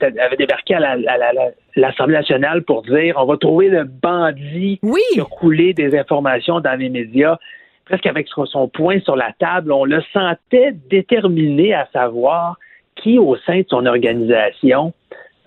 avait 0.00 0.36
débarqué 0.36 0.74
à 0.74 0.80
la- 0.80 0.90
à 1.12 1.16
la- 1.16 1.32
la- 1.32 1.50
l'Assemblée 1.76 2.14
nationale 2.16 2.62
pour 2.64 2.82
dire 2.82 3.14
on 3.18 3.24
va 3.26 3.36
trouver 3.36 3.68
le 3.68 3.84
bandit 3.84 4.80
Oui. 4.82 5.00
qui 5.12 5.20
a 5.20 5.24
coulé 5.24 5.72
des 5.74 5.96
informations 5.96 6.58
dans 6.58 6.76
les 6.76 6.88
médias, 6.88 7.36
presque 7.84 8.06
avec 8.06 8.26
son, 8.26 8.44
son 8.46 8.66
poing 8.68 8.98
sur 9.00 9.14
la 9.14 9.30
table, 9.38 9.70
on 9.70 9.84
le 9.84 10.02
sentait 10.12 10.72
déterminé 10.90 11.72
à 11.74 11.86
savoir 11.92 12.56
qui 12.96 13.16
au 13.20 13.36
sein 13.36 13.58
de 13.60 13.66
son 13.68 13.86
organisation 13.86 14.92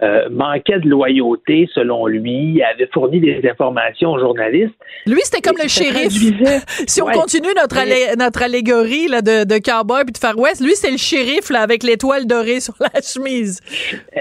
euh, 0.03 0.29
manquait 0.29 0.79
de 0.79 0.89
loyauté 0.89 1.69
selon 1.73 2.07
lui, 2.07 2.61
avait 2.63 2.87
fourni 2.91 3.19
des 3.19 3.41
informations 3.49 4.11
aux 4.13 4.19
journalistes. 4.19 4.73
Lui, 5.05 5.19
c'était 5.23 5.41
comme 5.41 5.59
Et 5.59 5.63
le 5.63 5.69
shérif. 5.69 6.11
Si 6.87 7.01
on 7.01 7.05
Ouais. 7.05 7.13
continue 7.13 7.49
notre, 7.55 7.75
Mais- 7.75 7.81
allé- 7.81 8.15
notre 8.17 8.41
allégorie 8.41 9.07
là, 9.07 9.21
de, 9.21 9.43
de 9.45 9.57
cowboy 9.63 10.03
puis 10.05 10.13
de 10.13 10.17
Far 10.17 10.37
West, 10.39 10.61
lui, 10.63 10.73
c'est 10.75 10.89
le 10.91 10.97
shérif 10.97 11.49
là, 11.51 11.61
avec 11.61 11.83
l'étoile 11.83 12.25
dorée 12.25 12.59
sur 12.61 12.73
la 12.79 12.89
chemise. 13.01 13.61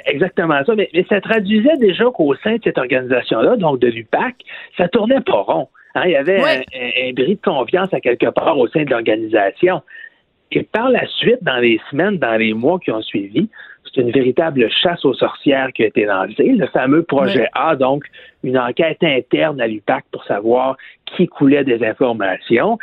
Exactement 0.06 0.60
ça. 0.66 0.74
Mais, 0.74 0.88
mais 0.92 1.04
ça 1.08 1.20
traduisait 1.20 1.76
déjà 1.78 2.04
qu'au 2.14 2.34
sein 2.42 2.56
de 2.56 2.60
cette 2.64 2.78
organisation-là, 2.78 3.56
donc 3.56 3.78
de 3.80 3.88
l'UPAC, 3.88 4.34
ça 4.76 4.88
tournait 4.88 5.20
pas 5.20 5.40
rond. 5.42 5.68
Hein, 5.94 6.02
il 6.04 6.10
y 6.12 6.16
avait 6.16 6.40
Ouais. 6.42 6.64
un, 6.74 7.06
un- 7.06 7.08
un 7.08 7.12
bris 7.12 7.36
de 7.36 7.40
confiance 7.42 7.92
à 7.92 8.00
quelque 8.00 8.26
part 8.30 8.58
au 8.58 8.68
sein 8.68 8.84
de 8.84 8.90
l'organisation. 8.90 9.82
Et 10.52 10.62
par 10.64 10.90
la 10.90 11.06
suite, 11.06 11.38
dans 11.42 11.58
les 11.58 11.80
semaines, 11.90 12.18
dans 12.18 12.36
les 12.36 12.52
mois 12.54 12.78
qui 12.80 12.90
ont 12.90 13.02
suivi, 13.02 13.48
c'est 13.94 14.00
une 14.00 14.10
véritable 14.10 14.68
chasse 14.70 15.04
aux 15.04 15.14
sorcières 15.14 15.72
qui 15.72 15.82
a 15.82 15.86
été 15.86 16.04
lancée. 16.04 16.44
Le 16.44 16.66
fameux 16.68 17.02
projet. 17.02 17.48
A, 17.54 17.76
donc 17.76 18.04
une 18.44 18.58
enquête 18.58 19.02
interne 19.02 19.60
à 19.60 19.66
l'UPAC 19.66 20.04
pour 20.12 20.24
savoir 20.24 20.76
qui 21.16 21.26
coulait 21.26 21.64
des 21.64 21.84
informations. 21.84 22.78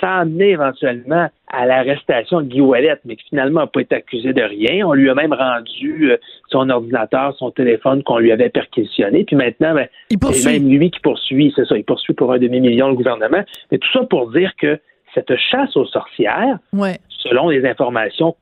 Ça 0.00 0.08
a 0.10 0.20
amené 0.20 0.50
éventuellement 0.50 1.28
à 1.48 1.66
l'arrestation 1.66 2.40
de 2.40 2.46
Guy 2.46 2.60
Ouellet, 2.60 2.96
mais 3.04 3.16
qui 3.16 3.24
finalement 3.28 3.60
n'a 3.60 3.66
pas 3.66 3.80
été 3.80 3.94
accusé 3.94 4.32
de 4.32 4.42
rien. 4.42 4.86
On 4.86 4.94
lui 4.94 5.08
a 5.10 5.14
même 5.14 5.34
rendu 5.34 6.10
euh, 6.10 6.16
son 6.48 6.70
ordinateur, 6.70 7.34
son 7.36 7.50
téléphone 7.50 8.02
qu'on 8.02 8.18
lui 8.18 8.32
avait 8.32 8.48
perquisitionné. 8.48 9.24
Puis 9.24 9.36
maintenant, 9.36 9.74
ben, 9.74 9.86
c'est 10.32 10.52
même 10.60 10.68
lui 10.68 10.90
qui 10.90 11.00
poursuit, 11.00 11.52
c'est 11.54 11.66
ça, 11.66 11.76
il 11.76 11.84
poursuit 11.84 12.14
pour 12.14 12.32
un 12.32 12.38
demi-million 12.38 12.88
le 12.88 12.94
gouvernement. 12.94 13.42
Mais 13.70 13.78
tout 13.78 13.88
ça 13.92 14.04
pour 14.04 14.30
dire 14.32 14.50
que 14.58 14.78
cette 15.14 15.36
chasse 15.36 15.76
aux 15.76 15.86
sorcières, 15.86 16.58
Ouais. 16.72 16.96
selon 17.10 17.50
les 17.50 17.66
informations 17.66 18.34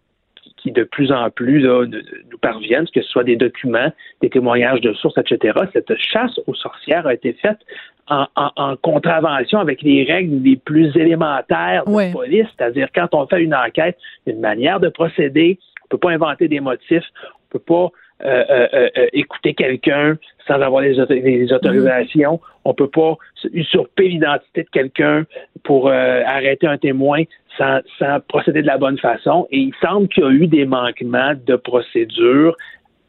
qui, 0.63 0.73
de 0.73 0.85
plus 0.85 1.11
en 1.13 1.31
plus 1.31 1.61
là, 1.61 1.85
nous 1.87 2.39
parviennent, 2.39 2.87
que 2.95 3.03
ce 3.03 3.09
soit 3.09 3.25
des 3.25 3.37
documents, 3.37 3.93
des 4.23 4.31
témoignages 4.31 4.81
de 4.81 4.93
sources, 4.95 5.19
etc., 5.19 5.59
cette 5.73 5.95
chasse 5.97 6.39
aux 6.47 6.55
sorcières 6.55 7.07
a 7.07 7.15
été 7.15 7.33
faite 7.35 7.59
en, 8.09 8.27
en- 8.37 8.51
en 8.57 8.77
contravention 8.77 9.59
avec 9.61 9.83
les 9.83 10.05
règles 10.05 10.43
les 10.43 10.57
plus 10.57 10.97
élémentaires 10.97 11.85
de 11.87 11.91
Ouais. 11.93 12.13
police, 12.13 12.47
c'est-à-dire 12.57 12.89
quand 12.95 13.09
on 13.15 13.27
fait 13.27 13.43
une 13.43 13.55
enquête, 13.55 13.97
une 14.27 14.41
manière 14.41 14.81
de 14.81 14.89
procéder, 14.89 15.59
on 15.85 15.89
peut 15.89 15.99
pas 15.99 16.11
inventer 16.11 16.49
des 16.49 16.61
motifs, 16.61 17.05
on 17.35 17.59
peut 17.59 17.59
pas 17.59 17.89
euh, 18.25 18.45
euh, 18.51 18.89
euh, 18.97 19.07
écouter 19.13 19.55
quelqu'un 19.55 20.17
sans 20.47 20.61
avoir 20.61 20.83
les, 20.83 20.95
les 20.95 21.53
autorisations. 21.53 22.41
On 22.65 22.75
peut 22.75 22.89
pas 22.89 23.17
usurper 23.53 24.09
l'identité 24.09 24.65
de 24.65 24.69
quelqu'un 24.71 25.25
pour 25.65 25.91
arrêter 25.91 26.67
un 26.67 26.79
témoin 26.79 27.23
sans, 27.57 27.81
sans 27.99 28.21
procéder 28.29 28.63
de 28.63 28.67
la 28.67 28.79
bonne 28.79 28.99
façon. 28.99 29.47
Et 29.51 29.59
il 29.59 29.75
semble 29.81 30.09
qu'il 30.09 30.25
y 30.25 30.27
a 30.27 30.31
eu 30.31 30.47
des 30.47 30.67
manquements 30.67 31.35
de 31.47 31.57
procédure 31.57 32.57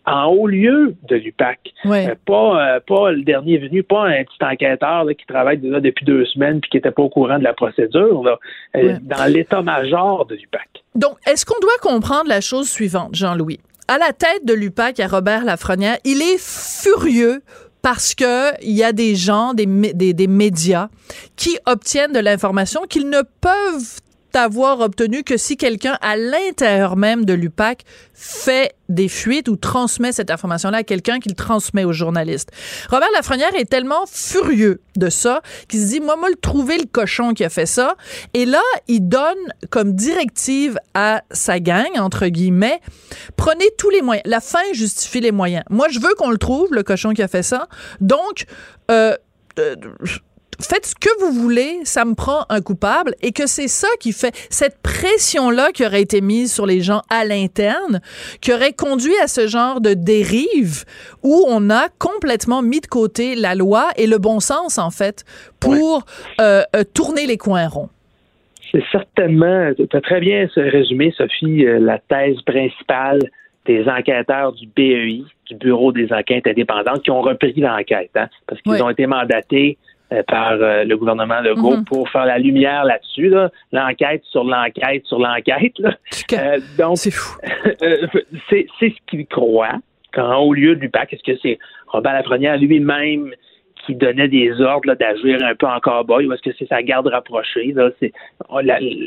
en 0.06 0.26
haut 0.26 0.48
lieu 0.48 0.96
de 1.08 1.16
l'UPAC. 1.16 1.60
Ouais. 1.86 2.10
Euh, 2.10 2.16
pas, 2.26 2.76
euh, 2.76 2.80
pas 2.86 3.12
le 3.12 3.24
dernier 3.24 3.58
venu, 3.58 3.84
pas 3.84 4.06
un 4.06 4.24
petit 4.24 4.44
enquêteur 4.44 5.04
là, 5.06 5.14
qui 5.14 5.26
travaille 5.26 5.60
là, 5.62 5.80
depuis 5.80 6.06
deux 6.06 6.26
semaines 6.26 6.60
puis 6.60 6.70
qui 6.72 6.78
n'était 6.78 6.92
pas 6.92 7.04
au 7.04 7.10
courant 7.10 7.38
de 7.38 7.44
la 7.44 7.54
procédure, 7.54 8.24
là, 8.24 8.40
euh, 8.76 8.96
dans 9.02 9.32
l'état-major 9.32 10.26
de 10.26 10.36
l'UPAC. 10.36 10.84
Donc, 10.96 11.18
est-ce 11.28 11.46
qu'on 11.46 11.60
doit 11.60 11.78
comprendre 11.82 12.28
la 12.28 12.42
chose 12.42 12.70
suivante, 12.70 13.16
Jean-Louis? 13.16 13.60
À 13.92 13.98
la 13.98 14.14
tête 14.14 14.46
de 14.46 14.54
l'UPAC, 14.54 15.02
a 15.02 15.08
Robert 15.10 15.44
Lafrenière. 15.44 15.98
Il 16.06 16.22
est 16.22 16.40
furieux 16.40 17.44
parce 17.82 18.16
que 18.16 18.58
il 18.64 18.72
y 18.72 18.86
a 18.86 18.94
des 18.94 19.18
gens, 19.18 19.54
des, 19.54 19.66
des, 19.66 20.14
des 20.14 20.28
médias 20.28 20.88
qui 21.36 21.58
obtiennent 21.66 22.14
de 22.14 22.20
l'information 22.20 22.84
qu'ils 22.88 23.10
ne 23.10 23.22
peuvent 23.42 24.00
avoir 24.36 24.80
obtenu 24.80 25.24
que 25.24 25.38
si 25.38 25.58
quelqu'un 25.58 25.98
à 26.02 26.16
l'intérieur 26.16 26.96
même 26.96 27.26
de 27.26 27.34
l'UPAC 27.34 27.84
fait 28.14 28.74
des 28.90 29.08
fuites 29.08 29.48
ou 29.48 29.56
transmet 29.56 30.12
cette 30.12 30.30
information-là 30.30 30.80
à 30.80 30.84
quelqu'un 30.84 31.20
qui 31.20 31.30
le 31.30 31.36
transmet 31.36 31.84
aux 31.84 31.94
journalistes. 31.94 32.52
Robert 32.90 33.08
Lafrenière 33.16 33.56
est 33.56 33.70
tellement 33.70 34.06
furieux 34.06 34.82
de 34.98 35.10
ça 35.10 35.42
qu'il 35.68 35.80
se 35.80 35.88
dit, 35.88 36.00
moi, 36.00 36.18
moi, 36.18 36.30
le 36.30 36.36
trouver 36.36 36.78
le 36.78 36.86
cochon 36.86 37.34
qui 37.34 37.44
a 37.44 37.50
fait 37.50 37.66
ça. 37.66 37.96
Et 38.34 38.46
là, 38.46 38.62
il 38.88 39.08
donne 39.08 39.38
comme 39.70 39.94
directive 39.94 40.78
à 40.94 41.24
sa 41.32 41.60
gang, 41.60 41.98
entre 41.98 42.28
guillemets, 42.28 42.82
prenez 43.38 43.66
tous 43.78 43.90
les 43.90 44.02
moyens. 44.02 44.24
La 44.28 44.42
fin 44.42 44.60
justifie 44.74 45.22
les 45.22 45.32
moyens. 45.32 45.64
Moi, 45.70 45.88
je 45.90 46.00
veux 46.00 46.14
qu'on 46.18 46.30
le 46.30 46.38
trouve, 46.38 46.74
le 46.74 46.84
cochon 46.84 47.14
qui 47.14 47.24
a 47.24 47.28
fait 47.28 47.44
ça. 47.44 47.68
Donc, 48.02 48.46
euh, 48.90 49.16
euh 49.60 49.76
faites 50.62 50.86
ce 50.86 50.96
que 50.96 51.10
vous 51.20 51.32
voulez, 51.32 51.80
ça 51.84 52.06
me 52.06 52.16
prend 52.16 52.46
un 52.50 52.62
coupable 52.62 53.14
et 53.22 53.32
que 53.32 53.48
c'est 53.48 53.68
ça 53.68 53.88
qui 54.00 54.12
fait 54.12 54.34
cette 54.50 54.82
pression-là 54.82 55.72
qui 55.72 55.86
aurait 55.86 56.02
été 56.02 56.22
mise 56.22 56.54
sur 56.54 56.66
les 56.66 56.82
gens 56.82 57.02
à 57.10 57.26
l'interne, 57.26 58.02
qui 58.42 58.54
aurait 58.54 58.74
conduit 58.74 59.18
à 59.24 59.28
ce 59.28 59.48
genre 59.48 59.82
de 59.82 59.94
dérive 59.94 60.86
où 61.24 61.46
on 61.48 61.70
a 61.70 61.88
complètement 62.00 62.62
mis 62.62 62.80
de 62.80 62.88
côté 62.88 63.36
la 63.36 63.56
loi 63.56 63.90
et 63.98 64.08
le 64.08 64.18
bon 64.18 64.40
sens, 64.40 64.78
en 64.78 64.92
fait, 64.92 65.24
pour 65.60 66.04
euh, 66.40 66.62
euh, 66.76 66.84
tourner 66.94 67.26
les 67.28 67.38
coins 67.38 67.68
ronds. 67.68 67.90
C'est 68.72 68.84
certainement, 68.92 69.72
tu 69.76 69.86
as 69.96 70.02
très 70.02 70.22
bien 70.22 70.48
résumé, 70.56 71.14
Sophie, 71.18 71.66
euh, 71.66 71.80
la 71.80 72.00
thèse 72.00 72.42
principale 72.44 73.20
des 73.66 73.88
enquêteurs 73.88 74.54
du 74.54 74.68
BEI, 74.68 75.24
du 75.48 75.56
Bureau 75.56 75.92
des 75.92 76.12
enquêtes 76.12 76.48
indépendantes, 76.48 77.04
qui 77.04 77.12
ont 77.12 77.22
repris 77.22 77.54
l'enquête, 77.58 78.12
hein, 78.16 78.28
parce 78.48 78.62
qu'ils 78.62 78.82
ont 78.82 78.90
été 78.90 79.06
mandatés 79.06 79.78
par 80.28 80.54
euh, 80.54 80.84
le 80.84 80.98
gouvernement 80.98 81.40
Legault 81.40 81.78
mm 81.78 81.86
pour 81.86 82.10
faire 82.10 82.26
la 82.26 82.38
lumière 82.38 82.84
là-dessus, 82.84 83.34
l'enquête 83.72 84.24
sur 84.26 84.44
l'enquête 84.44 85.06
sur 85.06 85.20
l'enquête. 85.20 85.74
Euh, 86.34 86.60
donc, 86.78 86.98
c'est 86.98 87.12
fou. 87.12 87.38
c'est 88.50 88.68
ce 88.80 88.88
qu'il 89.08 89.26
croit 89.28 89.80
quand 90.14 90.40
au 90.40 90.54
lieu 90.54 90.76
du 90.76 90.90
PAC, 90.90 91.14
est-ce 91.14 91.24
que 91.24 91.38
c'est 91.42 91.58
Robert 91.88 92.14
Lafrenière 92.14 92.58
lui-même 92.58 93.34
qui 93.86 93.96
donnait 93.96 94.28
des 94.28 94.60
ordres 94.62 94.94
d'agir 94.96 95.44
un 95.44 95.56
peu 95.56 95.66
en 95.66 95.80
cowboy 95.80 96.28
ou 96.28 96.34
est-ce 96.34 96.42
que 96.42 96.56
c'est 96.60 96.68
sa 96.68 96.84
garde 96.84 97.08
rapprochée? 97.08 97.74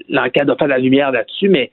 L'enquête 0.08 0.46
doit 0.46 0.56
faire 0.56 0.68
la 0.68 0.78
lumière 0.78 1.12
là-dessus, 1.12 1.48
mais 1.48 1.70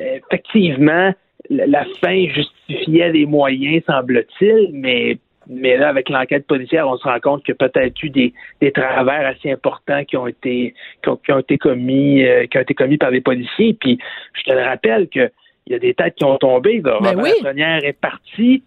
effectivement, 0.00 1.12
la 1.48 1.84
fin 2.02 2.26
justifiait 2.28 3.12
les 3.12 3.26
moyens, 3.26 3.82
semble-t-il, 3.86 4.70
mais 4.72 5.18
mais 5.48 5.76
là, 5.76 5.88
avec 5.88 6.08
l'enquête 6.08 6.46
policière, 6.46 6.88
on 6.88 6.96
se 6.96 7.04
rend 7.04 7.20
compte 7.20 7.44
qu'il 7.44 7.54
y 7.58 7.64
a 7.64 7.68
peut-être 7.68 8.02
eu 8.02 8.10
des, 8.10 8.32
des 8.60 8.72
travers 8.72 9.26
assez 9.26 9.50
importants 9.50 10.04
qui 10.04 10.16
ont 10.16 10.26
été 10.26 10.74
qui 11.02 11.32
ont, 11.32 11.38
été 11.38 11.58
commis 11.58 12.24
euh, 12.24 12.46
qui 12.46 12.58
ont 12.58 12.62
été 12.62 12.74
commis 12.74 12.98
par 12.98 13.10
les 13.10 13.20
policiers. 13.20 13.74
Puis 13.74 13.98
je 14.34 14.42
te 14.42 14.52
le 14.52 14.62
rappelle 14.62 15.08
que 15.08 15.30
il 15.66 15.72
y 15.72 15.76
a 15.76 15.78
des 15.78 15.94
têtes 15.94 16.16
qui 16.16 16.24
ont 16.24 16.36
tombé. 16.36 16.82
Là. 16.84 16.98
Ben 17.00 17.16
Robert 17.16 17.84
est 17.84 17.98
parti 17.98 18.62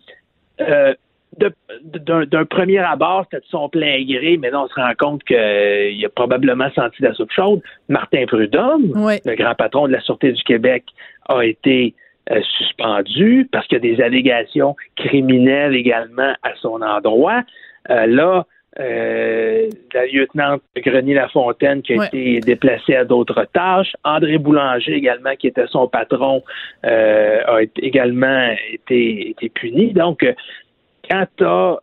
euh, 0.61 0.93
d'un 1.37 2.45
premier 2.45 2.79
abord, 2.79 3.25
c'était 3.25 3.45
de 3.45 3.49
son 3.49 3.69
plein 3.69 4.03
gré, 4.03 4.37
mais 4.37 4.49
là, 4.49 4.61
on 4.61 4.67
se 4.67 4.73
rend 4.73 4.93
compte 4.97 5.23
qu'il 5.23 6.05
a 6.05 6.09
probablement 6.15 6.69
senti 6.73 7.03
la 7.03 7.13
soupe 7.13 7.31
chaude. 7.31 7.61
Martin 7.89 8.25
Prudhomme, 8.25 8.93
le 8.95 9.35
grand 9.35 9.55
patron 9.55 9.87
de 9.87 9.93
la 9.93 10.01
Sûreté 10.01 10.31
du 10.31 10.41
Québec, 10.43 10.85
a 11.29 11.45
été 11.45 11.93
euh, 12.29 12.41
suspendu 12.57 13.47
parce 13.49 13.65
qu'il 13.67 13.77
y 13.77 13.89
a 13.91 13.95
des 13.95 14.03
allégations 14.03 14.75
criminelles 14.97 15.75
également 15.75 16.33
à 16.43 16.55
son 16.61 16.81
endroit. 16.81 17.43
Euh, 17.89 18.05
là, 18.05 18.45
euh, 18.81 19.69
la 19.93 20.05
lieutenant 20.07 20.57
Grenier-Lafontaine 20.75 21.81
qui 21.81 21.93
a 21.93 22.05
été 22.05 22.41
déplacée 22.41 22.95
à 22.95 23.05
d'autres 23.05 23.47
tâches. 23.53 23.93
André 24.03 24.39
Boulanger 24.39 24.91
également, 24.93 25.37
qui 25.37 25.47
était 25.47 25.67
son 25.67 25.87
patron, 25.87 26.43
a 26.83 27.59
également 27.81 28.49
été, 28.73 29.29
été 29.29 29.47
puni. 29.47 29.93
Donc, 29.93 30.25
quand 31.09 31.25
tu 31.37 31.45
as 31.45 31.79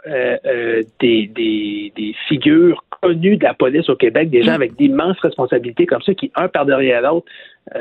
des, 1.00 1.26
des, 1.34 1.92
des, 1.96 2.14
figures 2.28 2.84
connues 3.00 3.38
de 3.38 3.44
la 3.44 3.54
police 3.54 3.88
au 3.88 3.96
Québec, 3.96 4.28
des 4.28 4.42
gens 4.42 4.52
mm. 4.52 4.56
avec 4.56 4.76
d'immenses 4.76 5.18
responsabilités 5.20 5.86
comme 5.86 6.02
ça, 6.02 6.12
qui, 6.12 6.30
un 6.34 6.48
par 6.48 6.66
derrière 6.66 7.00
l'autre, 7.00 7.26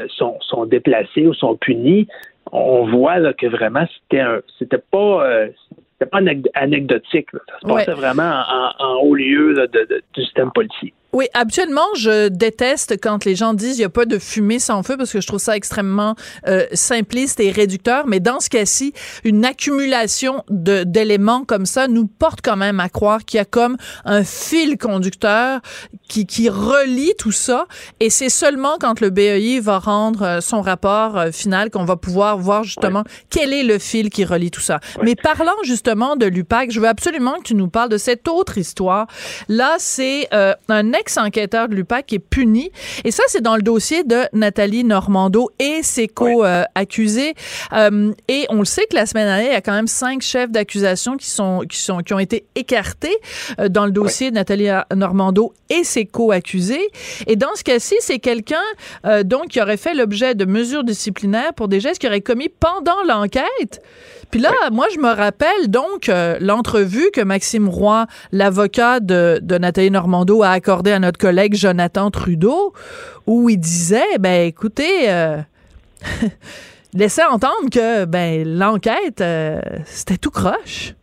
sont, 0.07 0.37
sont 0.39 0.65
déplacés 0.65 1.27
ou 1.27 1.33
sont 1.33 1.57
punis, 1.57 2.07
on 2.53 2.85
voit 2.85 3.17
là, 3.19 3.33
que 3.33 3.47
vraiment 3.47 3.85
c'était 3.95 4.21
un 4.21 4.41
c'était 4.59 4.77
pas 4.77 5.25
euh, 5.25 5.49
c'était 5.93 6.09
pas 6.09 6.19
anecdotique. 6.53 7.27
Ça 7.31 7.59
se 7.61 7.67
passait 7.67 7.93
vraiment 7.93 8.43
en, 8.79 8.95
haut 9.01 9.15
lieu 9.15 9.53
de, 9.55 10.03
du 10.13 10.23
système 10.23 10.51
policier. 10.51 10.93
Oui, 11.13 11.27
habituellement, 11.35 11.85
je 11.95 12.27
déteste 12.27 12.99
quand 12.99 13.23
les 13.23 13.35
gens 13.35 13.53
disent 13.53 13.75
il 13.77 13.81
n'y 13.81 13.85
a 13.85 13.89
pas 13.89 14.05
de 14.05 14.17
fumée 14.17 14.57
sans 14.57 14.81
feu 14.81 14.97
parce 14.97 15.11
que 15.11 15.21
je 15.21 15.27
trouve 15.27 15.39
ça 15.39 15.55
extrêmement 15.55 16.15
euh, 16.47 16.65
simpliste 16.73 17.39
et 17.39 17.51
réducteur. 17.51 18.07
Mais 18.07 18.19
dans 18.19 18.39
ce 18.39 18.49
cas-ci, 18.49 18.93
une 19.23 19.45
accumulation 19.45 20.43
d'éléments 20.49 21.43
comme 21.45 21.67
ça 21.67 21.87
nous 21.87 22.07
porte 22.07 22.39
quand 22.43 22.55
même 22.55 22.79
à 22.79 22.89
croire 22.89 23.25
qu'il 23.25 23.37
y 23.37 23.41
a 23.41 23.45
comme 23.45 23.77
un 24.05 24.23
fil 24.23 24.79
conducteur 24.79 25.61
qui, 26.09 26.25
qui 26.25 26.49
relie 26.49 27.13
tout 27.19 27.31
ça. 27.31 27.67
Et 27.99 28.09
c'est 28.09 28.29
seulement 28.29 28.77
quand 28.79 28.99
le 28.99 29.11
BEI 29.11 29.59
va 29.59 29.77
rendre 29.77 30.23
euh, 30.23 30.41
son 30.41 30.61
rapport 30.61 31.17
euh, 31.17 31.31
final 31.31 31.69
qu'on 31.69 31.85
va 31.85 31.95
pouvoir 31.95 32.39
voir 32.39 32.63
justement 32.63 33.03
quel 33.29 33.53
est 33.53 33.63
le 33.63 33.77
fil 33.77 34.09
qui 34.09 34.25
relie 34.25 34.49
tout 34.49 34.61
ça. 34.61 34.79
Mais 35.03 35.15
parlant 35.15 35.51
justement 35.63 36.15
de 36.15 36.25
l'UPAC, 36.25 36.71
je 36.71 36.79
veux 36.79 36.87
absolument 36.87 37.37
que 37.37 37.43
tu 37.43 37.55
nous 37.55 37.69
parles 37.69 37.89
de 37.89 37.97
cette 37.97 38.27
autre 38.27 38.57
histoire. 38.57 39.05
Là, 39.47 39.75
c'est 39.77 40.27
euh, 40.33 40.55
un 40.69 40.93
ex-enquêteur 41.03 41.67
de 41.67 41.75
l'UPAC 41.75 42.05
qui 42.05 42.15
est 42.15 42.19
puni. 42.19 42.71
Et 43.03 43.11
ça, 43.11 43.23
c'est 43.27 43.41
dans 43.41 43.55
le 43.55 43.61
dossier 43.61 44.03
de 44.03 44.21
Nathalie 44.31 44.83
Normando 44.85 45.49
et 45.59 45.83
ses 45.83 46.07
co-accusés. 46.07 47.33
Euh, 47.73 48.13
et 48.29 48.45
on 48.49 48.59
le 48.59 48.65
sait 48.65 48.85
que 48.89 48.95
la 48.95 49.05
semaine 49.05 49.27
dernière, 49.27 49.51
il 49.51 49.53
y 49.53 49.55
a 49.55 49.61
quand 49.61 49.73
même 49.73 49.87
cinq 49.87 50.21
chefs 50.21 50.49
d'accusation 50.49 51.17
qui 51.17 51.29
sont, 51.29 51.63
qui 51.69 51.77
sont, 51.77 51.97
qui 51.97 52.13
ont 52.13 52.19
été 52.19 52.45
écartés 52.55 53.15
euh, 53.59 53.67
dans 53.67 53.85
le 53.85 53.91
dossier 53.91 54.29
de 54.29 54.35
Nathalie 54.35 54.69
Normando 54.95 55.53
et 55.69 55.83
ses 55.83 56.05
co-accusés. 56.05 56.87
Et 57.27 57.35
dans 57.35 57.53
ce 57.55 57.63
cas-ci, 57.63 57.95
c'est 57.99 58.19
quelqu'un, 58.19 58.63
euh, 59.05 59.23
donc, 59.23 59.49
qui 59.49 59.61
aurait 59.61 59.77
fait 59.77 59.93
l'objet 59.93 60.35
de 60.35 60.45
mesures 60.45 60.83
disciplinaires 60.83 61.53
pour 61.53 61.67
des 61.67 61.79
gestes 61.79 61.99
qu'il 61.99 62.09
aurait 62.09 62.21
commis 62.21 62.49
pendant 62.49 63.03
l'enquête. 63.07 63.81
Puis 64.33 64.41
là, 64.41 64.49
moi, 64.71 64.87
je 64.91 64.97
me 64.97 65.13
rappelle 65.13 65.69
donc 65.69 66.09
l'entrevue 66.39 67.11
que 67.13 67.21
Maxime 67.21 67.69
Roy, 67.69 68.07
l'avocat 68.31 68.99
de, 68.99 69.39
de 69.39 69.59
Nathalie 69.59 69.91
Normando, 69.91 70.41
a 70.41 70.49
accordé 70.49 70.91
à 70.91 70.97
notre 70.97 71.19
collègue 71.19 71.53
Jonathan 71.53 72.09
Trudeau, 72.09 72.73
où 73.27 73.47
il 73.51 73.59
disait, 73.59 74.17
ben 74.19 74.47
écoutez, 74.47 75.07
euh, 75.11 75.37
laissez 76.95 77.21
entendre 77.21 77.69
que 77.71 78.05
ben 78.05 78.57
l'enquête, 78.57 79.21
euh, 79.21 79.61
c'était 79.85 80.17
tout 80.17 80.31
croche. 80.31 80.95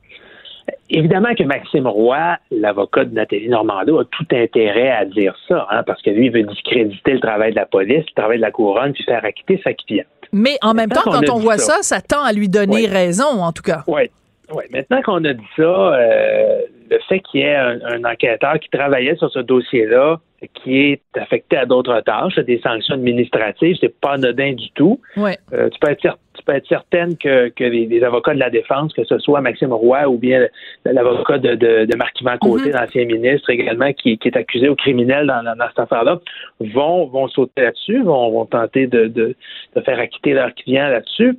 Évidemment 0.90 1.34
que 1.36 1.44
Maxime 1.44 1.86
Roy, 1.86 2.36
l'avocat 2.50 3.04
de 3.04 3.14
Nathalie 3.14 3.48
Normando, 3.48 4.00
a 4.00 4.04
tout 4.04 4.26
intérêt 4.32 4.90
à 4.90 5.04
dire 5.04 5.34
ça, 5.46 5.66
hein, 5.70 5.82
parce 5.84 6.02
que 6.02 6.10
lui, 6.10 6.26
il 6.26 6.32
veut 6.32 6.42
discréditer 6.42 7.12
le 7.12 7.20
travail 7.20 7.52
de 7.52 7.56
la 7.56 7.66
police, 7.66 8.04
le 8.08 8.14
travail 8.14 8.38
de 8.38 8.42
la 8.42 8.50
couronne, 8.50 8.92
puis 8.92 9.04
faire 9.04 9.24
acquitter 9.24 9.60
sa 9.62 9.72
cliente. 9.72 10.06
Mais 10.32 10.56
en 10.62 10.74
même 10.74 10.90
temps, 10.90 11.02
quand 11.04 11.28
on, 11.30 11.38
voit 11.38 11.58
ça, 11.58 11.82
ça, 11.82 12.00
tend 12.00 12.22
à 12.22 12.32
lui 12.32 12.48
donner 12.48 12.86
raison, 12.86 13.42
en 13.42 13.52
tout 13.52 13.62
cas. 13.62 13.84
Oui. 13.86 14.10
Oui, 14.52 14.64
maintenant 14.72 15.00
qu'on 15.02 15.24
a 15.24 15.32
dit 15.32 15.46
ça, 15.56 15.62
euh, 15.62 16.60
le 16.90 16.98
fait 17.08 17.20
qu'il 17.20 17.40
y 17.40 17.44
ait 17.44 17.54
un, 17.54 18.04
enquêteur 18.04 18.58
qui 18.58 18.68
travaillait 18.68 19.14
sur 19.14 19.30
ce 19.30 19.38
dossier-là, 19.38 20.18
qui 20.54 20.76
est 20.76 21.02
affecté 21.14 21.56
à 21.56 21.66
d'autres 21.66 22.00
tâches, 22.00 22.34
des 22.36 22.58
sanctions 22.60 22.94
administratives, 22.94 23.76
c'est 23.80 23.94
pas 24.00 24.14
anodin 24.14 24.54
du 24.54 24.70
tout. 24.72 25.00
Ouais. 25.16 25.38
Euh, 25.52 25.68
tu, 25.68 25.78
peux 25.78 25.90
être, 25.90 26.18
tu 26.40 26.44
peux 26.46 26.54
être 26.54 26.66
certaine 26.66 27.16
que, 27.16 27.48
que 27.50 27.64
les, 27.64 28.02
avocats 28.02 28.34
de 28.34 28.38
la 28.38 28.50
défense, 28.50 28.92
que 28.94 29.04
ce 29.04 29.18
soit 29.18 29.40
Maxime 29.40 29.72
Roy 29.72 30.08
ou 30.08 30.16
bien 30.16 30.46
l'avocat 30.84 31.38
de, 31.38 31.54
de, 31.54 31.84
de 31.84 31.96
Marc-Yvan 31.96 32.38
Côté, 32.38 32.70
mm-hmm. 32.70 32.80
l'ancien 32.80 33.04
ministre 33.04 33.50
également, 33.50 33.92
qui, 33.92 34.16
qui, 34.18 34.28
est 34.28 34.36
accusé 34.36 34.68
au 34.68 34.74
criminel 34.74 35.26
dans, 35.26 35.42
dans, 35.42 35.68
cette 35.68 35.80
affaire-là, 35.80 36.18
vont, 36.60 37.06
vont 37.06 37.28
sauter 37.28 37.62
là-dessus, 37.62 38.02
vont, 38.02 38.30
vont 38.30 38.46
tenter 38.46 38.86
de, 38.86 39.06
de, 39.06 39.36
de 39.76 39.80
faire 39.82 39.98
acquitter 39.98 40.32
leur 40.32 40.54
client 40.54 40.88
là-dessus 40.88 41.38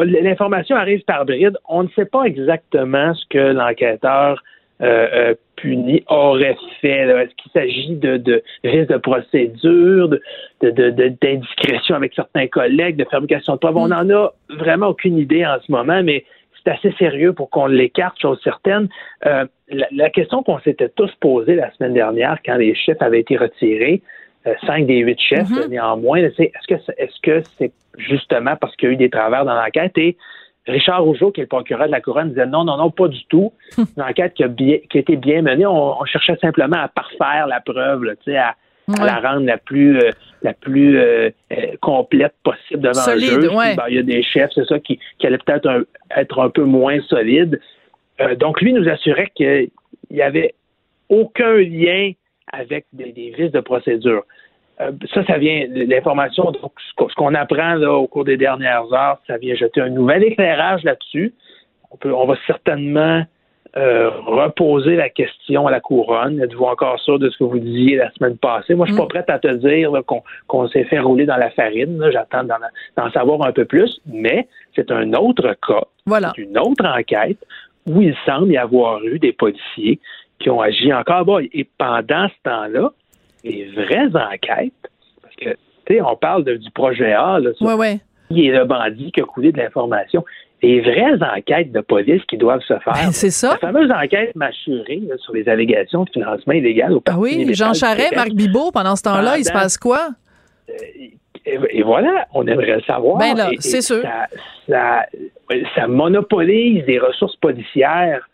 l'information 0.00 0.74
arrive 0.74 1.04
par 1.04 1.24
bride. 1.24 1.56
On 1.68 1.84
ne 1.84 1.88
sait 1.90 2.04
pas 2.04 2.24
exactement 2.24 3.14
ce 3.14 3.24
que 3.30 3.52
l'enquêteur 3.52 4.42
euh, 4.82 5.08
euh, 5.12 5.34
puni 5.56 6.02
aurait 6.08 6.56
fait. 6.80 7.08
Est-ce 7.08 7.34
qu'il 7.34 7.52
s'agit 7.52 7.96
de, 7.96 8.16
de 8.16 8.42
risque 8.64 8.90
de 8.90 8.96
procédure, 8.96 10.08
d'indiscrétion 10.62 11.96
avec 11.96 12.14
certains 12.14 12.46
collègues, 12.46 12.96
de 12.96 13.04
fabrication 13.04 13.54
de 13.54 13.58
preuves? 13.58 13.76
On 13.76 13.88
n'en 13.88 14.08
a 14.10 14.32
vraiment 14.48 14.88
aucune 14.88 15.18
idée 15.18 15.44
en 15.44 15.58
ce 15.60 15.70
moment, 15.70 16.02
mais 16.02 16.24
c'est 16.64 16.70
assez 16.70 16.92
sérieux 16.98 17.32
pour 17.32 17.50
qu'on 17.50 17.66
l'écarte, 17.66 18.18
chose 18.20 18.40
certaine. 18.42 18.88
Euh, 19.26 19.44
la, 19.70 20.10
question 20.10 20.42
qu'on 20.42 20.58
s'était 20.60 20.88
tous 20.88 21.10
posée 21.20 21.54
la 21.54 21.70
semaine 21.72 21.94
dernière 21.94 22.38
quand 22.44 22.56
les 22.56 22.74
chefs 22.74 23.00
avaient 23.00 23.20
été 23.20 23.36
retirés, 23.36 24.02
euh, 24.46 24.54
cinq 24.66 24.86
des 24.86 24.98
huit 24.98 25.20
chefs, 25.20 25.48
mm-hmm. 25.48 25.68
néanmoins, 25.68 26.28
c'est 26.36 26.44
est-ce 26.44 26.66
que 26.66 26.92
est-ce 26.96 27.20
que 27.22 27.42
c'est 27.58 27.72
justement 27.98 28.56
parce 28.56 28.74
qu'il 28.76 28.88
y 28.88 28.92
a 28.92 28.94
eu 28.94 28.96
des 28.96 29.10
travers 29.10 29.44
dans 29.44 29.54
l'enquête 29.54 29.96
et 29.98 30.16
Richard 30.66 31.02
Rougeau, 31.02 31.30
qui 31.32 31.40
est 31.40 31.44
le 31.44 31.48
procureur 31.48 31.86
de 31.86 31.92
la 31.92 32.00
Couronne, 32.00 32.28
disait 32.30 32.46
non, 32.46 32.64
non, 32.64 32.76
non, 32.76 32.90
pas 32.90 33.08
du 33.08 33.24
tout. 33.26 33.52
Une 33.78 34.02
enquête 34.02 34.34
qui 34.34 34.44
a, 34.44 34.48
bien, 34.48 34.78
qui 34.90 34.98
a 34.98 35.00
été 35.00 35.16
bien 35.16 35.42
menée. 35.42 35.66
On, 35.66 36.04
cherchait 36.04 36.36
simplement 36.40 36.76
à 36.76 36.88
parfaire 36.88 37.46
la 37.46 37.60
preuve, 37.60 38.04
là, 38.04 38.12
à, 38.38 38.54
à 39.00 39.04
la 39.06 39.20
rendre 39.20 39.46
la 39.46 39.56
plus 39.58 39.98
euh, 39.98 40.10
la 40.42 40.52
plus 40.52 40.98
euh, 40.98 41.30
euh, 41.52 41.56
complète 41.80 42.34
possible 42.42 42.80
devant 42.80 42.94
Solide, 42.94 43.42
le 43.42 43.54
ouais. 43.54 43.76
Ben, 43.76 43.84
il 43.88 43.96
y 43.96 43.98
a 43.98 44.02
des 44.02 44.22
chefs, 44.22 44.50
c'est 44.54 44.64
ça, 44.66 44.78
qui, 44.80 44.98
qui 45.18 45.26
allaient 45.26 45.38
peut-être 45.38 45.68
un- 45.68 45.84
être 46.16 46.40
un 46.40 46.50
peu 46.50 46.64
moins 46.64 46.98
solides. 47.08 47.60
Euh, 48.20 48.34
donc, 48.36 48.60
lui 48.60 48.72
nous 48.72 48.88
assurait 48.88 49.30
qu'il 49.34 49.70
n'y 50.10 50.22
avait 50.22 50.54
aucun 51.08 51.54
lien 51.54 52.12
avec 52.52 52.86
des, 52.92 53.12
des 53.12 53.30
vices 53.36 53.52
de 53.52 53.60
procédure. 53.60 54.24
Euh, 54.80 54.92
ça, 55.12 55.24
ça 55.26 55.36
vient, 55.38 55.66
l'information, 55.68 56.44
donc, 56.52 56.72
ce 56.88 56.94
qu'on- 56.96 57.08
ce 57.08 57.14
qu'on 57.14 57.34
apprend 57.34 57.74
là, 57.74 57.92
au 57.92 58.06
cours 58.06 58.24
des 58.24 58.36
dernières 58.36 58.90
heures, 58.92 59.18
ça 59.26 59.36
vient 59.36 59.54
jeter 59.54 59.80
un 59.80 59.90
nouvel 59.90 60.24
éclairage 60.24 60.82
là-dessus. 60.84 61.34
On, 61.90 61.96
peut, 61.96 62.12
on 62.14 62.26
va 62.26 62.36
certainement 62.46 63.22
euh, 63.76 64.10
reposer 64.26 64.96
la 64.96 65.08
question 65.08 65.68
à 65.68 65.70
la 65.70 65.78
couronne. 65.78 66.40
Êtes-vous 66.42 66.64
encore 66.64 66.98
sûr 66.98 67.20
de 67.20 67.30
ce 67.30 67.38
que 67.38 67.44
vous 67.44 67.60
disiez 67.60 67.96
la 67.96 68.10
semaine 68.12 68.36
passée? 68.36 68.74
Moi, 68.74 68.86
je 68.86 68.92
suis 68.92 69.00
pas 69.00 69.06
prête 69.06 69.30
à 69.30 69.38
te 69.38 69.46
dire 69.54 69.92
là, 69.92 70.02
qu'on 70.02 70.22
qu'on 70.48 70.66
s'est 70.66 70.82
fait 70.84 70.98
rouler 70.98 71.24
dans 71.24 71.36
la 71.36 71.50
farine. 71.50 71.98
là. 71.98 72.10
J'attends 72.10 72.42
d'en 72.42 72.56
d'en 72.96 73.10
savoir 73.12 73.42
un 73.42 73.52
peu 73.52 73.66
plus, 73.66 74.00
mais 74.06 74.48
c'est 74.74 74.90
un 74.90 75.12
autre 75.12 75.54
cas, 75.66 75.84
Voilà. 76.06 76.32
c'est 76.34 76.42
une 76.42 76.58
autre 76.58 76.84
enquête 76.84 77.38
où 77.86 78.02
il 78.02 78.16
semble 78.26 78.50
y 78.50 78.56
avoir 78.56 79.04
eu 79.04 79.20
des 79.20 79.32
policiers 79.32 80.00
qui 80.40 80.50
ont 80.50 80.60
agi 80.60 80.92
encore 80.92 81.24
bas. 81.24 81.38
Et 81.52 81.64
pendant 81.78 82.26
ce 82.28 82.42
temps-là, 82.50 82.90
les 83.44 83.70
vraies 83.74 84.08
enquêtes, 84.14 84.72
parce 85.22 85.34
que, 85.36 85.50
tu 85.86 85.94
sais, 85.94 86.00
on 86.02 86.16
parle 86.16 86.44
de- 86.44 86.56
du 86.56 86.70
projet 86.70 87.12
A, 87.12 87.38
là, 87.40 87.50
sur 87.54 87.66
Ouais, 87.66 87.74
ouais. 87.74 88.00
qui 88.30 88.46
est 88.48 88.52
le 88.52 88.64
bandit 88.64 89.10
qui 89.12 89.20
a 89.20 89.24
coulé 89.24 89.52
de 89.52 89.58
l'information. 89.58 90.24
Les 90.62 90.80
vraies 90.82 91.16
enquêtes 91.36 91.72
de 91.72 91.80
police 91.80 92.22
qui 92.28 92.36
doivent 92.36 92.60
se 92.60 92.78
faire. 92.80 92.92
Ben, 92.92 93.12
c'est 93.12 93.30
ça. 93.30 93.52
La 93.52 93.58
fameuse 93.58 93.90
enquête 93.90 94.36
mâchurée 94.36 95.00
là, 95.08 95.16
sur 95.18 95.32
les 95.32 95.48
allégations 95.48 96.04
de 96.04 96.10
financement 96.10 96.52
illégal 96.52 96.92
au 96.92 96.98
Ah 96.98 97.12
Parti 97.12 97.20
oui, 97.20 97.30
libéral 97.36 97.54
Jean 97.54 97.72
Charest. 97.74 98.14
Marc 98.14 98.30
Bibot, 98.32 98.70
pendant 98.70 98.94
ce 98.94 99.02
temps-là, 99.04 99.38
il 99.38 99.44
se 99.44 99.52
passe 99.52 99.78
quoi? 99.78 100.08
Et, 101.46 101.58
et 101.70 101.82
voilà, 101.82 102.26
on 102.34 102.46
aimerait 102.46 102.76
le 102.76 102.82
savoir. 102.82 103.16
Ben 103.18 103.34
là, 103.34 103.48
c'est 103.58 103.80
sûr. 103.80 104.02
Ça, 104.02 104.26
ça, 104.68 105.06
ça 105.74 105.86
monopolise 105.88 106.84
des 106.84 106.98
ressources 106.98 107.36
policières 107.36 108.28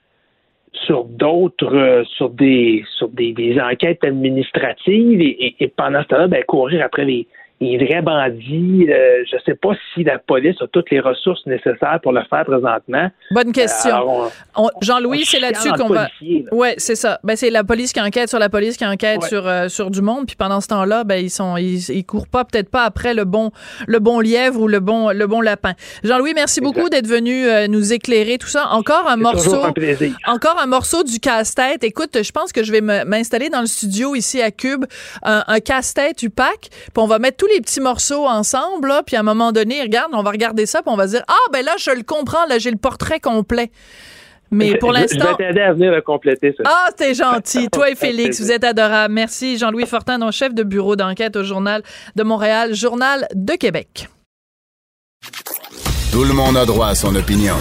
sur 0.84 1.04
d'autres, 1.04 1.74
euh, 1.74 2.04
sur 2.04 2.30
des, 2.30 2.84
sur 2.96 3.08
des, 3.08 3.32
des 3.32 3.58
enquêtes 3.60 4.04
administratives 4.04 5.20
et, 5.20 5.46
et- 5.46 5.56
et 5.60 5.68
pendant 5.68 6.02
ce 6.02 6.08
temps-là, 6.08 6.28
ben, 6.28 6.42
courir 6.44 6.84
après 6.84 7.04
les, 7.04 7.26
les 7.60 7.78
vrais 7.78 8.02
bandits. 8.02 8.86
euh, 8.90 9.24
je 9.30 9.36
ne 9.36 9.40
sais 9.46 9.54
pas 9.54 9.70
si 9.94 10.04
la 10.04 10.18
police 10.18 10.56
a 10.60 10.66
toutes 10.66 10.90
les 10.90 11.00
ressources 11.00 11.44
nécessaires 11.46 11.98
pour 12.02 12.12
le 12.12 12.22
faire 12.28 12.44
présentement. 12.44 13.10
Bonne 13.30 13.52
question. 13.52 14.28
On- 14.56 14.68
Jean-Louis, 14.82 15.24
c'est 15.24 15.38
là-dessus 15.40 15.70
qu'on 15.72 15.88
va. 15.88 16.02
là. 16.02 16.08
Ouais, 16.52 16.74
c'est 16.76 16.94
ça. 16.96 17.18
Ben 17.24 17.34
c'est 17.36 17.50
la 17.50 17.64
police 17.64 17.92
qui 17.92 18.00
enquête 18.00 18.28
sur 18.28 18.38
la 18.38 18.48
police 18.48 18.76
qui 18.76 18.84
enquête 18.86 19.22
Ouais. 19.22 19.28
sur 19.28 19.46
euh, 19.46 19.68
sur 19.68 19.90
du 19.90 20.02
monde. 20.02 20.26
Puis 20.26 20.36
pendant 20.36 20.60
ce 20.60 20.68
temps-là, 20.68 21.04
ben 21.04 21.16
ils 21.16 21.30
sont 21.30 21.56
ils, 21.56 21.78
ils 21.90 22.04
courent 22.04 22.28
pas 22.28 22.44
peut-être 22.44 22.70
pas 22.70 22.82
après 22.84 23.14
le 23.14 23.24
bon 23.24 23.50
le 23.86 23.98
bon 24.00 24.20
lièvre 24.20 24.60
ou 24.60 24.68
le 24.68 24.80
bon 24.80 25.10
le 25.10 25.26
bon 25.26 25.40
lapin. 25.40 25.72
Jean-Louis, 26.04 26.32
merci 26.34 26.60
Exact. 26.60 26.74
beaucoup 26.74 26.88
d'être 26.90 27.06
venu 27.06 27.46
euh, 27.46 27.68
nous 27.68 27.92
éclairer 27.92 28.36
tout 28.38 28.48
ça. 28.48 28.68
Encore 28.70 29.08
un 29.08 29.16
morceau. 29.16 29.54
un. 29.64 29.72
Encore 30.32 30.58
un 30.62 30.66
morceau 30.66 31.02
du 31.04 31.20
casse-tête. 31.20 31.84
Écoute, 31.84 32.22
je 32.22 32.30
pense 32.32 32.52
que 32.52 32.62
je 32.62 32.72
vais 32.72 32.80
m'installer 32.80 33.48
dans 33.48 33.60
le 33.60 33.66
studio 33.66 34.14
ici 34.14 34.42
à 34.42 34.50
Cube, 34.50 34.84
un, 35.22 35.42
un 35.46 35.60
casse-tête 35.60 36.22
UPAC, 36.22 36.68
puis 36.70 36.90
on 36.96 37.06
va 37.06 37.18
mettre 37.18 37.36
tous 37.46 37.54
les 37.54 37.60
petits 37.60 37.80
morceaux 37.80 38.26
ensemble, 38.26 38.88
là, 38.88 39.02
puis 39.04 39.16
à 39.16 39.20
un 39.20 39.22
moment 39.22 39.52
donné, 39.52 39.80
regarde, 39.82 40.10
on 40.14 40.22
va 40.22 40.30
regarder 40.30 40.66
ça, 40.66 40.82
puis 40.82 40.92
on 40.92 40.96
va 40.96 41.06
se 41.06 41.12
dire, 41.12 41.22
ah, 41.28 41.50
ben 41.52 41.64
là, 41.64 41.72
je 41.78 41.90
le 41.90 42.02
comprends, 42.02 42.46
là, 42.46 42.58
j'ai 42.58 42.70
le 42.70 42.76
portrait 42.76 43.20
complet. 43.20 43.70
Mais 44.50 44.76
pour 44.78 44.92
Je- 44.94 44.98
Je 44.98 45.00
l'instant... 45.02 45.36
vais 45.36 45.46
t'aider 45.48 45.60
à 45.60 45.72
venir 45.72 45.90
le 45.92 46.02
compléter, 46.02 46.54
ça. 46.56 46.62
Ah, 46.66 46.90
t'es 46.96 47.14
gentil. 47.14 47.68
Toi 47.72 47.90
et 47.90 47.94
Félix, 47.96 48.40
vous 48.40 48.52
êtes 48.52 48.62
adorables. 48.64 49.12
Merci. 49.12 49.58
Jean-Louis 49.58 49.86
Fortin, 49.86 50.18
non 50.18 50.30
chef 50.30 50.54
de 50.54 50.62
bureau 50.62 50.94
d'enquête 50.96 51.34
au 51.36 51.42
Journal 51.42 51.82
de 52.14 52.22
Montréal, 52.22 52.72
Journal 52.74 53.26
de 53.34 53.54
Québec. 53.54 54.08
Tout 56.12 56.22
le 56.24 56.32
monde 56.32 56.56
a 56.56 56.64
droit 56.64 56.88
à 56.88 56.94
son 56.94 57.14
opinion. 57.16 57.56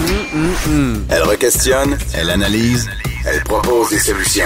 Elle 1.09 1.23
requestionne, 1.23 1.97
elle 2.15 2.29
analyse, 2.29 2.87
elle 3.27 3.41
propose 3.43 3.89
des 3.89 3.99
solutions. 3.99 4.45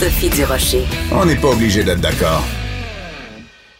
Sophie 0.00 0.30
Durocher. 0.30 0.84
On 1.12 1.24
n'est 1.26 1.36
pas 1.36 1.48
obligé 1.48 1.82
d'être 1.82 2.00
d'accord. 2.00 2.42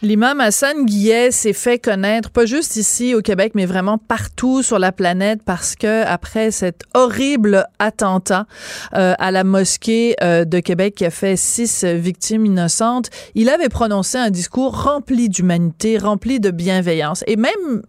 L'imam 0.05 0.39
Hassan 0.39 0.85
Guillet 0.85 1.31
s'est 1.31 1.51
fait 1.51 1.79
connaître, 1.79 2.29
pas 2.29 2.45
juste 2.45 2.75
ici 2.75 3.15
au 3.15 3.21
Québec, 3.23 3.53
mais 3.55 3.65
vraiment 3.65 3.97
partout 3.97 4.61
sur 4.61 4.77
la 4.77 4.91
planète 4.91 5.41
parce 5.43 5.75
que 5.75 6.03
après 6.05 6.51
cet 6.51 6.83
horrible 6.93 7.65
attentat 7.79 8.45
euh, 8.93 9.15
à 9.17 9.31
la 9.31 9.43
mosquée 9.43 10.15
euh, 10.21 10.45
de 10.45 10.59
Québec 10.59 10.93
qui 10.93 11.05
a 11.05 11.09
fait 11.09 11.35
six 11.35 11.83
victimes 11.83 12.45
innocentes, 12.45 13.09
il 13.33 13.49
avait 13.49 13.67
prononcé 13.67 14.19
un 14.19 14.29
discours 14.29 14.83
rempli 14.83 15.27
d'humanité, 15.27 15.97
rempli 15.97 16.39
de 16.39 16.51
bienveillance. 16.51 17.23
Et 17.25 17.35
même 17.35 17.81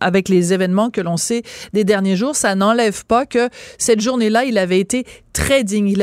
avec 0.00 0.30
les 0.30 0.54
événements 0.54 0.88
que 0.88 1.02
l'on 1.02 1.18
sait 1.18 1.42
des 1.74 1.84
derniers 1.84 2.16
jours, 2.16 2.34
ça 2.34 2.54
n'enlève 2.54 3.04
pas 3.04 3.26
que 3.26 3.50
cette 3.76 4.00
journée-là, 4.00 4.44
il 4.44 4.56
avait 4.56 4.80
été 4.80 5.04
très 5.34 5.64
digne. 5.64 5.88
Il 5.88 6.02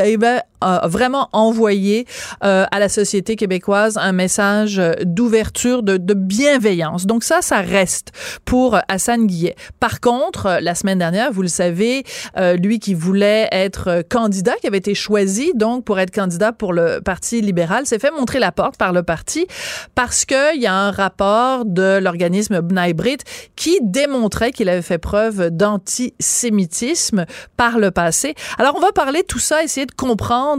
vraiment 0.87 1.29
envoyé 1.31 2.05
euh, 2.43 2.65
à 2.71 2.79
la 2.79 2.89
société 2.89 3.35
québécoise 3.35 3.97
un 3.97 4.11
message 4.11 4.81
d'ouverture, 5.03 5.83
de, 5.83 5.97
de 5.97 6.13
bienveillance. 6.13 7.05
Donc 7.05 7.23
ça, 7.23 7.41
ça 7.41 7.61
reste 7.61 8.11
pour 8.45 8.77
Hassan 8.87 9.27
Guillet. 9.27 9.55
Par 9.79 9.99
contre, 9.99 10.59
la 10.61 10.75
semaine 10.75 10.99
dernière, 10.99 11.31
vous 11.31 11.41
le 11.41 11.47
savez, 11.47 12.03
euh, 12.37 12.55
lui 12.55 12.79
qui 12.79 12.93
voulait 12.93 13.47
être 13.51 14.03
candidat, 14.09 14.53
qui 14.61 14.67
avait 14.67 14.77
été 14.77 14.95
choisi 14.95 15.51
donc 15.55 15.85
pour 15.85 15.99
être 15.99 16.11
candidat 16.11 16.51
pour 16.51 16.73
le 16.73 17.01
Parti 17.03 17.41
libéral, 17.41 17.85
s'est 17.85 17.99
fait 17.99 18.11
montrer 18.11 18.39
la 18.39 18.51
porte 18.51 18.77
par 18.77 18.93
le 18.93 19.03
parti 19.03 19.47
parce 19.93 20.25
qu'il 20.25 20.61
y 20.61 20.67
a 20.67 20.73
un 20.73 20.91
rapport 20.91 21.65
de 21.65 21.99
l'organisme 21.99 22.61
B'rith 22.61 23.23
qui 23.55 23.79
démontrait 23.81 24.51
qu'il 24.51 24.69
avait 24.69 24.81
fait 24.81 24.97
preuve 24.97 25.49
d'antisémitisme 25.49 27.25
par 27.57 27.79
le 27.79 27.91
passé. 27.91 28.35
Alors, 28.57 28.75
on 28.75 28.79
va 28.79 28.91
parler 28.91 29.21
de 29.21 29.27
tout 29.27 29.39
ça, 29.39 29.63
essayer 29.63 29.85
de 29.85 29.93
comprendre 29.93 30.54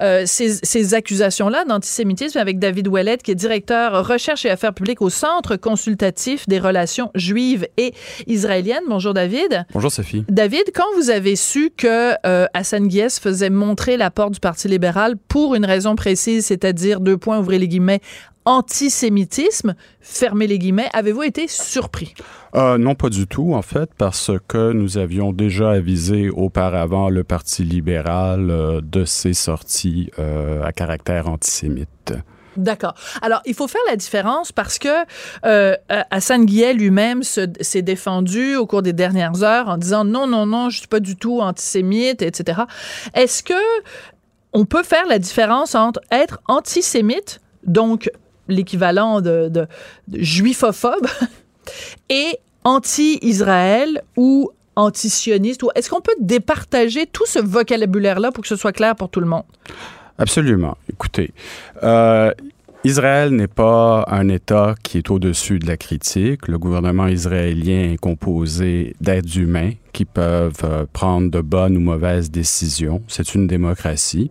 euh, 0.00 0.22
ces, 0.26 0.58
ces 0.62 0.94
accusations-là 0.94 1.64
d'antisémitisme 1.64 2.38
avec 2.38 2.58
David 2.58 2.88
Ouellet, 2.88 3.18
qui 3.18 3.30
est 3.30 3.34
directeur 3.34 4.06
recherche 4.06 4.44
et 4.44 4.50
affaires 4.50 4.74
publiques 4.74 5.02
au 5.02 5.10
Centre 5.10 5.56
consultatif 5.56 6.48
des 6.48 6.58
relations 6.58 7.10
juives 7.14 7.66
et 7.76 7.92
israéliennes. 8.26 8.84
Bonjour, 8.88 9.14
David. 9.14 9.64
Bonjour 9.72 9.90
Sophie. 9.90 10.24
David, 10.28 10.64
quand 10.74 10.86
vous 10.96 11.10
avez 11.10 11.36
su 11.36 11.70
que 11.76 12.12
euh, 12.26 12.46
Hassan 12.54 12.88
Guies 12.88 13.18
faisait 13.20 13.50
montrer 13.50 13.96
la 13.96 14.10
porte 14.10 14.32
du 14.34 14.40
Parti 14.40 14.68
libéral 14.68 15.16
pour 15.28 15.54
une 15.54 15.64
raison 15.64 15.96
précise, 15.96 16.46
c'est-à-dire 16.46 17.00
deux 17.00 17.16
points, 17.16 17.38
ouvrez 17.38 17.58
les 17.58 17.68
guillemets, 17.68 18.00
antisémitisme, 18.44 19.74
fermez 20.00 20.46
les 20.46 20.58
guillemets, 20.58 20.88
avez-vous 20.92 21.22
été 21.22 21.46
surpris? 21.48 22.14
Euh, 22.54 22.78
non, 22.78 22.94
pas 22.94 23.08
du 23.10 23.26
tout, 23.26 23.54
en 23.54 23.62
fait, 23.62 23.90
parce 23.96 24.30
que 24.48 24.72
nous 24.72 24.98
avions 24.98 25.32
déjà 25.32 25.70
avisé 25.70 26.30
auparavant 26.30 27.08
le 27.08 27.22
Parti 27.24 27.64
libéral 27.64 28.50
euh, 28.50 28.80
de 28.82 29.04
ses 29.04 29.34
sorties 29.34 30.10
euh, 30.18 30.62
à 30.64 30.72
caractère 30.72 31.28
antisémite. 31.28 32.14
D'accord. 32.56 32.94
Alors, 33.22 33.40
il 33.46 33.54
faut 33.54 33.68
faire 33.68 33.80
la 33.88 33.94
différence 33.94 34.50
parce 34.50 34.78
que 34.80 34.88
euh, 35.46 35.76
Hassan 36.10 36.44
Guillet 36.44 36.74
lui-même 36.74 37.22
se- 37.22 37.46
s'est 37.60 37.82
défendu 37.82 38.56
au 38.56 38.66
cours 38.66 38.82
des 38.82 38.92
dernières 38.92 39.44
heures 39.44 39.68
en 39.68 39.76
disant 39.76 40.04
non, 40.04 40.26
non, 40.26 40.46
non, 40.46 40.68
je 40.68 40.78
suis 40.78 40.88
pas 40.88 40.98
du 40.98 41.14
tout 41.14 41.40
antisémite, 41.40 42.22
etc. 42.22 42.62
Est-ce 43.14 43.44
que 43.44 43.54
on 44.52 44.64
peut 44.64 44.82
faire 44.82 45.06
la 45.06 45.20
différence 45.20 45.76
entre 45.76 46.00
être 46.10 46.40
antisémite, 46.48 47.40
donc 47.64 48.10
l'équivalent 48.50 49.20
de, 49.20 49.66
juifophobe, 50.12 51.06
et 52.10 52.38
anti-Israël 52.64 54.02
ou 54.16 54.50
antisioniste? 54.76 55.64
Est-ce 55.74 55.90
qu'on 55.90 56.00
peut 56.00 56.16
départager 56.20 57.06
tout 57.06 57.26
ce 57.26 57.38
vocabulaire-là 57.38 58.32
pour 58.32 58.42
que 58.42 58.48
ce 58.48 58.56
soit 58.56 58.72
clair 58.72 58.96
pour 58.96 59.08
tout 59.08 59.20
le 59.20 59.26
monde? 59.26 59.44
Absolument. 60.18 60.76
Écoutez, 60.90 61.32
euh, 61.82 62.32
Israël 62.82 63.30
n'est 63.30 63.46
pas 63.46 64.06
un 64.08 64.28
État 64.28 64.74
qui 64.82 64.96
est 64.96 65.10
au-dessus 65.10 65.58
de 65.58 65.66
la 65.66 65.76
critique. 65.76 66.48
Le 66.48 66.58
gouvernement 66.58 67.08
israélien 67.08 67.92
est 67.92 67.98
composé 67.98 68.94
d'êtres 69.02 69.38
humains 69.38 69.72
qui 69.92 70.06
peuvent 70.06 70.62
euh, 70.64 70.86
prendre 70.90 71.30
de 71.30 71.42
bonnes 71.42 71.76
ou 71.76 71.80
mauvaises 71.80 72.30
décisions. 72.30 73.02
C'est 73.06 73.34
une 73.34 73.46
démocratie. 73.46 74.30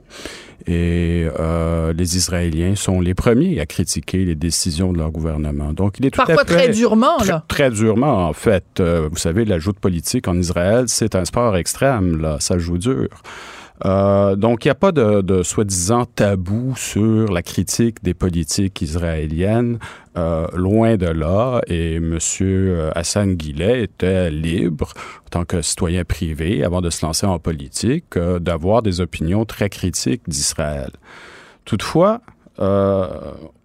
Et 0.72 1.28
euh, 1.39 1.93
les 1.93 2.15
Israéliens 2.15 2.76
sont 2.76 3.01
les 3.01 3.15
premiers 3.15 3.59
à 3.59 3.65
critiquer 3.65 4.24
les 4.24 4.36
décisions 4.36 4.93
de 4.93 4.99
leur 4.99 5.09
gouvernement. 5.09 5.74
Donc, 5.74 5.97
il 5.97 6.05
est 6.05 6.11
tout 6.11 6.17
Parfois 6.17 6.43
à 6.43 6.45
fait... 6.45 6.53
très 6.53 6.70
durement, 6.70 7.17
Très, 7.17 7.28
là? 7.30 7.43
très 7.47 7.72
durement, 7.72 8.28
en 8.28 8.34
fait. 8.34 8.65
Euh, 8.80 9.09
vous 9.09 9.17
savez, 9.17 9.45
la 9.45 9.57
joute 9.57 9.80
politique 9.80 10.28
en 10.28 10.38
Israël, 10.38 10.84
c'est 10.88 11.15
un 11.15 11.26
sport 11.26 11.57
extrême, 11.57 12.22
là. 12.22 12.38
Ça 12.39 12.59
joue 12.59 12.78
dur. 12.78 13.07
Euh, 13.86 14.36
donc, 14.36 14.65
il 14.65 14.67
n'y 14.67 14.71
a 14.71 14.75
pas 14.75 14.91
de, 14.91 15.21
de 15.21 15.43
soi-disant 15.43 16.05
tabou 16.05 16.73
sur 16.75 17.32
la 17.32 17.41
critique 17.41 18.03
des 18.03 18.13
politiques 18.13 18.82
israéliennes, 18.82 19.80
euh, 20.17 20.47
loin 20.53 20.97
de 20.97 21.07
là. 21.07 21.61
Et 21.67 21.95
M. 21.95 22.19
Hassan 22.95 23.36
Guillet 23.36 23.84
était 23.84 24.30
libre, 24.30 24.93
en 25.25 25.30
tant 25.30 25.45
que 25.45 25.61
citoyen 25.61 26.03
privé, 26.03 26.63
avant 26.63 26.82
de 26.82 26.89
se 26.89 27.05
lancer 27.05 27.25
en 27.25 27.39
politique, 27.39 28.17
euh, 28.17 28.39
d'avoir 28.39 28.82
des 28.82 29.01
opinions 29.01 29.45
très 29.45 29.69
critiques 29.69 30.23
d'Israël. 30.27 30.91
Toutefois, 31.65 32.21
euh, 32.59 33.07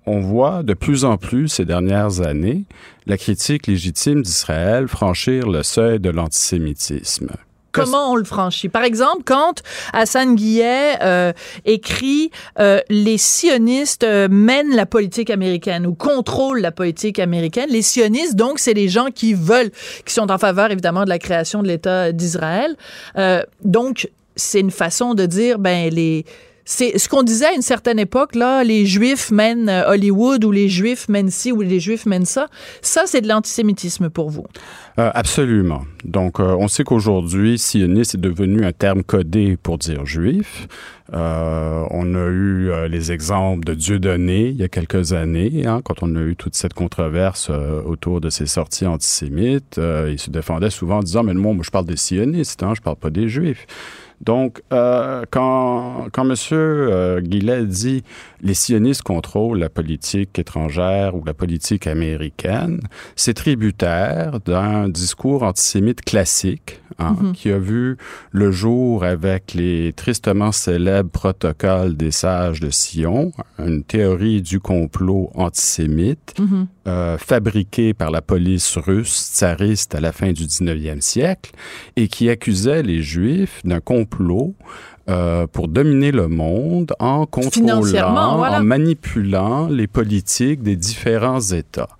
on 0.07 0.21
voit 0.21 0.63
de 0.63 0.75
plus 0.75 1.05
en 1.05 1.17
plus 1.17 1.49
ces 1.49 1.65
dernières 1.65 2.21
années 2.21 2.65
la 3.07 3.17
critique 3.17 3.67
légitime 3.67 4.23
d'Israël 4.23 4.89
franchir 4.89 5.49
le 5.49 5.63
seuil 5.63 5.99
de 5.99 6.11
l'antisémitisme. 6.11 7.31
Comment 7.75 8.13
on 8.13 8.17
le 8.17 8.25
franchit? 8.25 8.69
Par 8.69 8.85
exemple, 8.85 9.23
quand 9.25 9.63
Hassan 9.93 10.37
Guillet 10.37 10.97
euh, 11.03 11.33
écrit 11.65 12.31
euh, 12.59 12.81
Les 12.89 13.19
sionistes 13.19 14.05
euh, 14.05 14.29
mènent 14.31 14.75
la 14.75 14.87
politique 14.87 15.31
américaine 15.31 15.87
ou 15.87 15.95
contrôlent 15.95 16.61
la 16.61 16.73
politique 16.73 17.19
américaine, 17.19 17.69
les 17.71 17.83
sionistes, 17.83 18.37
donc, 18.37 18.59
c'est 18.59 18.75
les 18.75 18.89
gens 18.89 19.09
qui 19.15 19.35
veulent, 19.35 19.71
qui 20.05 20.15
sont 20.15 20.31
en 20.31 20.39
faveur, 20.39 20.71
évidemment, 20.71 21.05
de 21.05 21.09
la 21.09 21.19
création 21.19 21.63
de 21.63 21.69
l'État 21.69 22.13
d'Israël. 22.13 22.77
donc, 23.63 24.09
c'est 24.37 24.61
une 24.61 24.71
façon 24.71 25.15
de 25.15 25.27
dire, 25.27 25.59
ben, 25.59 25.93
les 25.93 26.25
c'est 26.65 26.99
ce 26.99 27.09
qu'on 27.09 27.23
disait 27.23 27.47
à 27.47 27.53
une 27.55 27.63
certaine 27.63 27.99
époque, 27.99 28.35
là, 28.35 28.65
les 28.65 28.87
Juifs 28.87 29.31
mènent 29.31 29.69
euh, 29.69 29.89
Hollywood 29.89 30.45
ou 30.45 30.51
les 30.51 30.69
Juifs 30.69 31.09
mènent 31.09 31.31
ci 31.31 31.53
ou 31.53 31.61
les 31.61 31.79
Juifs 31.79 32.07
mènent 32.07 32.25
ça. 32.25 32.49
Ça, 32.81 33.03
c'est 33.07 33.21
de 33.21 33.29
l'antisémitisme 33.29 34.09
pour 34.09 34.31
vous. 34.31 34.47
Euh, 34.99 35.11
absolument. 35.15 35.83
Donc, 36.05 36.41
euh, 36.41 36.57
on 36.59 36.69
sait 36.69 36.85
qu'aujourd'hui, 36.85 37.59
sioniste 37.59 38.15
est 38.15 38.19
devenu 38.19 38.65
un 38.65 38.73
terme 38.73 39.03
codé 39.03 39.59
pour 39.63 39.77
dire 39.77 40.07
juif. 40.07 40.67
on 41.13 42.15
a 42.15 42.29
eu 42.31 42.89
les 42.89 43.13
exemples 43.13 43.65
de 43.65 43.75
Dieudonné 43.75 44.49
il 44.49 44.57
y 44.57 44.63
a 44.63 44.69
quelques 44.69 45.13
années, 45.13 45.67
hein, 45.67 45.81
quand 45.85 46.03
on 46.03 46.17
a 46.17 46.21
eu 46.21 46.35
toute 46.35 46.55
cette 46.55 46.75
controverse 46.75 47.51
autour 47.85 48.21
de 48.21 48.31
ses 48.31 48.47
sorties 48.47 48.87
antisémites. 48.87 49.79
il 49.79 50.19
se 50.19 50.31
défendait 50.31 50.71
souvent 50.71 50.99
en 50.99 51.03
disant, 51.03 51.23
mais 51.23 51.35
moi, 51.35 51.53
moi 51.53 51.63
je 51.65 51.71
parle 51.71 51.87
des 51.87 51.97
sionistes, 51.97 52.63
hein, 52.63 52.73
je 52.75 52.81
parle 52.81 52.97
pas 52.97 53.11
des 53.11 53.29
juifs. 53.29 53.67
Donc, 54.25 54.63
euh, 54.73 55.25
quand, 55.31 56.07
quand 56.13 56.25
M. 56.25 56.35
Euh, 56.53 57.21
dit 57.21 58.05
les 58.41 58.55
sionistes 58.55 59.03
contrôlent 59.03 59.59
la 59.59 59.69
politique 59.69 60.39
étrangère 60.39 61.15
ou 61.15 61.25
la 61.25 61.35
politique 61.35 61.87
américaine, 61.87 62.81
c'est 63.17 63.35
tributaire 63.35 64.41
d'un 64.41 64.89
discours 64.89 65.43
antisémite 65.43 66.03
classique 66.03 66.81
hein, 66.99 67.17
mm-hmm. 67.21 67.33
qui 67.33 67.51
a 67.51 67.59
vu 67.59 67.97
le 68.31 68.51
jour 68.51 69.05
avec 69.05 69.55
les 69.55 69.93
tristement 69.93 70.53
célèbres 70.53 71.11
protocoles 71.11 71.97
des 71.97 72.11
sages 72.11 72.61
de 72.61 72.71
Sion, 72.71 73.33
une 73.59 73.83
théorie 73.83 74.43
du 74.43 74.61
complot 74.61 75.31
antisémite 75.35 76.35
mm-hmm. 76.39 76.67
euh, 76.89 77.19
fabriquée 77.19 77.95
par 77.95 78.11
la 78.11 78.23
police 78.23 78.77
russe 78.77 79.31
tsariste 79.35 79.95
à 79.95 80.01
la 80.01 80.13
fin 80.13 80.33
du 80.33 80.45
19e 80.45 81.01
siècle 81.01 81.53
et 81.97 82.09
qui 82.09 82.31
accusait 82.31 82.83
les 82.83 83.03
Juifs 83.03 83.61
d'un 83.65 83.81
complot 83.81 84.55
euh, 85.09 85.47
pour 85.47 85.69
dominer 85.69 86.13
le 86.13 86.29
monde 86.29 86.95
en 86.99 87.27
contrôlant, 87.27 87.83
en 87.83 88.63
manipulant 88.63 89.69
les 89.69 89.87
politiques 89.87 90.63
des 90.63 90.77
différents 90.77 91.41
États. 91.41 91.91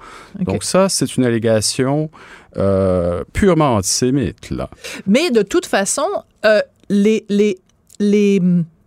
Donc 0.41 0.65
ça, 0.65 0.89
c'est 0.89 1.17
une 1.17 1.25
allégation 1.25 2.11
euh, 2.57 3.23
purement 3.35 3.77
antisémite. 3.77 4.49
Là. 4.51 4.71
Mais 5.07 5.31
de 5.31 5.43
toute 5.43 5.67
façon, 5.67 6.07
euh, 6.47 6.61
les, 6.89 7.27
les, 7.29 7.59
les 8.01 8.41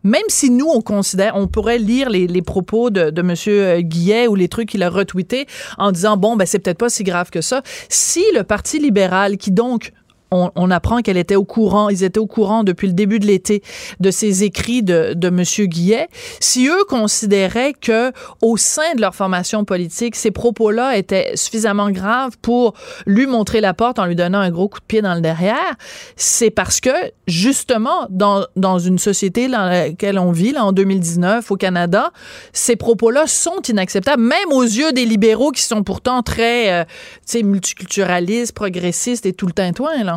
même 0.03 0.21
si 0.29 0.49
nous, 0.49 0.67
on 0.67 0.81
considère, 0.81 1.35
on 1.35 1.47
pourrait 1.47 1.77
lire 1.77 2.09
les, 2.09 2.27
les 2.27 2.41
propos 2.41 2.89
de, 2.89 3.11
de 3.11 3.21
M. 3.21 3.81
Guillet 3.81 4.27
ou 4.27 4.35
les 4.35 4.47
trucs 4.47 4.69
qu'il 4.69 4.81
a 4.81 4.89
retweetés 4.89 5.45
en 5.77 5.91
disant, 5.91 6.17
bon, 6.17 6.35
ben, 6.37 6.45
c'est 6.45 6.59
peut-être 6.59 6.77
pas 6.77 6.89
si 6.89 7.03
grave 7.03 7.29
que 7.29 7.41
ça. 7.41 7.61
Si 7.89 8.23
le 8.33 8.43
Parti 8.43 8.79
libéral, 8.79 9.37
qui 9.37 9.51
donc 9.51 9.91
on, 10.31 10.71
apprend 10.71 11.01
qu'elle 11.01 11.17
était 11.17 11.35
au 11.35 11.45
courant, 11.45 11.89
ils 11.89 12.03
étaient 12.03 12.19
au 12.19 12.27
courant 12.27 12.63
depuis 12.63 12.87
le 12.87 12.93
début 12.93 13.19
de 13.19 13.25
l'été 13.25 13.63
de 13.99 14.11
ces 14.11 14.43
écrits 14.43 14.83
de, 14.83 15.15
M. 15.23 15.43
Guillet. 15.67 16.07
Si 16.39 16.67
eux 16.67 16.83
considéraient 16.89 17.73
que 17.73 18.11
au 18.41 18.57
sein 18.57 18.95
de 18.95 19.01
leur 19.01 19.15
formation 19.15 19.63
politique, 19.63 20.15
ces 20.15 20.31
propos-là 20.31 20.97
étaient 20.97 21.31
suffisamment 21.35 21.91
graves 21.91 22.37
pour 22.41 22.73
lui 23.05 23.25
montrer 23.25 23.61
la 23.61 23.73
porte 23.73 23.99
en 23.99 24.05
lui 24.05 24.15
donnant 24.15 24.39
un 24.39 24.49
gros 24.49 24.67
coup 24.67 24.79
de 24.79 24.85
pied 24.85 25.01
dans 25.01 25.15
le 25.15 25.21
derrière, 25.21 25.75
c'est 26.15 26.49
parce 26.49 26.81
que 26.81 26.89
justement 27.27 28.07
dans, 28.09 28.45
dans 28.55 28.79
une 28.79 28.99
société 28.99 29.47
dans 29.47 29.65
laquelle 29.65 30.19
on 30.19 30.31
vit, 30.31 30.47
en 30.55 30.71
2019 30.71 31.51
au 31.51 31.55
Canada, 31.55 32.11
ces 32.53 32.75
propos-là 32.75 33.27
sont 33.27 33.61
inacceptables, 33.67 34.21
même 34.21 34.51
aux 34.51 34.63
yeux 34.63 34.93
des 34.93 35.05
libéraux 35.05 35.51
qui 35.51 35.63
sont 35.63 35.83
pourtant 35.83 36.21
très, 36.23 36.71
euh, 36.71 37.43
multiculturalistes, 37.43 38.53
progressistes 38.53 39.25
et 39.25 39.33
tout 39.33 39.47
le 39.47 39.53
tintouin, 39.53 40.03
là. 40.03 40.16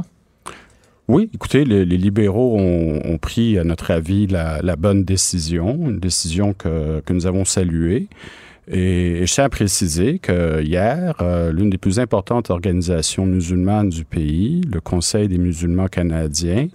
Oui, 1.12 1.28
écoutez, 1.34 1.64
les, 1.64 1.84
libéraux 1.84 2.56
ont, 2.56 3.18
pris, 3.18 3.58
à 3.58 3.64
notre 3.64 3.90
avis, 3.90 4.28
la, 4.28 4.76
bonne 4.76 5.02
décision, 5.02 5.88
une 5.88 5.98
décision 5.98 6.52
que, 6.52 7.02
nous 7.10 7.26
avons 7.26 7.44
saluée. 7.44 8.06
Et, 8.70 9.26
je 9.26 9.34
tiens 9.34 9.42
à 9.42 9.48
préciser 9.48 10.20
que 10.20 10.62
hier, 10.62 11.16
euh, 11.20 11.50
l'une 11.50 11.68
des 11.68 11.78
plus 11.78 11.98
importantes 11.98 12.50
organisations 12.50 13.26
musulmanes 13.26 13.88
du 13.88 14.04
pays, 14.04 14.60
le 14.72 14.80
Conseil 14.80 15.26
des 15.26 15.38
musulmans 15.38 15.88
canadiens, 15.88 16.68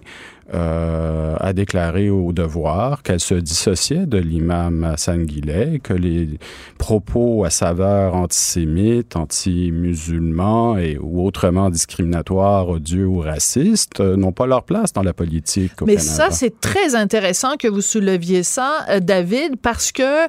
euh, 0.54 1.34
a 1.40 1.52
déclaré 1.52 2.08
au 2.08 2.32
devoir 2.32 3.02
qu'elle 3.02 3.18
se 3.18 3.34
dissociait 3.34 4.06
de 4.06 4.18
l'imam 4.18 4.84
Hassan 4.84 5.24
Guillet, 5.24 5.80
que 5.82 5.92
les 5.92 6.38
propos 6.78 7.44
à 7.44 7.50
saveur 7.50 8.14
antisémite, 8.14 9.16
anti-musulmans 9.16 10.78
et 10.78 10.98
ou 11.00 11.26
autrement 11.26 11.68
discriminatoires, 11.68 12.68
odieux 12.68 13.06
ou 13.06 13.18
racistes 13.18 13.98
euh, 13.98 14.16
n'ont 14.16 14.30
pas 14.30 14.46
leur 14.46 14.62
place 14.62 14.92
dans 14.92 15.02
la 15.02 15.12
politique 15.12 15.82
au 15.82 15.86
Mais 15.86 15.98
ça, 15.98 16.30
c'est 16.30 16.60
très 16.60 16.94
intéressant 16.94 17.56
que 17.58 17.66
vous 17.66 17.80
souleviez 17.80 18.44
ça, 18.44 18.86
euh, 18.88 19.00
David, 19.00 19.56
parce 19.60 19.90
que 19.90 20.26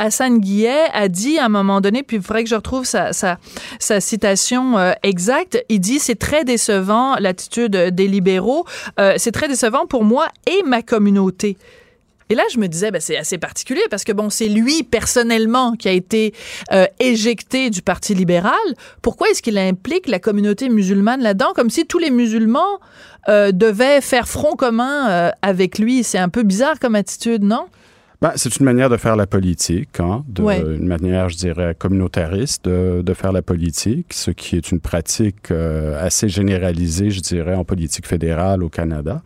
Hassan 0.00 0.40
Guillet 0.40 0.88
a 0.92 1.06
dit 1.06 1.38
à 1.38 1.44
un 1.44 1.48
moment 1.48 1.80
donné, 1.80 2.02
puis 2.02 2.16
il 2.16 2.22
faudrait 2.22 2.42
que 2.42 2.50
je 2.50 2.56
retrouve 2.56 2.84
sa, 2.84 3.12
sa, 3.12 3.38
sa 3.78 4.00
citation 4.00 4.76
exacte, 5.04 5.64
il 5.68 5.80
dit 5.80 6.00
c'est 6.00 6.18
très 6.18 6.44
décevant 6.44 7.14
l'attitude 7.20 7.76
des 7.76 8.08
libéraux, 8.08 8.64
c'est 9.16 9.32
très 9.32 9.46
décevant 9.46 9.59
pour 9.88 10.04
moi 10.04 10.28
et 10.46 10.62
ma 10.64 10.82
communauté. 10.82 11.56
Et 12.30 12.36
là, 12.36 12.44
je 12.52 12.58
me 12.58 12.68
disais, 12.68 12.92
ben, 12.92 13.00
c'est 13.00 13.16
assez 13.16 13.38
particulier 13.38 13.82
parce 13.90 14.04
que 14.04 14.12
bon, 14.12 14.30
c'est 14.30 14.46
lui 14.46 14.84
personnellement 14.84 15.72
qui 15.72 15.88
a 15.88 15.92
été 15.92 16.32
euh, 16.72 16.86
éjecté 17.00 17.70
du 17.70 17.82
Parti 17.82 18.14
libéral. 18.14 18.54
Pourquoi 19.02 19.30
est-ce 19.30 19.42
qu'il 19.42 19.58
implique 19.58 20.06
la 20.06 20.20
communauté 20.20 20.68
musulmane 20.68 21.22
là-dedans, 21.22 21.52
comme 21.56 21.70
si 21.70 21.86
tous 21.86 21.98
les 21.98 22.10
musulmans 22.10 22.78
euh, 23.28 23.50
devaient 23.50 24.00
faire 24.00 24.28
front 24.28 24.54
commun 24.54 25.10
euh, 25.10 25.30
avec 25.42 25.78
lui 25.78 26.04
C'est 26.04 26.18
un 26.18 26.28
peu 26.28 26.44
bizarre 26.44 26.78
comme 26.78 26.94
attitude, 26.94 27.42
non? 27.42 27.66
Ben, 28.20 28.32
c'est 28.36 28.56
une 28.56 28.64
manière 28.64 28.90
de 28.90 28.96
faire 28.96 29.16
la 29.16 29.26
politique, 29.26 29.98
hein, 30.00 30.24
de, 30.28 30.42
une 30.76 30.86
manière, 30.86 31.28
je 31.28 31.36
dirais, 31.36 31.74
communautariste 31.78 32.66
de, 32.66 33.02
de, 33.02 33.14
faire 33.14 33.32
la 33.32 33.42
politique, 33.42 34.12
ce 34.12 34.30
qui 34.30 34.56
est 34.56 34.70
une 34.70 34.80
pratique 34.80 35.50
assez 35.50 36.28
généralisée, 36.28 37.10
je 37.10 37.20
dirais, 37.20 37.54
en 37.54 37.64
politique 37.64 38.06
fédérale 38.06 38.62
au 38.62 38.68
Canada. 38.68 39.22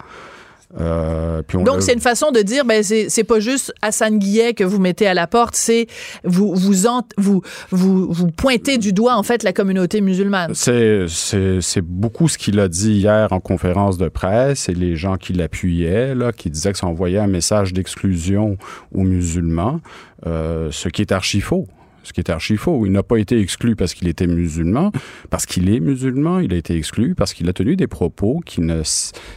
Euh, 0.80 1.42
Donc, 1.52 1.82
c'est 1.82 1.92
une 1.92 2.00
façon 2.00 2.30
de 2.30 2.40
dire, 2.40 2.64
ben, 2.64 2.82
c'est 2.82 3.24
pas 3.24 3.40
juste 3.40 3.72
Hassan 3.82 4.18
Guillet 4.18 4.54
que 4.54 4.64
vous 4.64 4.78
mettez 4.78 5.06
à 5.06 5.14
la 5.14 5.26
porte, 5.26 5.54
c'est 5.54 5.86
vous 6.24 6.54
vous, 6.54 6.74
vous, 7.16 7.42
vous, 7.70 8.12
vous 8.12 8.26
pointez 8.28 8.78
du 8.78 8.92
doigt, 8.92 9.16
en 9.16 9.22
fait, 9.22 9.42
la 9.42 9.52
communauté 9.52 10.00
musulmane. 10.00 10.54
C'est 10.54 11.80
beaucoup 11.82 12.28
ce 12.28 12.38
qu'il 12.38 12.58
a 12.60 12.68
dit 12.68 12.92
hier 12.92 13.32
en 13.32 13.40
conférence 13.40 13.98
de 13.98 14.08
presse 14.08 14.68
et 14.68 14.74
les 14.74 14.96
gens 14.96 15.16
qui 15.16 15.32
l'appuyaient, 15.32 16.14
là, 16.14 16.32
qui 16.32 16.50
disaient 16.50 16.72
que 16.72 16.78
ça 16.78 16.86
envoyait 16.86 17.18
un 17.18 17.26
message 17.26 17.72
d'exclusion 17.72 18.56
aux 18.94 19.02
musulmans, 19.02 19.80
euh, 20.26 20.68
ce 20.70 20.88
qui 20.88 21.02
est 21.02 21.12
archi 21.12 21.40
faux 21.40 21.66
ce 22.04 22.12
qui 22.12 22.20
est 22.20 22.30
archi 22.30 22.56
faux. 22.56 22.86
Il 22.86 22.92
n'a 22.92 23.02
pas 23.02 23.16
été 23.16 23.38
exclu 23.38 23.74
parce 23.76 23.94
qu'il 23.94 24.08
était 24.08 24.26
musulman, 24.26 24.92
parce 25.30 25.46
qu'il 25.46 25.74
est 25.74 25.80
musulman. 25.80 26.38
Il 26.38 26.52
a 26.52 26.56
été 26.56 26.76
exclu 26.76 27.14
parce 27.14 27.34
qu'il 27.34 27.48
a 27.48 27.52
tenu 27.52 27.76
des 27.76 27.86
propos 27.86 28.40
qui 28.44 28.60
ne 28.60 28.82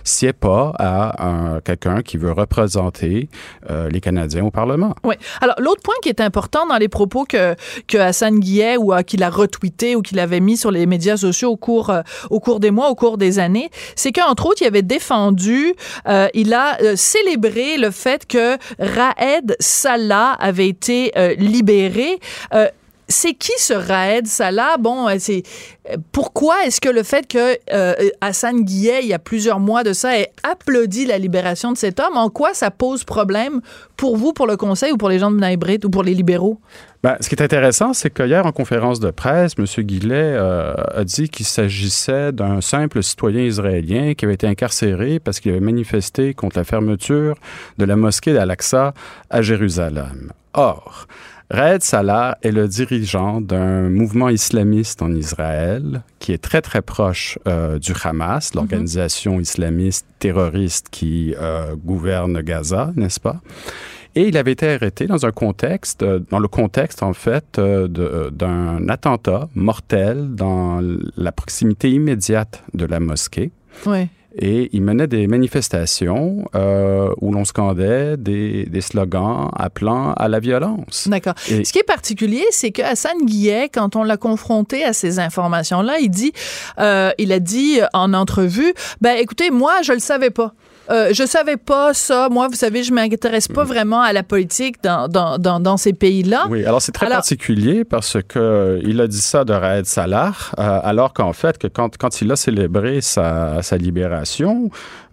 sied 0.03 0.34
pas 0.34 0.74
à 0.78 1.59
quelqu'un 1.63 2.01
qui 2.01 2.18
veut 2.18 2.32
représenter 2.32 3.30
euh, 3.70 3.89
les 3.89 4.01
Canadiens 4.01 4.45
au 4.45 4.51
Parlement. 4.51 4.95
Oui. 5.03 5.15
Alors, 5.41 5.55
l'autre 5.59 5.82
point 5.82 5.95
qui 6.01 6.09
est 6.09 6.22
important 6.22 6.65
dans 6.68 6.78
les 6.78 6.88
propos 6.88 7.26
que, 7.26 7.55
que 7.88 7.97
Hassan 7.97 8.39
Guillet 8.39 8.78
ou 8.78 8.93
qu'il 9.05 9.24
a 9.24 9.30
retweeté 9.30 9.95
ou 9.95 10.01
qu'il 10.01 10.20
avait 10.20 10.39
mis 10.39 10.57
sur 10.57 10.72
les 10.72 10.86
médias 10.86 11.18
sociaux 11.18 11.51
au 11.51 11.57
cours, 11.57 11.89
euh, 11.89 12.01
au 12.30 12.39
cours 12.39 12.59
des 12.59 12.72
mois, 12.72 12.89
au 12.89 12.95
cours 12.95 13.18
des 13.18 13.39
années, 13.39 13.70
c'est 13.95 14.11
qu'entre 14.11 14.45
autres, 14.47 14.61
il 14.61 14.68
avait 14.68 14.82
défendu, 14.82 15.74
euh, 16.07 16.28
il 16.34 16.53
a 16.53 16.78
célébré 16.95 17.78
le 17.78 17.91
fait 17.91 18.26
que 18.26 18.57
Raed 18.80 19.55
Salah 19.59 20.32
avait 20.34 20.68
été 20.68 21.11
libéré. 21.38 22.20
Euh, 23.08 23.14
c'est 23.18 23.34
qui 23.34 23.53
ce 23.58 23.74
Raed 23.74 24.28
Salah? 24.28 24.78
Bon, 24.78 25.08
euh, 25.08 25.16
c'est 25.20 25.43
euh, 25.89 25.97
pourquoi 26.12 26.66
est-ce 26.66 26.82
que 26.82 26.89
le 26.89 27.03
fait 27.03 27.28
que 27.28 27.58
Hassan 28.22 28.64
Guillet, 28.64 28.99
il 29.01 29.08
y 29.08 29.14
a 29.14 29.20
plusieurs 29.20 29.60
mois 29.60 29.84
de 29.84 29.93
ça, 29.93 30.18
ait 30.18 30.32
applaudi 30.43 31.05
la 31.05 31.18
libération 31.18 31.72
de 31.72 31.78
cet 31.78 31.99
homme, 31.99 32.18
en 32.18 32.30
quoi 32.30 32.53
ça 32.53 32.72
pose 32.72 33.03
problème 33.03 33.62
pour 33.95 34.18
vous, 34.18 34.34
pour 34.34 34.47
le 34.47 34.58
Conseil 34.58 34.91
ou 34.91 34.97
pour 34.97 35.10
les 35.10 35.20
gens 35.20 35.32
de 35.32 35.38
Naibrit 35.39 35.80
ou 35.84 35.89
pour 35.89 36.03
les 36.03 36.14
libéraux? 36.14 36.60
Ben, 37.03 37.16
ce 37.22 37.30
qui 37.30 37.36
est 37.36 37.43
intéressant, 37.43 37.93
c'est 37.93 38.10
qu'hier, 38.10 38.45
en 38.45 38.51
conférence 38.51 38.99
de 38.99 39.12
presse, 39.12 39.53
M. 39.58 39.66
Guillet 39.86 40.36
a 40.36 41.03
dit 41.03 41.30
qu'il 41.30 41.45
s'agissait 41.45 42.32
d'un 42.32 42.60
simple 42.62 43.01
citoyen 43.03 43.41
israélien 43.41 44.14
qui 44.14 44.26
avait 44.26 44.34
été 44.34 44.47
incarcéré 44.47 45.20
parce 45.20 45.39
qu'il 45.39 45.51
avait 45.51 45.60
manifesté 45.62 46.34
contre 46.34 46.58
la 46.58 46.64
fermeture 46.64 47.36
de 47.78 47.86
la 47.86 47.95
mosquée 47.95 48.34
d'Al-Aqsa 48.34 48.93
à 49.30 49.41
Jérusalem. 49.41 50.32
Or, 50.53 51.08
Raed 51.50 51.82
Salah 51.82 52.38
est 52.41 52.52
le 52.52 52.68
dirigeant 52.68 53.39
d'un 53.39 53.89
mouvement 53.89 54.28
islamiste 54.28 55.02
en 55.02 55.14
Israël 55.16 56.02
qui 56.20 56.34
est 56.34 56.39
très 56.39 56.62
très 56.62 56.82
proche 56.82 57.39
euh, 57.48 57.80
du 57.80 57.93
Hamas, 58.04 58.54
l'organisation 58.54 59.39
islamiste 59.39 60.06
terroriste 60.20 60.88
qui 60.91 61.34
euh, 61.39 61.76
gouverne 61.78 62.41
Gaza, 62.41 62.91
n'est-ce 62.98 63.22
pas? 63.22 63.39
Et 64.16 64.28
il 64.28 64.36
avait 64.36 64.52
été 64.52 64.68
arrêté 64.68 65.08
dans 65.08 65.26
un 65.26 65.32
contexte, 65.32 66.04
euh, 66.04 66.20
dans 66.30 66.39
le 66.39 66.50
contexte 66.50 67.02
en 67.02 67.14
fait 67.14 67.58
d'un 67.58 68.89
attentat 68.89 69.48
mortel 69.56 70.36
dans 70.36 70.82
la 71.16 71.32
proximité 71.32 71.91
immédiate 71.91 72.62
de 72.74 72.86
la 72.86 73.00
mosquée. 73.00 73.52
Oui 73.86 74.10
et 74.38 74.70
il 74.72 74.82
menait 74.82 75.08
des 75.08 75.28
manifestations 75.28 76.46
euh, 76.56 77.14
où 77.22 77.32
l'on 77.32 77.46
scandait 77.46 78.18
des, 78.18 78.66
des, 78.66 78.82
slogans 78.82 79.50
appelant 79.56 80.14
à 80.14 80.28
la 80.28 80.40
violence. 80.40 81.08
D'accord. 81.08 81.34
Ce 81.40 81.72
qui 81.72 81.80
est 81.80 81.84
particulier, 81.84 82.46
c'est 82.52 82.72
que 82.72 82.82
Hassan 82.82 83.18
Guillet, 83.26 83.70
quand 83.70 83.96
on 83.96 84.04
l'a 84.04 84.18
confronté 84.18 84.84
à 84.84 84.94
ces 84.94 85.20
informations-là, 85.20 86.00
il 86.00 86.10
dit, 86.10 86.34
euh, 86.80 87.12
il 87.18 87.32
a 87.32 87.40
dit 87.40 87.80
en 87.94 88.14
entrevue, 88.14 88.74
ben 89.02 89.18
écoutez, 89.18 89.52
moi 89.52 89.82
je 89.84 89.94
le 89.94 90.00
savais 90.00 90.30
pas. 90.30 90.54
Euh, 90.90 91.10
je 91.14 91.26
savais 91.26 91.58
pas 91.58 91.94
ça. 91.94 92.30
Moi, 92.30 92.48
vous 92.48 92.56
savez, 92.56 92.84
je 92.84 92.94
m'intéresse 92.94 93.48
pas 93.48 93.64
mm. 93.64 93.68
vraiment 93.68 94.02
à 94.02 94.14
la 94.14 94.24
politique 94.24 94.82
dans, 94.84 95.08
dans, 95.08 95.38
dans, 95.38 95.60
dans 95.60 95.78
ces 95.78 95.94
pays-là. 95.94 96.46
Oui, 96.50 96.66
alors 96.66 96.82
c'est 96.82 96.92
très 96.92 97.10
particulier 97.10 97.84
parce 97.84 98.18
que 98.28 98.80
il 98.84 99.02
a 99.02 99.08
dit 99.08 99.22
ça 99.22 99.44
de 99.44 99.54
Raed 99.54 99.86
Salah, 99.86 100.34
euh, 100.60 100.80
alors 100.84 101.14
qu'en 101.14 101.34
fait, 101.34 101.58
que 101.58 101.68
quand, 101.68 101.98
quand 101.98 102.22
il 102.22 102.32
a 102.32 102.36
célébré 102.36 103.02
sa, 103.02 103.62
sa 103.62 103.78
libération, 103.78 104.70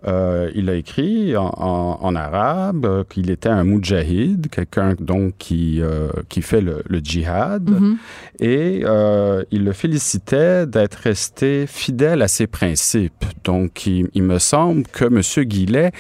euh, 0.07 0.51
il 0.55 0.69
a 0.71 0.75
écrit 0.75 1.37
en, 1.37 1.51
en, 1.57 1.99
en 2.03 2.15
arabe 2.17 2.85
euh, 2.85 3.05
qu'il 3.09 3.31
était 3.31 3.49
un 3.49 3.65
moudjahid, 3.65 4.49
quelqu'un 4.51 4.95
donc 4.99 5.35
qui, 5.39 5.81
euh, 5.81 6.09
qui 6.29 6.43
fait 6.43 6.61
le, 6.61 6.83
le 6.87 6.99
djihad, 6.99 7.69
Mhm. 7.71 7.97
et 8.41 8.85
il 9.51 9.65
le 9.65 9.73
félicitait 9.73 10.67
d'être 10.67 10.97
resté 10.97 11.67
fidèle 11.67 12.23
à 12.23 12.29
ses 12.29 12.47
principes. 12.47 13.25
Donc, 13.45 13.87
il, 13.87 14.09
il 14.15 14.23
me 14.23 14.39
semble 14.39 14.83
que 14.85 15.05
M. 15.05 15.45
Guillet 15.47 15.93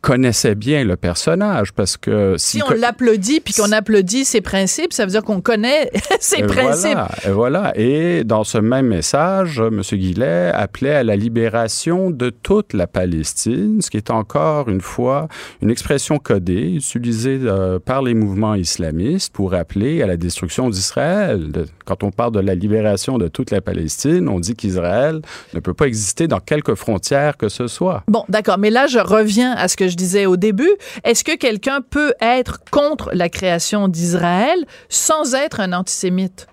connaissait 0.00 0.54
bien 0.54 0.84
le 0.84 0.96
personnage 0.96 1.72
parce 1.72 1.96
que 1.96 2.36
si 2.38 2.62
on 2.62 2.72
l'applaudit 2.72 3.40
puis 3.40 3.54
qu'on 3.54 3.72
applaudit 3.72 4.24
ses 4.24 4.40
principes, 4.40 4.92
ça 4.92 5.04
veut 5.04 5.10
dire 5.10 5.24
qu'on 5.24 5.40
connaît 5.40 5.90
ses 6.20 6.40
et 6.40 6.42
principes. 6.44 6.92
Voilà, 6.92 7.10
et 7.24 7.30
voilà. 7.30 7.72
Et 7.76 8.24
dans 8.24 8.44
ce 8.44 8.58
même 8.58 8.86
message, 8.86 9.58
M. 9.58 9.82
Guillet 9.82 10.52
appelait 10.54 10.94
à 10.94 11.02
la 11.02 11.16
libération 11.16 12.10
de 12.10 12.30
toute 12.30 12.72
la 12.72 12.86
Palestine, 12.86 13.82
ce 13.82 13.90
qui 13.90 13.96
est 13.96 14.10
encore 14.10 14.68
une 14.68 14.80
fois 14.80 15.28
une 15.60 15.70
expression 15.70 16.18
codée 16.18 16.74
utilisée 16.74 17.40
euh, 17.42 17.78
par 17.78 18.02
les 18.02 18.14
mouvements 18.14 18.54
islamistes 18.54 19.32
pour 19.32 19.54
appeler 19.54 20.02
à 20.02 20.06
la 20.06 20.16
destruction 20.16 20.70
d'Israël. 20.70 21.50
Quand 21.84 22.04
on 22.04 22.10
parle 22.10 22.32
de 22.32 22.40
la 22.40 22.54
libération 22.54 23.18
de 23.18 23.28
toute 23.28 23.50
la 23.50 23.60
Palestine, 23.60 24.28
on 24.28 24.40
dit 24.40 24.54
qu'Israël 24.54 25.20
ne 25.54 25.60
peut 25.60 25.74
pas 25.74 25.86
exister 25.86 26.28
dans 26.28 26.40
quelque 26.40 26.74
frontière 26.74 27.36
que 27.36 27.48
ce 27.48 27.66
soit. 27.66 28.04
Bon, 28.08 28.24
d'accord, 28.28 28.58
mais 28.58 28.70
là 28.70 28.86
je 28.86 28.98
reviens 28.98 29.52
à 29.52 29.68
ce 29.68 29.76
que 29.76 29.85
je 29.88 29.96
disais 29.96 30.26
au 30.26 30.36
début. 30.36 30.72
Est-ce 31.04 31.24
que 31.24 31.36
quelqu'un 31.36 31.80
peut 31.80 32.14
être 32.20 32.60
contre 32.70 33.10
la 33.12 33.28
création 33.28 33.88
d'Israël 33.88 34.64
sans 34.88 35.34
être 35.34 35.60
un 35.60 35.72
antisémite? 35.72 36.46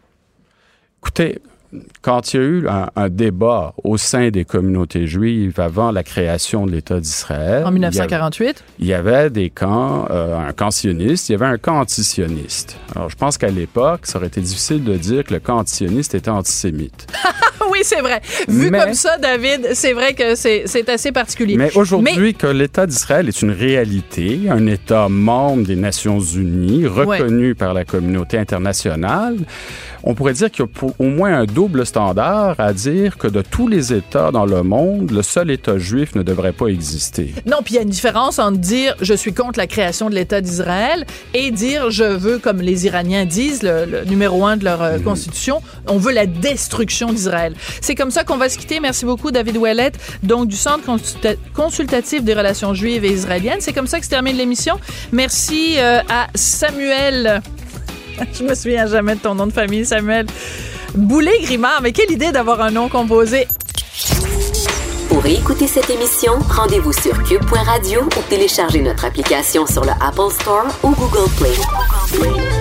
Écoutez, 1.01 1.39
quand 2.01 2.33
il 2.33 2.39
y 2.39 2.43
a 2.43 2.45
eu 2.45 2.67
un, 2.67 2.89
un, 2.95 3.09
débat 3.09 3.73
au 3.83 3.97
sein 3.97 4.29
des 4.29 4.45
communautés 4.45 5.07
juives 5.07 5.59
avant 5.59 5.91
la 5.91 6.03
création 6.03 6.65
de 6.65 6.71
l'État 6.71 6.99
d'Israël. 6.99 7.65
En 7.65 7.71
1948? 7.71 8.63
Il 8.79 8.85
y 8.85 8.93
avait, 8.93 9.11
il 9.11 9.13
y 9.13 9.15
avait 9.15 9.29
des 9.29 9.49
camps, 9.49 10.07
euh, 10.09 10.37
un 10.37 10.51
camp 10.53 10.71
sioniste, 10.71 11.29
il 11.29 11.33
y 11.33 11.35
avait 11.35 11.45
un 11.45 11.57
camp 11.57 11.79
antisioniste. 11.79 12.77
Alors, 12.95 13.09
je 13.09 13.15
pense 13.15 13.37
qu'à 13.37 13.49
l'époque, 13.49 14.01
ça 14.03 14.17
aurait 14.17 14.27
été 14.27 14.41
difficile 14.41 14.83
de 14.83 14.95
dire 14.95 15.23
que 15.23 15.33
le 15.33 15.39
camp 15.39 15.57
antisioniste 15.57 16.15
était 16.15 16.29
antisémite. 16.29 17.07
oui, 17.71 17.79
c'est 17.83 18.01
vrai. 18.01 18.21
Vu 18.47 18.69
mais, 18.69 18.79
comme 18.79 18.93
ça, 18.93 19.17
David, 19.17 19.69
c'est 19.73 19.93
vrai 19.93 20.13
que 20.13 20.35
c'est 20.35 20.89
assez 20.89 21.11
particulier. 21.11 21.55
Mais 21.57 21.75
aujourd'hui, 21.75 22.13
mais... 22.15 22.33
que 22.33 22.47
l'État 22.47 22.85
d'Israël 22.85 23.27
est 23.27 23.41
une 23.41 23.51
réalité, 23.51 24.41
un 24.49 24.67
État 24.67 25.09
membre 25.09 25.65
des 25.65 25.75
Nations 25.75 26.19
Unies, 26.19 26.87
reconnu 26.87 27.49
ouais. 27.49 27.53
par 27.53 27.73
la 27.73 27.85
communauté 27.85 28.37
internationale, 28.37 29.37
on 30.03 30.13
pourrait 30.15 30.33
dire 30.33 30.51
qu'il 30.51 30.65
y 30.65 30.67
a 30.67 30.87
au 30.99 31.05
moins 31.05 31.33
un 31.33 31.45
double 31.45 31.85
standard 31.85 32.55
à 32.59 32.73
dire 32.73 33.17
que 33.17 33.27
de 33.27 33.41
tous 33.41 33.67
les 33.67 33.93
États 33.93 34.31
dans 34.31 34.45
le 34.45 34.63
monde, 34.63 35.11
le 35.11 35.21
seul 35.21 35.51
État 35.51 35.77
juif 35.77 36.15
ne 36.15 36.23
devrait 36.23 36.53
pas 36.53 36.67
exister. 36.67 37.33
Non, 37.45 37.57
puis 37.63 37.75
il 37.75 37.77
y 37.77 37.79
a 37.79 37.83
une 37.83 37.89
différence 37.89 38.39
entre 38.39 38.57
dire 38.57 38.95
je 39.01 39.13
suis 39.13 39.33
contre 39.33 39.59
la 39.59 39.67
création 39.67 40.09
de 40.09 40.15
l'État 40.15 40.41
d'Israël 40.41 41.05
et 41.33 41.51
dire 41.51 41.89
je 41.89 42.03
veux, 42.03 42.37
comme 42.37 42.61
les 42.61 42.85
Iraniens 42.85 43.25
disent, 43.25 43.63
le, 43.63 43.85
le 43.85 44.05
numéro 44.05 44.45
un 44.45 44.57
de 44.57 44.65
leur 44.65 44.81
euh, 44.81 44.97
mmh. 44.97 45.03
constitution, 45.03 45.61
on 45.87 45.97
veut 45.97 46.13
la 46.13 46.25
destruction 46.25 47.11
d'Israël. 47.11 47.55
C'est 47.81 47.95
comme 47.95 48.11
ça 48.11 48.23
qu'on 48.23 48.37
va 48.37 48.49
se 48.49 48.57
quitter. 48.57 48.79
Merci 48.79 49.05
beaucoup, 49.05 49.31
David 49.31 49.57
Ouellet, 49.57 49.91
donc 50.21 50.47
du 50.47 50.55
Centre 50.55 50.83
consulta 50.85 51.29
consultatif 51.53 52.23
des 52.23 52.33
relations 52.33 52.73
juives 52.73 53.05
et 53.05 53.11
israéliennes. 53.11 53.61
C'est 53.61 53.73
comme 53.73 53.87
ça 53.87 53.99
que 53.99 54.05
se 54.05 54.09
termine 54.09 54.37
l'émission. 54.37 54.79
Merci 55.11 55.75
euh, 55.77 55.99
à 56.09 56.27
Samuel. 56.35 57.41
Je 58.33 58.43
me 58.43 58.55
souviens 58.55 58.87
jamais 58.87 59.15
de 59.15 59.19
ton 59.19 59.35
nom 59.35 59.47
de 59.47 59.53
famille, 59.53 59.85
Samuel. 59.85 60.27
Boulet-Grimard, 60.95 61.81
mais 61.81 61.91
quelle 61.91 62.11
idée 62.11 62.31
d'avoir 62.31 62.61
un 62.61 62.71
nom 62.71 62.89
composé. 62.89 63.47
Pour 65.09 65.25
écouter 65.25 65.67
cette 65.67 65.89
émission, 65.89 66.33
rendez-vous 66.49 66.93
sur 66.93 67.21
cube.radio 67.23 68.01
ou 68.01 68.29
téléchargez 68.29 68.81
notre 68.81 69.05
application 69.05 69.65
sur 69.65 69.83
le 69.83 69.91
Apple 70.01 70.31
Store 70.39 70.65
ou 70.83 70.89
Google 70.91 71.29
Play. 71.37 72.52